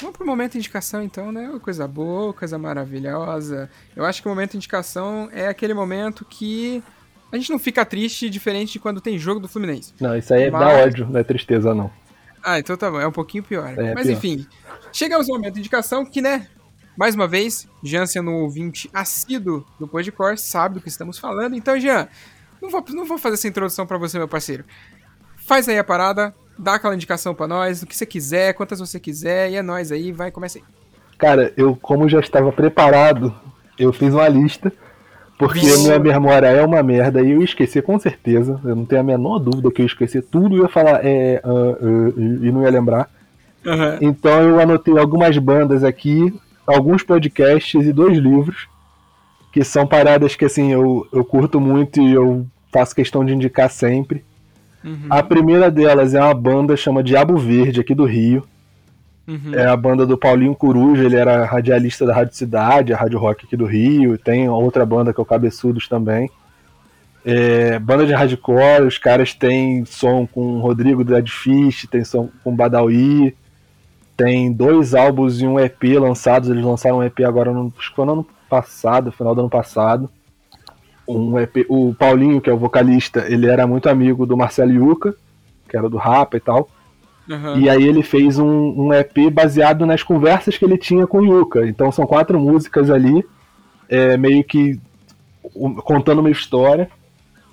[0.00, 1.48] vamos pro momento de indicação então, né?
[1.48, 3.70] Uma coisa boa, coisa maravilhosa.
[3.96, 6.82] Eu acho que o momento de indicação é aquele momento que
[7.32, 9.94] a gente não fica triste diferente de quando tem jogo do Fluminense.
[10.00, 11.90] Não, isso aí é Mas- dá ódio, não é tristeza, não.
[12.42, 13.68] Ah, então tá bom, é um pouquinho pior.
[13.76, 14.16] É, Mas pior.
[14.16, 14.46] enfim,
[14.92, 16.46] chegamos ao momento de indicação que, né,
[16.98, 21.54] mais uma vez, Jean sendo um ouvinte assíduo do Podcore, sabe do que estamos falando.
[21.54, 22.08] Então, Jean,
[22.60, 24.64] não vou, não vou fazer essa introdução pra você, meu parceiro.
[25.36, 28.98] Faz aí a parada, dá aquela indicação pra nós, o que você quiser, quantas você
[28.98, 30.64] quiser, e é nóis aí, vai, começa aí.
[31.16, 33.32] Cara, eu, como já estava preparado,
[33.78, 34.72] eu fiz uma lista.
[35.38, 35.84] Porque Vixe.
[35.84, 38.60] minha memória é uma merda e eu ia esquecer com certeza.
[38.64, 41.40] Eu não tenho a menor dúvida que eu ia esquecer tudo e ia falar é,
[41.44, 43.08] ah, ah, e não ia lembrar.
[43.64, 43.98] Aham.
[44.00, 46.34] Então eu anotei algumas bandas aqui,
[46.68, 48.68] alguns podcasts e dois livros,
[49.52, 53.70] que são paradas que assim eu, eu curto muito e eu faço questão de indicar
[53.70, 54.24] sempre.
[54.84, 55.06] Uhum.
[55.10, 58.44] A primeira delas é uma banda chama Diabo Verde, aqui do Rio.
[59.26, 59.54] Uhum.
[59.54, 63.46] É a banda do Paulinho Coruja, ele era radialista da Rádio Cidade, a Rádio Rock
[63.46, 64.16] aqui do Rio.
[64.16, 66.30] Tem outra banda que é o Cabeçudos também.
[67.24, 72.04] É, banda de hardcore, os caras têm som com o Rodrigo do Dead Fish, tem
[72.04, 73.36] som com o Badawi.
[74.18, 76.50] Tem dois álbuns e um EP lançados.
[76.50, 79.48] Eles lançaram um EP agora, no, acho que foi no ano passado, final do ano
[79.48, 80.10] passado.
[81.06, 85.14] Um EP, o Paulinho, que é o vocalista, ele era muito amigo do Marcelo Yuca,
[85.68, 86.68] que era do Rapa e tal.
[87.30, 87.58] Aham.
[87.60, 91.24] E aí ele fez um, um EP baseado nas conversas que ele tinha com o
[91.24, 91.64] Yuka.
[91.64, 93.24] Então são quatro músicas ali,
[93.88, 94.80] é, meio que
[95.54, 96.90] um, contando uma história.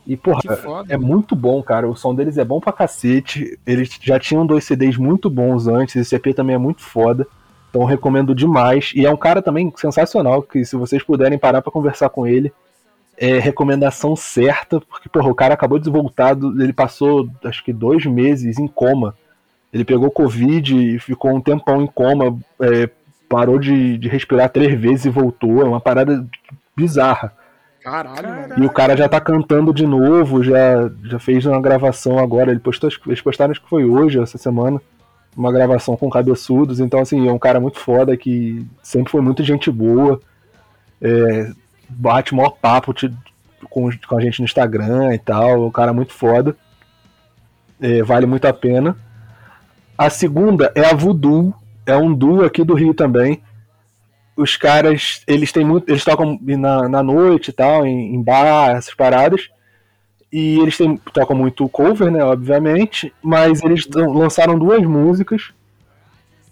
[0.08, 0.94] E, porra, foda.
[0.94, 1.90] é muito bom, cara.
[1.90, 3.58] O som deles é bom pra cacete.
[3.66, 5.96] Eles já tinham dois CDs muito bons antes.
[5.96, 7.28] Esse EP também é muito foda.
[7.70, 8.92] Então recomendo demais.
[8.96, 12.54] E é um cara também sensacional, que se vocês puderem parar pra conversar com ele,
[13.18, 18.06] é recomendação certa, porque, porra, o cara acabou de voltar, ele passou acho que dois
[18.06, 19.16] meses em coma.
[19.74, 22.90] Ele pegou Covid e ficou um tempão em coma, é,
[23.28, 25.62] parou de, de respirar três vezes e voltou.
[25.62, 26.26] É uma parada
[26.76, 27.34] bizarra.
[27.86, 28.64] Caralho.
[28.64, 32.50] E o cara já tá cantando de novo, já, já fez uma gravação agora.
[32.50, 34.82] Ele postou, eles postaram, acho que foi hoje, essa semana,
[35.38, 36.80] uma gravação com cabeçudos.
[36.80, 40.20] Então, assim, é um cara muito foda que sempre foi muito gente boa.
[41.00, 41.52] É,
[41.88, 43.14] bate maior papo te-
[43.70, 45.68] com, com a gente no Instagram e tal.
[45.68, 46.56] Um cara muito foda.
[47.80, 48.98] É, vale muito a pena.
[49.96, 51.54] A segunda é a Voodoo.
[51.86, 53.44] É um duo aqui do Rio também
[54.36, 55.90] os caras, eles têm muito.
[55.90, 59.50] Eles tocam na, na noite e tal, em, em bar, essas paradas.
[60.32, 62.24] E eles têm, tocam muito cover, né?
[62.24, 63.14] Obviamente.
[63.22, 65.54] Mas eles lançaram duas músicas.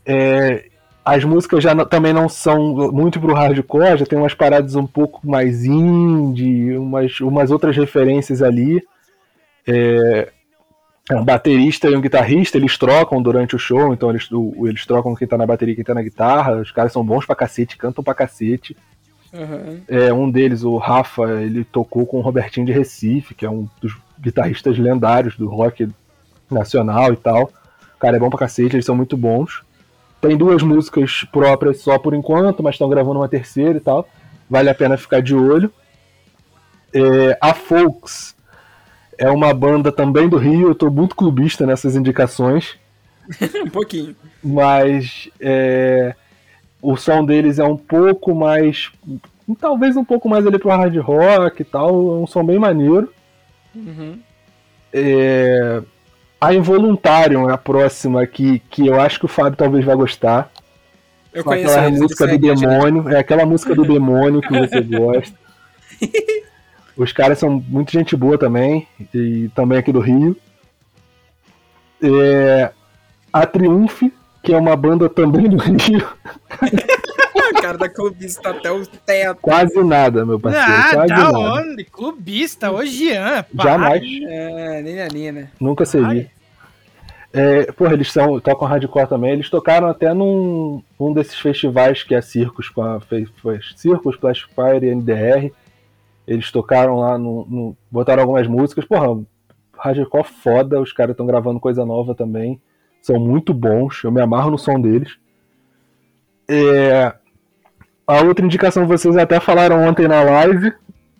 [0.06, 0.66] É,
[1.04, 5.28] as músicas já também não são muito pro hardcore, já tem umas paradas um pouco
[5.28, 8.82] mais indie, umas, umas outras referências ali.
[9.68, 10.32] É,
[11.10, 14.86] é um baterista e um guitarrista, eles trocam durante o show, então eles, o- eles
[14.86, 16.56] trocam quem tá na bateria e quem tá na guitarra.
[16.62, 18.76] Os caras são bons pra cacete, cantam pra cacete.
[19.34, 19.82] Aham.
[19.88, 23.68] É, um deles, o Rafa, ele tocou com o Robertinho de Recife, que é um
[23.82, 25.90] dos guitarristas lendários do rock
[26.50, 27.52] nacional e tal.
[27.96, 29.62] O cara é bom pra cacete, eles são muito bons.
[30.22, 34.08] Tem duas músicas próprias só por enquanto, mas estão gravando uma terceira e tal.
[34.50, 35.70] Vale a pena ficar de olho.
[36.94, 38.33] É, a Folks
[39.18, 42.78] é uma banda também do Rio, eu tô muito clubista nessas indicações
[43.66, 44.16] Um pouquinho.
[44.44, 46.16] mas é,
[46.82, 48.92] o som deles é um pouco mais.
[49.60, 51.90] Talvez um pouco mais ali pro hard rock e tal.
[51.90, 53.12] É um som bem maneiro.
[53.76, 54.20] Uhum.
[54.92, 55.82] É,
[56.40, 60.52] a Involuntarium é a próxima que, que eu acho que o Fábio talvez vai gostar.
[61.34, 63.10] Eu conheço aquela música do demônio.
[63.10, 65.38] É aquela música do demônio que você gosta.
[66.96, 68.88] Os caras são muito gente boa também.
[69.14, 70.38] E também aqui do Rio.
[72.02, 72.72] É,
[73.32, 74.04] a Triumph,
[74.44, 76.08] que é uma banda também do Rio.
[77.44, 79.40] O cara da clubista até o teto.
[79.42, 80.68] Quase nada, meu parceiro.
[80.68, 81.38] Ah, quase da nada.
[81.38, 81.84] onde?
[81.86, 83.46] Clubista, Jean.
[83.56, 83.72] para.
[83.72, 84.04] Jamais.
[84.28, 85.52] É, nem a Nina.
[85.60, 86.30] Nunca seria.
[87.32, 89.32] É, porra, eles são, tocam hardcore também.
[89.32, 93.00] Eles tocaram até num um desses festivais que é Circus, com a
[93.76, 95.52] Circus, Flash Fire e NDR.
[96.28, 98.86] Eles tocaram lá no, no- botaram algumas músicas.
[98.86, 99.22] Porra,
[99.78, 100.80] hardcore foda.
[100.82, 102.62] Os caras estão gravando coisa nova também.
[103.02, 104.04] São muito bons.
[104.04, 105.18] Eu me amarro no som deles.
[106.50, 107.14] É,
[108.06, 110.74] a outra indicação vocês até falaram ontem na live.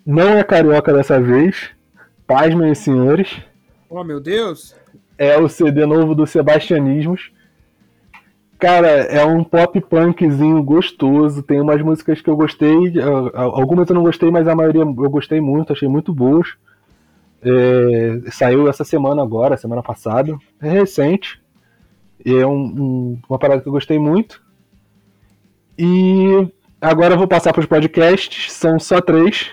[0.06, 1.72] Não é carioca dessa vez.
[2.28, 3.42] Pasmem, senhores
[3.90, 4.76] Oh, meu Deus.
[5.18, 7.32] é o CD novo do Sebastianismos.
[8.64, 11.44] Cara, é um pop punkzinho gostoso.
[11.44, 12.94] Tem umas músicas que eu gostei,
[13.34, 16.54] algumas eu não gostei, mas a maioria eu gostei muito, achei muito boas.
[17.42, 21.42] É, saiu essa semana agora, semana passada, é recente.
[22.26, 24.42] É um- um- uma parada que eu gostei muito.
[25.78, 26.48] E
[26.80, 29.52] agora eu vou passar para os podcasts, são só três.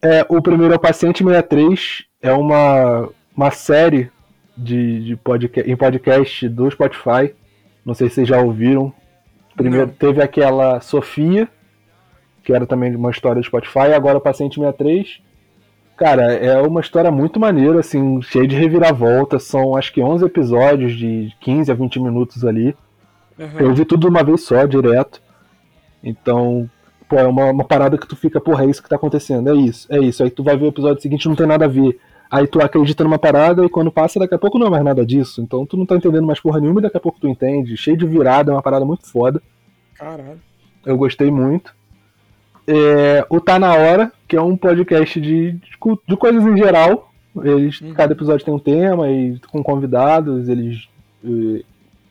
[0.00, 4.10] É, o primeiro é o Paciente 63, é uma, uma série
[4.56, 7.34] de, de podca em podcast do Spotify.
[7.84, 8.92] Não sei se vocês já ouviram.
[9.56, 11.48] Primeiro teve aquela Sofia,
[12.42, 15.20] que era também uma história do Spotify, agora o Paciente 63.
[15.96, 19.38] Cara, é uma história muito maneira, assim, cheia de reviravolta.
[19.38, 22.76] São acho que 11 episódios de 15 a 20 minutos ali.
[23.38, 23.60] Aham.
[23.60, 25.22] Eu vi tudo de uma vez só, direto.
[26.04, 26.68] Então,
[27.08, 29.54] pô, é uma, uma parada que tu fica, porra, é isso que tá acontecendo, é
[29.54, 30.22] isso, é isso.
[30.22, 31.98] Aí tu vai ver o episódio seguinte não tem nada a ver.
[32.30, 35.06] Aí tu acredita numa parada e quando passa, daqui a pouco não é mais nada
[35.06, 35.40] disso.
[35.40, 37.76] Então tu não tá entendendo mais porra nenhuma e daqui a pouco tu entende.
[37.76, 39.40] Cheio de virada, é uma parada muito foda.
[39.94, 40.40] Caralho.
[40.84, 41.74] Eu gostei muito.
[42.66, 45.60] É, o Tá Na Hora, que é um podcast de, de,
[46.08, 47.12] de coisas em geral.
[47.42, 47.92] Eles, Uhum.
[47.92, 50.88] Cada episódio tem um tema e com convidados, eles
[51.24, 51.62] eh,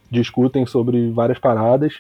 [0.09, 1.95] discutem sobre várias paradas.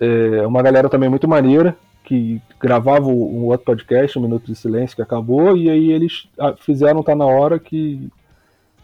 [0.00, 1.76] É uma galera também muito maneira,
[2.08, 6.54] que gravava um outro podcast, Um Minuto de Silêncio, que acabou, e aí eles ah,
[6.56, 8.08] fizeram Tá Na Hora, que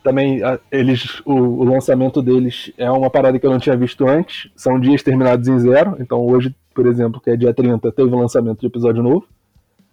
[0.02, 4.06] também ah, eles o, o lançamento deles é uma parada que eu não tinha visto
[4.06, 4.50] antes.
[4.54, 5.96] São dias terminados em zero.
[5.98, 9.26] Então hoje, por exemplo, que é dia 30, teve o lançamento de episódio novo.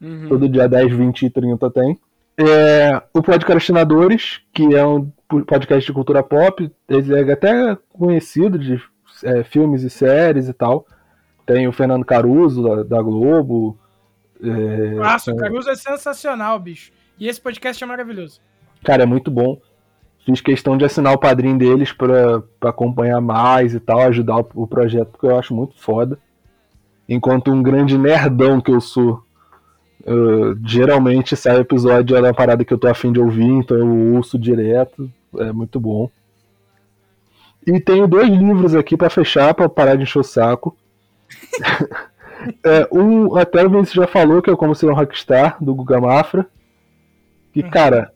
[0.01, 0.27] Uhum.
[0.27, 1.97] Todo dia 10, 20 e 30 tem.
[2.37, 5.09] É, o Podcastinadores, que é um
[5.47, 8.81] podcast de cultura pop, ele é até conhecido de
[9.23, 10.85] é, filmes e séries e tal.
[11.51, 13.77] Tem o Fernando Caruso, da, da Globo.
[14.41, 16.91] É, Nossa, o Caruso é sensacional, bicho.
[17.19, 18.39] E esse podcast é maravilhoso.
[18.83, 19.59] Cara, é muito bom.
[20.25, 24.47] Fiz questão de assinar o padrinho deles pra, pra acompanhar mais e tal, ajudar o,
[24.55, 26.17] o projeto, porque eu acho muito foda.
[27.09, 29.21] Enquanto um grande nerdão que eu sou,
[30.05, 33.75] eu- geralmente sai o episódio é uma parada que eu tô afim de ouvir, então
[33.77, 35.11] eu ouço direto.
[35.37, 36.09] É muito bom.
[37.67, 40.75] E tenho dois livros aqui pra fechar, pra parar de encher o saco.
[42.63, 46.01] É, um, até o Vinícius já falou que é Como Ser um Rockstar, do Guga
[46.01, 46.47] Mafra.
[47.55, 47.69] E, Uhum.
[47.69, 48.11] cara,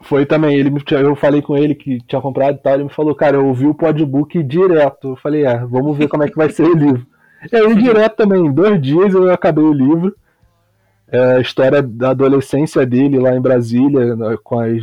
[0.00, 3.14] foi também, ele eu falei com ele que tinha comprado e tal, ele me falou,
[3.14, 5.08] cara, eu ouvi o podbook direto.
[5.10, 7.06] Eu falei, é, vamos ver como é que vai ser o livro.
[7.50, 10.14] E aí, direto também, em dois dias eu acabei o livro.
[11.08, 14.82] É a história da adolescência dele lá em Brasília, com, as,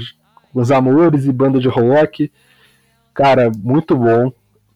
[0.51, 2.31] com os amores e banda de rock.
[3.13, 4.31] Cara, muito bom.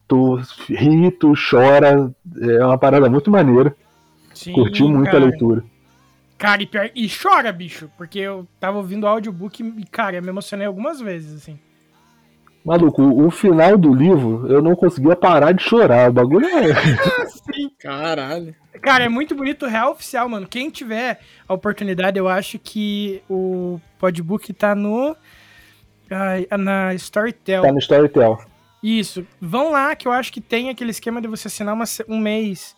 [0.08, 0.36] Tu
[0.68, 3.74] ri, tu chora, é uma parada muito maneira.
[4.34, 5.18] Sim, Curti muito cara.
[5.24, 5.64] a leitura.
[6.38, 10.22] Cara, e, pior- e chora, bicho, porque eu tava ouvindo o audiobook e, cara, eu
[10.22, 11.58] me emocionei algumas vezes, assim.
[12.62, 16.10] Maluco, o, final do livro eu não conseguia parar de chorar.
[16.10, 16.74] O bagulho é.
[17.78, 18.54] Caralho.
[18.82, 20.48] Cara, é muito bonito o real oficial, mano.
[20.48, 25.16] Quem tiver a oportunidade, eu acho que o podbook tá no.
[26.10, 27.62] ai, na Storytel.
[27.62, 28.38] tá no Storytel.
[28.86, 29.26] Isso.
[29.40, 32.76] Vão lá que eu acho que tem aquele esquema de você assinar uma um mês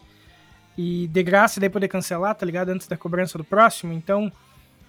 [0.76, 2.70] e de graça daí poder cancelar, tá ligado?
[2.70, 3.92] Antes da cobrança do próximo.
[3.92, 4.32] Então,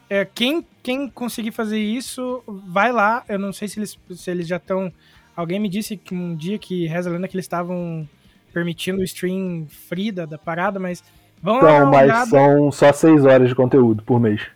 [0.10, 3.26] é, quem, quem conseguir fazer isso, vai lá.
[3.28, 4.94] Eu não sei se eles, se eles já estão.
[5.36, 8.08] Alguém me disse que um dia que reza a lenda que eles estavam
[8.54, 11.04] permitindo o stream free da, da parada, mas
[11.42, 11.60] vão lá.
[11.60, 12.30] Então, uma mas olhada.
[12.30, 14.48] são só 6 horas de conteúdo por mês.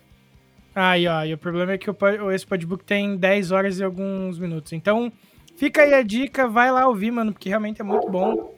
[0.73, 4.39] Aí, ó, e o problema é que o, esse podbook tem 10 horas e alguns
[4.39, 4.71] minutos.
[4.71, 5.11] Então,
[5.55, 8.53] fica aí a dica, vai lá ouvir, mano, porque realmente é muito bom.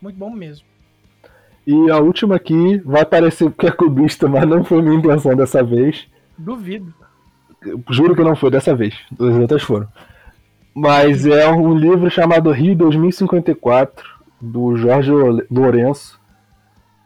[0.00, 0.64] Muito bom mesmo.
[1.66, 5.62] E a última aqui vai parecer que é clubista, mas não foi minha intenção dessa
[5.62, 6.06] vez.
[6.36, 6.92] Duvido.
[7.64, 8.94] Eu juro que não foi dessa vez.
[9.12, 9.86] As outras foram.
[10.74, 14.08] Mas é um livro chamado Rio 2054,
[14.40, 15.10] do Jorge
[15.50, 16.18] Lourenço.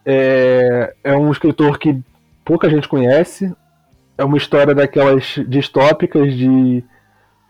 [0.07, 2.01] É, é um escritor que
[2.45, 3.53] pouca gente conhece.
[4.17, 6.85] É uma história daquelas distópicas de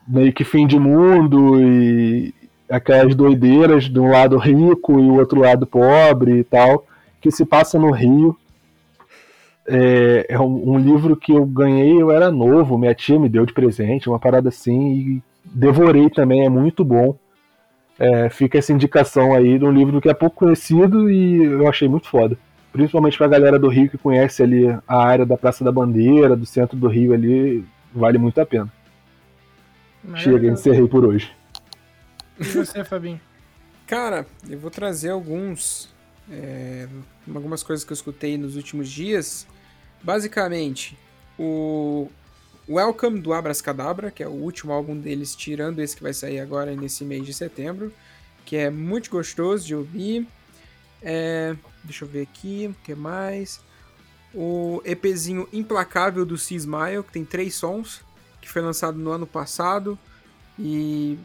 [0.06, 2.34] meio que fim de mundo e
[2.68, 6.86] aquelas doideiras de um lado rico e o outro lado pobre e tal,
[7.20, 8.36] que se passa no Rio.
[9.66, 13.46] É, é um, um livro que eu ganhei, eu era novo, minha tia me deu
[13.46, 17.16] de presente, uma parada assim, e devorei também, é muito bom.
[17.98, 21.88] É, fica essa indicação aí de um livro que é pouco conhecido e eu achei
[21.88, 22.36] muito foda.
[22.72, 26.44] Principalmente pra galera do Rio que conhece ali a área da Praça da Bandeira, do
[26.44, 27.64] centro do Rio ali,
[27.94, 28.70] vale muito a pena.
[30.16, 31.32] Chega, encerrei por hoje.
[32.38, 33.20] E você, Fabinho?
[33.86, 35.92] Cara, eu vou trazer alguns.
[36.30, 36.88] é,
[37.34, 39.46] algumas coisas que eu escutei nos últimos dias.
[40.02, 40.98] Basicamente,
[41.38, 42.08] o
[42.68, 46.74] Welcome do Abracadabra, que é o último álbum deles, tirando esse que vai sair agora
[46.74, 47.92] nesse mês de setembro,
[48.44, 50.26] que é muito gostoso de ouvir.
[51.02, 53.60] É, deixa eu ver aqui, o que mais?
[54.34, 58.02] O EPzinho Implacável do Smile, que tem três sons,
[58.44, 59.98] que foi lançado no ano passado.
[60.58, 61.18] E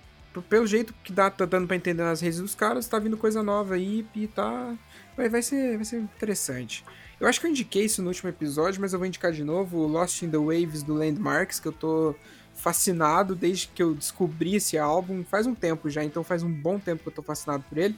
[0.50, 3.44] pelo jeito que dá, tá dando pra entender nas redes dos caras, tá vindo coisa
[3.44, 4.74] nova aí e tá.
[5.16, 6.86] Vai, vai, ser, vai ser interessante.
[7.20, 9.80] Eu acho que eu indiquei isso no último episódio, mas eu vou indicar de novo
[9.80, 12.16] o Lost in the Waves do Landmarks, que eu tô
[12.56, 15.24] fascinado desde que eu descobri esse álbum.
[15.26, 17.98] Faz um tempo já, então faz um bom tempo que eu tô fascinado por ele.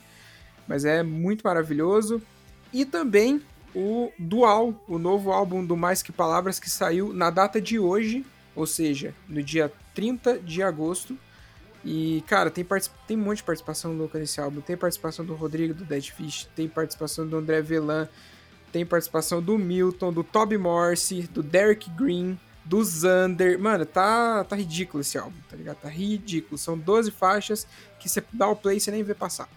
[0.67, 2.21] Mas é muito maravilhoso.
[2.73, 3.41] E também
[3.75, 8.25] o Dual, o novo álbum do Mais Que Palavras, que saiu na data de hoje,
[8.55, 11.17] ou seja, no dia 30 de agosto.
[11.83, 12.65] E, cara, tem,
[13.07, 14.61] tem um monte de participação louca nesse álbum.
[14.61, 18.07] Tem participação do Rodrigo do Dead Fish, tem participação do André Velan,
[18.71, 23.59] tem participação do Milton, do Toby Morse, do Derek Green, do Xander.
[23.59, 25.77] Mano, tá, tá ridículo esse álbum, tá ligado?
[25.77, 26.57] Tá ridículo.
[26.57, 27.67] São 12 faixas
[27.99, 29.49] que você dá o play e você nem vê passar.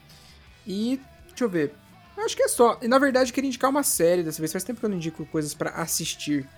[0.66, 1.74] E, deixa eu ver.
[2.16, 2.78] Acho que é só.
[2.80, 4.52] E na verdade eu queria indicar uma série dessa vez.
[4.52, 6.48] Faz tempo que eu não indico coisas pra assistir.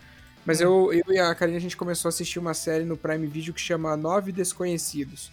[0.46, 3.26] Mas eu, eu e a Karine a gente começou a assistir uma série no Prime
[3.26, 5.32] Video que chama Nove Desconhecidos.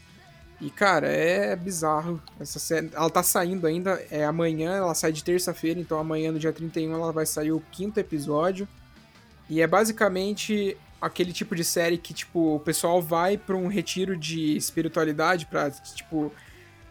[0.60, 2.20] E, cara, é bizarro.
[2.40, 6.40] Essa série, ela tá saindo ainda, é amanhã, ela sai de terça-feira, então amanhã, no
[6.40, 8.68] dia 31, ela vai sair o quinto episódio.
[9.48, 14.18] E é basicamente aquele tipo de série que, tipo, o pessoal vai pra um retiro
[14.18, 16.32] de espiritualidade pra, tipo,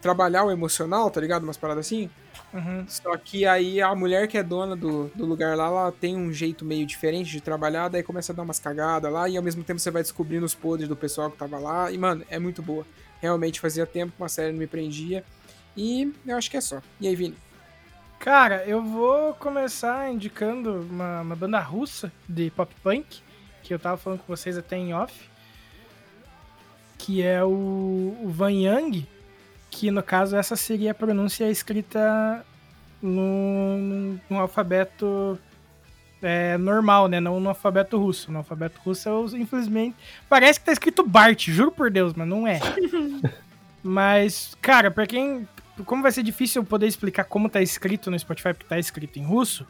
[0.01, 1.43] trabalhar o emocional, tá ligado?
[1.43, 2.09] Umas paradas assim.
[2.53, 2.85] Uhum.
[2.87, 6.31] Só que aí a mulher que é dona do, do lugar lá, ela tem um
[6.31, 9.63] jeito meio diferente de trabalhar, daí começa a dar umas cagadas lá, e ao mesmo
[9.63, 11.91] tempo você vai descobrindo os podres do pessoal que tava lá.
[11.91, 12.85] E, mano, é muito boa.
[13.21, 15.23] Realmente fazia tempo que uma série não me prendia.
[15.75, 16.81] E eu acho que é só.
[16.99, 17.35] E aí, Vini?
[18.19, 23.21] Cara, eu vou começar indicando uma, uma banda russa de pop punk,
[23.61, 25.13] que eu tava falando com vocês até em off,
[26.97, 27.49] que é o,
[28.21, 29.05] o Van Yang,
[29.73, 32.45] que no caso essa seria a pronúncia escrita
[33.01, 35.37] no, no, no alfabeto
[36.21, 37.19] é, normal, né?
[37.19, 38.31] Não no alfabeto russo.
[38.31, 39.95] No alfabeto russo, eu, infelizmente,
[40.29, 42.59] parece que tá escrito Bart, juro por Deus, mas não é.
[43.83, 45.47] mas, cara, pra quem
[45.85, 49.17] como vai ser difícil eu poder explicar como tá escrito no Spotify, porque tá escrito
[49.17, 49.65] em russo,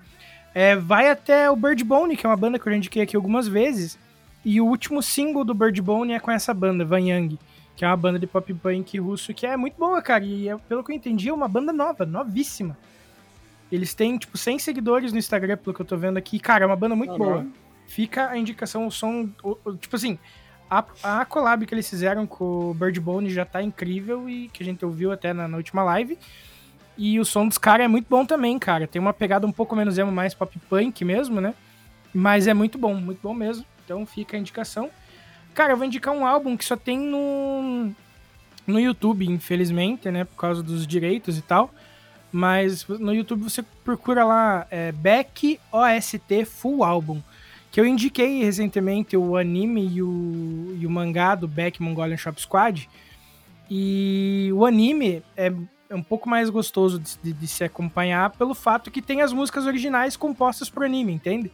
[0.53, 3.15] é, vai até o Bird Bone, que é uma banda que eu já indiquei aqui
[3.15, 3.97] algumas vezes.
[4.43, 7.39] E o último single do Bird Bone é com essa banda, Van Young,
[7.75, 10.23] que é uma banda de pop punk russo que é muito boa, cara.
[10.23, 12.77] E é, pelo que eu entendi, é uma banda nova, novíssima.
[13.71, 16.39] Eles têm, tipo, 100 seguidores no Instagram, pelo que eu tô vendo aqui.
[16.39, 17.31] Cara, é uma banda muito Caralho.
[17.41, 17.47] boa.
[17.87, 19.27] Fica a indicação, o som.
[19.43, 20.19] o- o- tipo assim,
[20.69, 24.61] a, a collab que eles fizeram com o Bird Bone já tá incrível e que
[24.61, 26.17] a gente ouviu até na, na última live.
[26.95, 28.85] E o som dos caras é muito bom também, cara.
[28.87, 31.55] Tem uma pegada um pouco menos emo, mais pop punk mesmo, né?
[32.13, 33.65] Mas é muito bom, muito bom mesmo.
[33.83, 34.91] Então fica a indicação.
[35.53, 37.91] Cara, eu vou indicar um álbum que só tem no,
[38.65, 40.23] no YouTube, infelizmente, né?
[40.23, 41.73] Por causa dos direitos e tal.
[42.31, 47.21] Mas no YouTube você procura lá é, Beck OST Full Album.
[47.71, 52.39] Que eu indiquei recentemente o anime e o, e o mangá do Beck Mongolian Shop
[52.41, 52.89] Squad.
[53.69, 55.51] E o anime é,
[55.89, 59.31] é um pouco mais gostoso de, de- de se acompanhar pelo fato que tem as
[59.33, 61.51] músicas originais compostas pro anime, entende?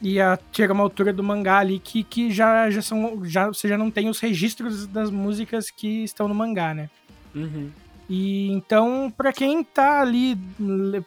[0.00, 3.24] E a, chega uma altura do mangá ali que, que já, já são.
[3.24, 6.90] Já, você já não tem os registros das músicas que estão no mangá, né?
[7.34, 7.70] Uhum.
[8.08, 10.38] E então, pra quem tá ali,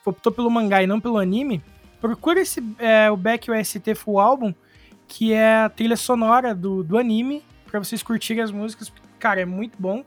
[0.05, 1.63] optou pelo mangá e não pelo anime,
[2.01, 4.53] procura esse, é, o Back OST Full Album,
[5.07, 8.91] que é a trilha sonora do, do anime, pra vocês curtirem as músicas.
[9.17, 10.03] Cara, é muito bom.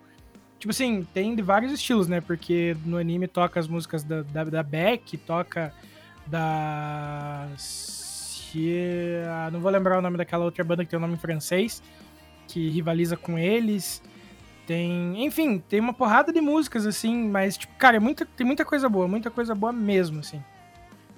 [0.59, 2.21] Tipo assim, tem de vários estilos, né?
[2.21, 5.73] Porque no anime toca as músicas da, da, da Beck, toca
[6.27, 7.49] da.
[8.53, 11.19] Se- ah, Não vou lembrar o nome daquela outra banda que tem o nome em
[11.19, 11.83] francês,
[12.47, 14.03] que rivaliza com eles.
[14.67, 15.25] Tem.
[15.25, 18.89] Enfim, tem uma porrada de músicas, assim, mas, tipo, cara, é muita, tem muita coisa
[18.89, 20.43] boa, muita coisa boa mesmo, assim.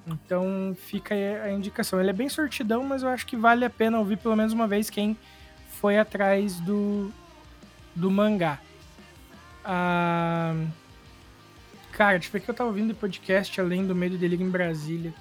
[0.06, 2.00] Então fica a indicação.
[2.00, 4.66] Ele é bem sortidão, mas eu acho que vale a pena ouvir pelo menos uma
[4.66, 5.16] vez quem
[5.80, 7.10] foi atrás do,
[7.94, 8.58] do mangá.
[9.64, 10.54] Ah,
[11.92, 14.46] cara, deixa eu ver que eu tava ouvindo de podcast além do Medo e Delírio
[14.46, 15.12] em Brasília.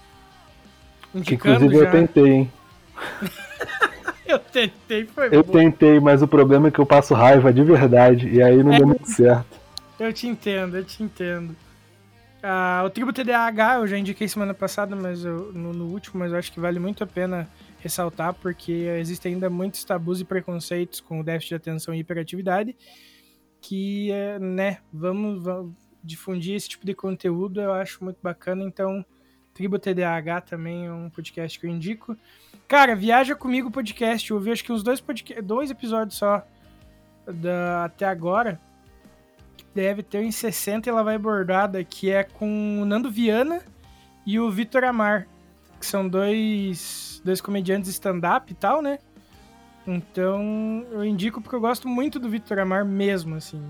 [1.13, 1.85] Indicando inclusive já.
[1.85, 2.51] eu tentei, hein?
[4.25, 5.51] Eu tentei, foi Eu bom.
[5.51, 8.29] tentei, mas o problema é que eu passo raiva de verdade.
[8.29, 8.77] E aí não É.
[8.77, 9.59] deu muito certo.
[9.99, 11.55] Eu te entendo, eu te entendo.
[12.41, 16.31] Ah, o Tribo TDAH eu já indiquei semana passada, mas eu- no, no último, mas
[16.31, 17.47] eu acho que vale muito a pena
[17.79, 22.75] ressaltar, porque existem ainda muitos tabus e preconceitos com o déficit de atenção e hiperatividade,
[23.61, 25.73] que, é, né, vamos, vamos
[26.03, 29.05] difundir esse tipo de conteúdo, eu acho muito bacana, então
[29.53, 32.17] Tribo TDAH também é um podcast que eu indico.
[32.67, 35.03] Cara, Viaja Comigo podcast, eu ouvi acho que uns dois,
[35.43, 36.43] dois episódios só
[37.25, 38.59] da, até agora,
[39.73, 43.61] deve ter em 60 e ela vai bordada, que é com o Nando Viana
[44.25, 45.27] e o Vitor Amar,
[45.79, 48.99] que são dois, dois comediantes stand-up e tal, né?
[49.85, 53.61] Então eu indico porque eu gosto muito do Vitor Amar mesmo, assim.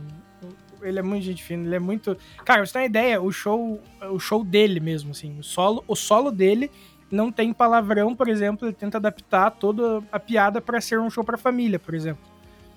[0.84, 2.18] Ele é muito gente fina, ele é muito.
[2.46, 3.82] Cara, você ter uma ideia, o show,
[4.12, 6.70] o show dele mesmo, assim, o solo, o solo dele
[7.10, 11.24] não tem palavrão, por exemplo, ele tenta adaptar toda a piada pra ser um show
[11.24, 12.24] pra família, por exemplo.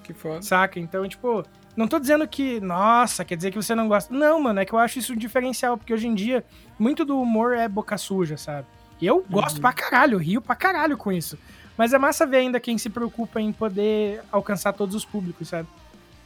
[0.02, 0.42] Que foda.
[0.42, 0.78] Saca?
[0.78, 1.42] Então, tipo,
[1.76, 4.14] não tô dizendo que, nossa, quer dizer que você não gosta.
[4.14, 6.44] Não, mano, é que eu acho isso um diferencial, porque hoje em dia,
[6.78, 8.66] muito do humor é boca suja, sabe?
[9.00, 11.38] E eu gosto pra caralho, rio pra caralho com isso.
[11.76, 15.68] Mas é massa ver ainda quem se preocupa em poder alcançar todos os públicos, sabe?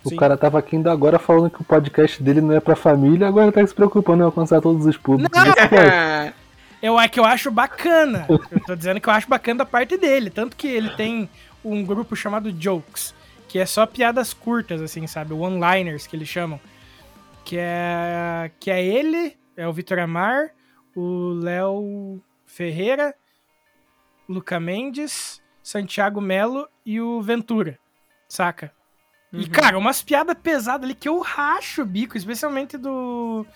[0.05, 0.17] O Sim.
[0.17, 3.53] cara tava aqui ainda agora falando que o podcast dele não é pra família, agora
[3.53, 5.39] tá se preocupando em alcançar todos os públicos.
[6.83, 8.25] Eu, é que eu acho bacana.
[8.29, 10.31] Eu tô dizendo que eu acho bacana da parte dele.
[10.31, 11.29] Tanto que ele tem
[11.63, 13.15] um grupo chamado Jokes,
[13.47, 15.35] que é só piadas curtas, assim, sabe?
[15.35, 16.59] One-liners, que eles chamam.
[17.45, 20.53] Que é, que é ele, é o Vitor Amar,
[20.97, 23.15] o Léo Ferreira,
[24.29, 27.79] Luca Mendes, Santiago Melo e o Ventura,
[28.29, 28.73] saca?
[29.33, 33.47] E, cara, umas piadas pesadas ali que eu racho o bico, especialmente do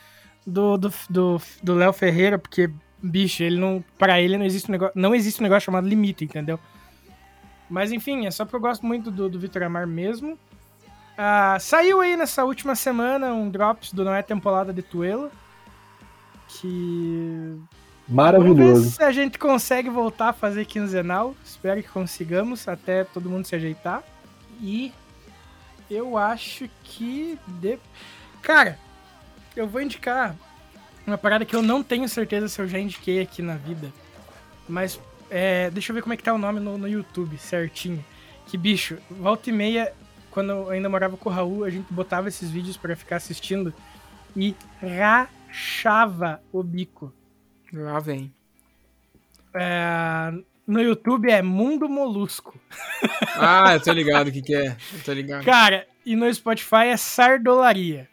[0.47, 2.71] do do do, do Léo Ferreira, porque
[3.03, 6.25] bicho, ele não para ele não existe um negócio, não existe um negócio chamado limite,
[6.25, 6.59] entendeu?
[7.69, 10.39] Mas enfim, é só porque eu gosto muito do, do Vitor Amar mesmo.
[11.17, 15.31] Ah, saiu aí nessa última semana um drops do Não é Temporada de Tuelo.
[16.49, 17.59] Que.
[18.07, 18.91] Vamos ver Maravilhoso.
[18.91, 21.35] se a gente consegue voltar a fazer quinzenal.
[21.45, 24.03] Espero que consigamos até todo mundo se ajeitar.
[24.61, 24.93] E
[25.90, 27.39] eu acho que.
[27.47, 27.78] De...
[28.43, 28.78] Cara,
[29.56, 30.36] eu vou indicar
[31.06, 33.93] uma parada que eu não tenho certeza se eu já indiquei aqui na vida.
[34.69, 35.01] Mas
[35.31, 38.05] é, deixa eu ver como é que tá o nome no, no YouTube, certinho.
[38.47, 39.93] Que bicho, volta e meia,
[40.31, 43.73] quando eu ainda morava com o Raul, a gente botava esses vídeos pra ficar assistindo
[44.36, 47.12] e rachava o bico.
[47.73, 48.32] Lá vem.
[49.55, 50.32] É,
[50.66, 52.59] no YouTube é Mundo Molusco.
[53.36, 54.77] Ah, eu tô ligado o que que é.
[54.93, 55.45] Eu tô ligado.
[55.45, 58.09] Cara, e no Spotify é Sardolaria.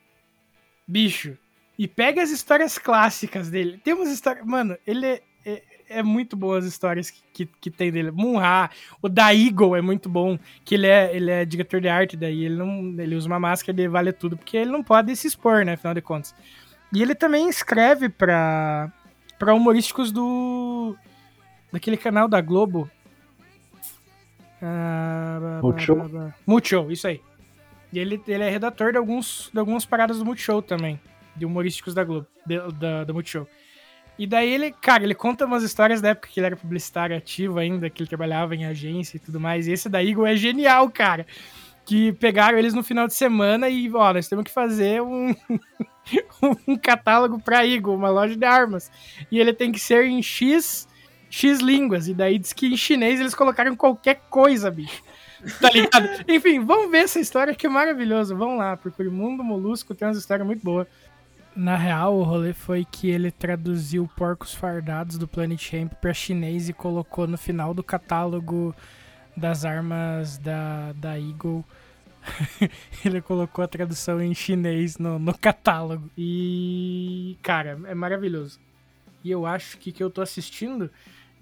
[0.88, 1.38] Bicho.
[1.78, 3.80] E pega as histórias clássicas dele.
[3.84, 4.46] Tem umas histórias.
[4.46, 8.12] Mano, ele é, é- é muito boa as histórias que, que, que tem dele.
[8.12, 8.70] Munha,
[9.02, 12.46] o da Eagle é muito bom, que ele é, ele é diretor de arte, daí
[12.46, 15.66] ele não ele usa uma máscara de vale tudo, porque ele não pode se expor,
[15.66, 16.34] né, afinal de contas.
[16.94, 18.92] E ele também escreve pra,
[19.40, 20.96] pra humorísticos do.
[21.72, 22.90] Daquele canal da Globo.
[24.62, 26.34] Ah, Multishow?
[26.46, 27.22] Multishow, isso aí.
[27.92, 31.00] E ele, ele é redator de, alguns, de algumas paradas do Multishow também.
[31.36, 33.48] De humorísticos da Globo, de- da, da Multishow.
[34.20, 37.58] E daí ele, cara, ele conta umas histórias da época que ele era publicitário ativo
[37.58, 39.68] ainda, que ele trabalhava em agência e tudo mais.
[39.68, 41.26] E esse da Eagle é genial, cara.
[41.84, 45.34] Que pegaram eles no final de semana e, ó, nós temos que fazer um,
[46.68, 48.92] um catálogo pra Eagle, uma loja de armas.
[49.32, 50.88] E ele tem que ser em X,
[51.32, 52.08] X línguas.
[52.08, 55.02] E daí diz que em chinês eles colocaram qualquer coisa, bicho.
[55.60, 56.08] Tá ligado?
[56.28, 58.36] Enfim, vamos ver essa história que é maravilhoso.
[58.36, 60.86] Vamos lá, porque o Mundo Molusco tem umas histórias muito boas.
[61.56, 66.70] Na real, o rolê foi que ele traduziu Porcos Fardados do Planet Hemp pra chinês
[66.70, 68.76] e colocou no final do catálogo
[69.36, 71.66] das armas da, da Eagle.
[73.04, 76.10] ele colocou a tradução em chinês no, no catálogo.
[76.18, 78.60] E, cara, é maravilhoso.
[79.24, 80.90] E eu acho que que eu tô assistindo,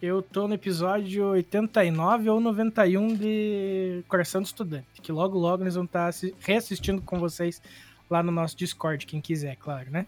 [0.01, 5.01] eu tô no episódio 89 ou 91 de Coração do Estudante.
[5.01, 7.61] Que logo, logo eles vão estar reassistindo com vocês
[8.09, 10.07] lá no nosso Discord, quem quiser, claro, né?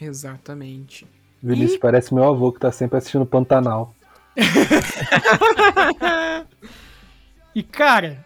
[0.00, 1.06] Exatamente.
[1.42, 3.94] Vinícius parece meu avô que tá sempre assistindo Pantanal.
[7.56, 8.22] E cara,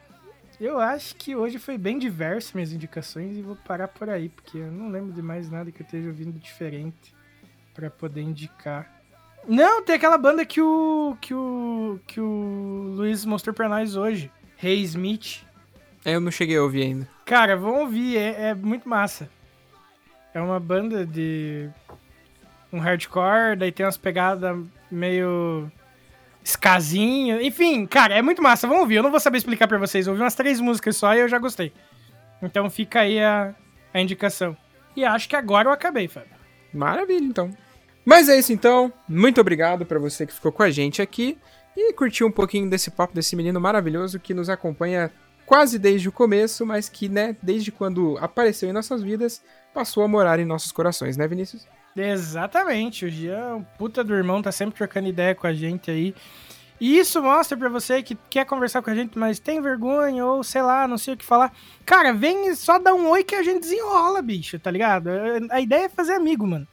[0.60, 4.58] eu acho que hoje foi bem diverso minhas indicações e vou parar por aí, porque
[4.58, 7.14] eu não lembro de mais nada que eu esteja ouvindo diferente
[7.72, 8.99] pra poder indicar.
[9.48, 14.30] Não, tem aquela banda que o que o que o Luiz mostrou pra nós hoje,
[14.62, 15.42] Hey Smith.
[16.04, 17.08] É, Eu não cheguei a ouvir ainda.
[17.24, 19.28] Cara, vão ouvir, é, é muito massa.
[20.32, 21.68] É uma banda de
[22.72, 24.56] um hardcore, daí tem umas pegadas
[24.90, 25.70] meio
[26.44, 27.40] escasinho.
[27.40, 28.66] Enfim, cara, é muito massa.
[28.66, 28.96] Vamos ouvir.
[28.96, 30.06] Eu não vou saber explicar pra vocês.
[30.06, 31.72] Eu ouvi umas três músicas só e eu já gostei.
[32.42, 33.54] Então fica aí a,
[33.92, 34.56] a indicação.
[34.96, 36.30] E acho que agora eu acabei, Fábio.
[36.72, 37.50] Maravilha, então.
[38.04, 38.92] Mas é isso então.
[39.08, 41.38] Muito obrigado pra você que ficou com a gente aqui
[41.76, 45.10] e curtiu um pouquinho desse papo desse menino maravilhoso que nos acompanha
[45.46, 49.42] quase desde o começo, mas que, né, desde quando apareceu em nossas vidas,
[49.74, 51.66] passou a morar em nossos corações, né, Vinícius?
[51.96, 53.04] Exatamente.
[53.04, 56.14] O Jean, o puta do irmão, tá sempre trocando ideia com a gente aí.
[56.80, 60.42] E isso mostra pra você que quer conversar com a gente, mas tem vergonha ou
[60.42, 61.52] sei lá, não sei o que falar.
[61.84, 65.10] Cara, vem e só dá um oi que a gente desenrola, bicho, tá ligado?
[65.50, 66.66] A ideia é fazer amigo, mano.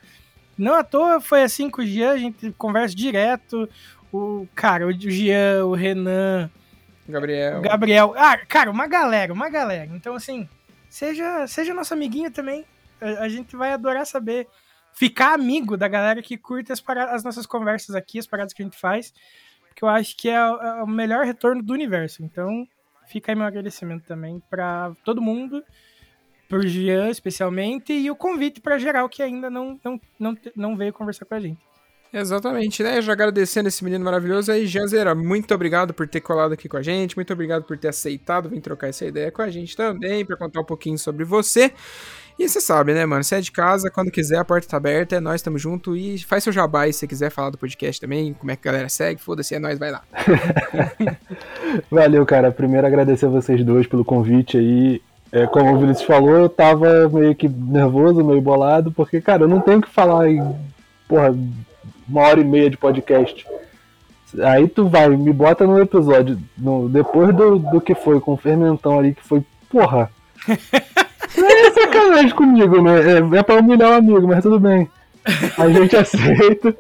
[0.58, 3.70] Não à toa foi assim com o Jean, a gente conversa direto.
[4.12, 6.50] O cara, o Jean, o Renan,
[7.08, 7.60] Gabriel.
[7.60, 8.14] o Gabriel.
[8.18, 9.90] Ah, cara, uma galera, uma galera.
[9.94, 10.48] Então, assim,
[10.90, 12.66] seja, seja nosso amiguinho também.
[13.02, 14.48] A, a gente vai adorar saber.
[14.94, 18.64] Ficar amigo da galera que curte as, para- as nossas conversas aqui, as paradas que
[18.64, 19.14] a gente faz.
[19.68, 22.24] Porque eu acho que é, o- é o melhor retorno do universo.
[22.24, 22.68] Então,
[23.08, 25.64] fica aí meu agradecimento também pra todo mundo.
[26.48, 27.94] Por Jean, especialmente.
[27.94, 31.40] E o convite pra geral que ainda não, não, não, não veio conversar com a
[31.40, 31.60] gente.
[32.12, 33.02] Exatamente, né?
[33.02, 36.82] Já agradecendo esse menino maravilhoso aí, Janzeira, muito obrigado por ter colado aqui com a
[36.82, 40.38] gente, muito obrigado por ter aceitado vir trocar essa ideia com a gente também, pra
[40.38, 41.74] contar um pouquinho sobre você.
[42.40, 43.24] E você sabe, né, mano?
[43.24, 45.96] Você é de casa, quando quiser, a porta tá aberta, é nós, tamo junto.
[45.96, 48.68] E faz seu jabá aí se você quiser falar do podcast também, como é que
[48.68, 50.04] a galera segue, foda-se, é nós, vai lá.
[51.90, 52.52] Valeu, cara.
[52.52, 55.02] Primeiro agradecer a vocês dois pelo convite aí.
[55.32, 59.48] É, como o Vinícius falou, eu tava meio que nervoso, meio bolado, porque, cara, eu
[59.48, 60.56] não tenho que falar em,
[61.08, 61.36] porra,
[62.08, 63.46] uma hora e meia de podcast.
[64.42, 68.38] Aí tu vai, me bota no episódio, no, depois do, do que foi com o
[68.38, 70.10] Fermentão ali, que foi, porra.
[71.38, 73.20] É sacanagem comigo, né?
[73.20, 74.90] É, é pra humilhar o amigo, mas tudo bem.
[75.58, 76.76] A gente aceita.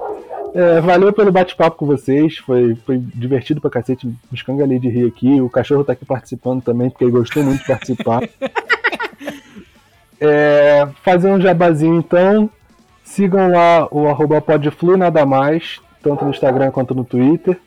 [0.57, 5.05] É, valeu pelo bate-papo com vocês, foi, foi divertido pra cacete, me escangalhei de rir
[5.05, 5.39] aqui.
[5.39, 8.21] O cachorro tá aqui participando também, porque ele gostou muito de participar.
[10.19, 12.49] É, fazer um jabazinho então,
[13.03, 17.59] sigam lá o arroba podflu nada mais, tanto no Instagram quanto no Twitter.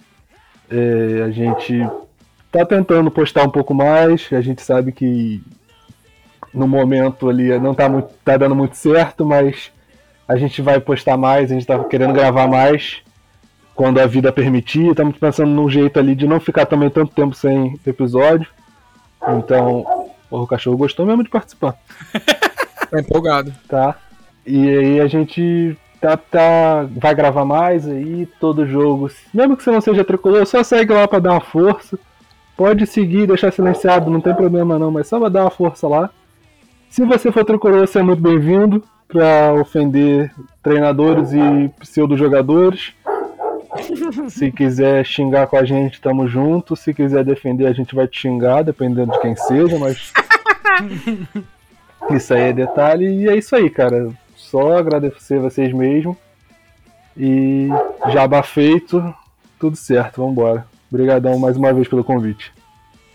[0.69, 1.89] É, a gente
[2.51, 5.41] tá tentando postar um pouco mais, a gente sabe que
[6.53, 9.71] no momento ali não tá, muito, tá dando muito certo, mas
[10.31, 12.99] a gente vai postar mais, a gente tá querendo gravar mais
[13.75, 14.87] quando a vida permitir.
[14.91, 18.47] Estamos pensando num jeito ali de não ficar também tanto tempo sem episódio.
[19.37, 19.85] Então,
[20.31, 21.75] porra, o cachorro gostou mesmo de participar,
[22.89, 23.53] Tá empolgado.
[23.67, 23.97] tá?
[24.47, 29.11] E aí a gente tá, tá, vai gravar mais aí, todo jogo.
[29.35, 31.99] Mesmo que você não seja tricolor, só segue lá pra dar uma força.
[32.57, 36.09] Pode seguir, deixar silenciado, não tem problema não, mas só vai dar uma força lá.
[36.89, 38.81] Se você for tricolor, você é muito bem-vindo
[39.11, 40.33] para ofender
[40.63, 42.93] treinadores e pseudo-jogadores.
[44.29, 46.75] Se quiser xingar com a gente, tamo junto.
[46.75, 50.13] Se quiser defender, a gente vai te xingar, dependendo de quem seja, mas.
[52.11, 53.07] isso aí é detalhe.
[53.07, 54.11] E é isso aí, cara.
[54.37, 56.17] Só agradecer vocês mesmo.
[57.17, 57.69] E
[58.13, 59.15] jabá feito,
[59.59, 60.67] tudo certo, vambora.
[60.91, 62.53] Obrigadão mais uma vez pelo convite.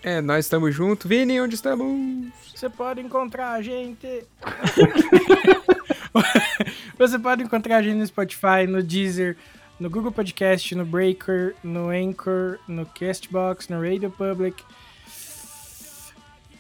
[0.02, 1.10] É, nós estamos juntos.
[1.10, 2.32] Vini, onde estamos?
[2.56, 4.08] Você pode encontrar a gente.
[6.98, 9.38] Você pode encontrar a gente no Spotify, no Deezer,
[9.80, 14.64] no Google Podcast, no Breaker, no Anchor, no Castbox, no Radio Public.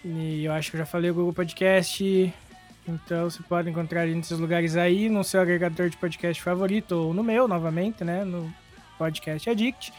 [0.03, 2.34] E eu acho que eu já falei o Google Podcast.
[2.88, 6.91] Então você pode encontrar a gente nesses lugares aí, no seu agregador de podcast favorito,
[6.91, 8.23] ou no meu, novamente, né?
[8.23, 8.53] No
[8.98, 9.91] Podcast Addict.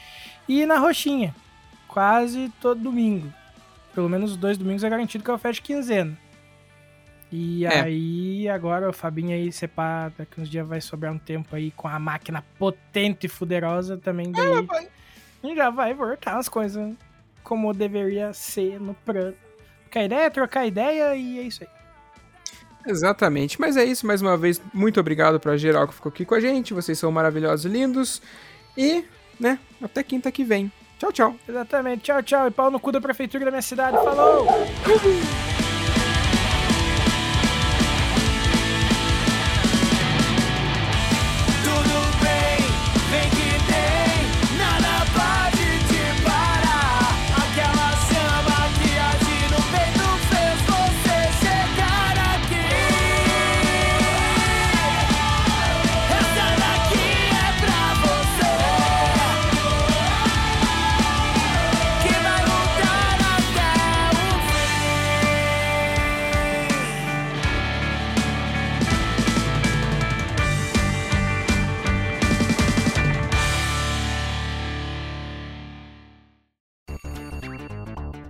[0.48, 1.34] E na Roxinha,
[1.88, 3.32] quase todo domingo.
[3.94, 6.16] Pelo menos dois domingos é garantido que eu fecho quinzena.
[7.32, 7.80] E É.
[7.80, 11.88] aí, agora o Fabinho aí separa, daqui uns dias vai sobrar um tempo aí com
[11.88, 14.88] a máquina potente e fuderosa também daí.
[15.42, 16.94] E já vai voltar as coisas
[17.42, 19.34] como deveria ser no plano.
[19.84, 21.68] Trocar ideia, trocar ideia e é isso aí.
[22.86, 23.60] Exatamente.
[23.60, 26.40] Mas é isso, mais uma vez, muito obrigado pra geral que ficou aqui com a
[26.40, 26.72] gente.
[26.72, 28.22] Vocês são maravilhosos e lindos.
[28.76, 29.04] E,
[29.40, 30.70] né, até quinta que vem.
[30.98, 31.36] Tchau, tchau.
[31.48, 32.02] Exatamente.
[32.04, 32.46] Tchau, tchau.
[32.46, 33.96] E pau no cu da prefeitura da minha cidade.
[33.96, 34.46] Falou!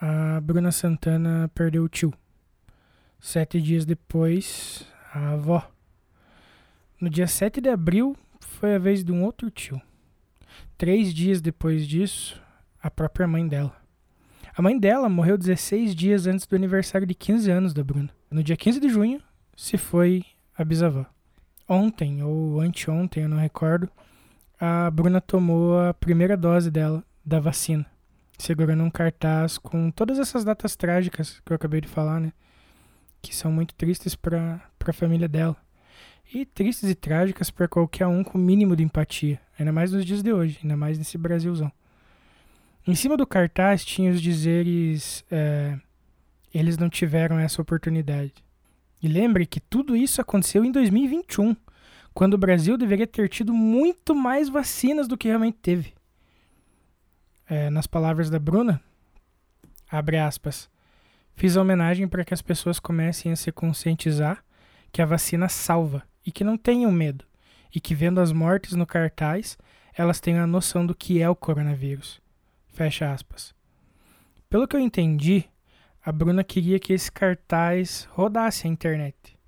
[0.00, 2.12] a Bruna Santana perdeu o tio.
[3.20, 5.70] Sete dias depois, a avó.
[6.98, 9.80] No dia 7 de abril, foi a vez de um outro tio.
[10.78, 12.40] Três dias depois disso,
[12.82, 13.76] a própria mãe dela.
[14.56, 18.10] A mãe dela morreu 16 dias antes do aniversário de 15 anos da Bruna.
[18.30, 19.22] No dia 15 de junho,
[19.54, 20.24] se foi
[20.56, 21.04] a bisavó.
[21.68, 23.88] Ontem, ou anteontem, eu não recordo,
[24.58, 27.86] a Bruna tomou a primeira dose dela, da vacina,
[28.40, 32.32] segurando um cartaz com todas essas datas trágicas que eu acabei de falar, né?
[33.22, 35.56] Que são muito tristes para a família dela.
[36.32, 40.04] E tristes e trágicas para qualquer um com o mínimo de empatia, ainda mais nos
[40.04, 41.70] dias de hoje, ainda mais nesse Brasilzão.
[42.86, 45.78] Em cima do cartaz tinha os dizeres: é,
[46.54, 48.32] eles não tiveram essa oportunidade.
[49.02, 51.56] E lembre que tudo isso aconteceu em 2021
[52.12, 55.94] quando o Brasil deveria ter tido muito mais vacinas do que realmente teve.
[57.50, 58.80] É, nas palavras da Bruna,
[59.90, 60.70] abre aspas,
[61.34, 64.44] fiz a homenagem para que as pessoas comecem a se conscientizar
[64.92, 67.24] que a vacina salva e que não tenham medo,
[67.74, 69.58] e que vendo as mortes no cartaz,
[69.92, 72.22] elas tenham a noção do que é o coronavírus.
[72.68, 73.52] Fecha aspas.
[74.48, 75.44] Pelo que eu entendi,
[76.04, 79.40] a Bruna queria que esse cartaz rodasse a internet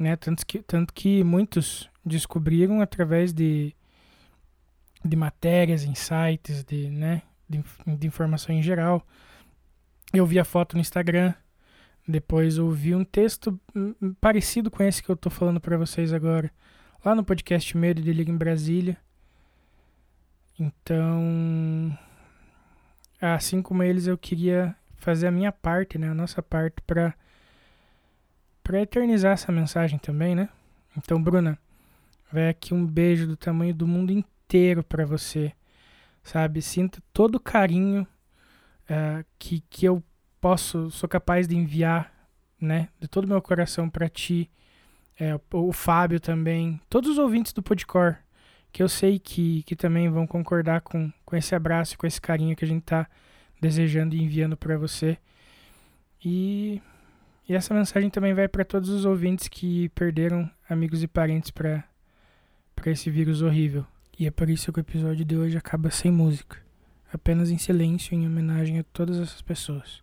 [0.00, 0.16] né?
[0.16, 3.74] Tanto que, tanto que muitos descobriram através de,
[5.04, 7.22] de matérias sites, de, né?
[7.50, 7.62] De,
[7.98, 9.04] de informação em geral.
[10.12, 11.34] Eu vi a foto no Instagram,
[12.06, 15.76] depois eu vi um texto hum, hum, parecido com esse que eu tô falando para
[15.76, 16.50] vocês agora,
[17.04, 18.96] lá no podcast Medo de Liga em Brasília.
[20.58, 21.96] Então,
[23.20, 26.10] assim como eles, eu queria fazer a minha parte, né?
[26.10, 27.14] A nossa parte para
[28.62, 30.48] para eternizar essa mensagem também, né?
[30.96, 31.58] Então, Bruna,
[32.30, 35.52] vai aqui um beijo do tamanho do mundo inteiro para você,
[36.30, 36.62] sabe?
[36.62, 38.06] Sinta todo o carinho
[38.88, 40.02] eh, que, que eu
[40.40, 42.12] posso, sou capaz de enviar,
[42.60, 42.88] né?
[43.00, 44.50] De todo o meu coração para ti,
[45.18, 48.16] eh, o, Fábio também, todos os ouvintes do Podcore,
[48.72, 52.56] que eu sei que, que também vão concordar com, com esse abraço, com esse carinho
[52.56, 53.08] que a gente tá
[53.60, 55.18] desejando e enviando para você.
[56.24, 56.80] E
[57.50, 61.84] e essa mensagem também vai para todos os ouvintes que perderam amigos e parentes para
[62.86, 63.84] esse vírus horrível.
[64.20, 66.58] E é por isso que o episódio de hoje acaba sem música,
[67.10, 70.02] apenas em silêncio em homenagem a todas essas pessoas.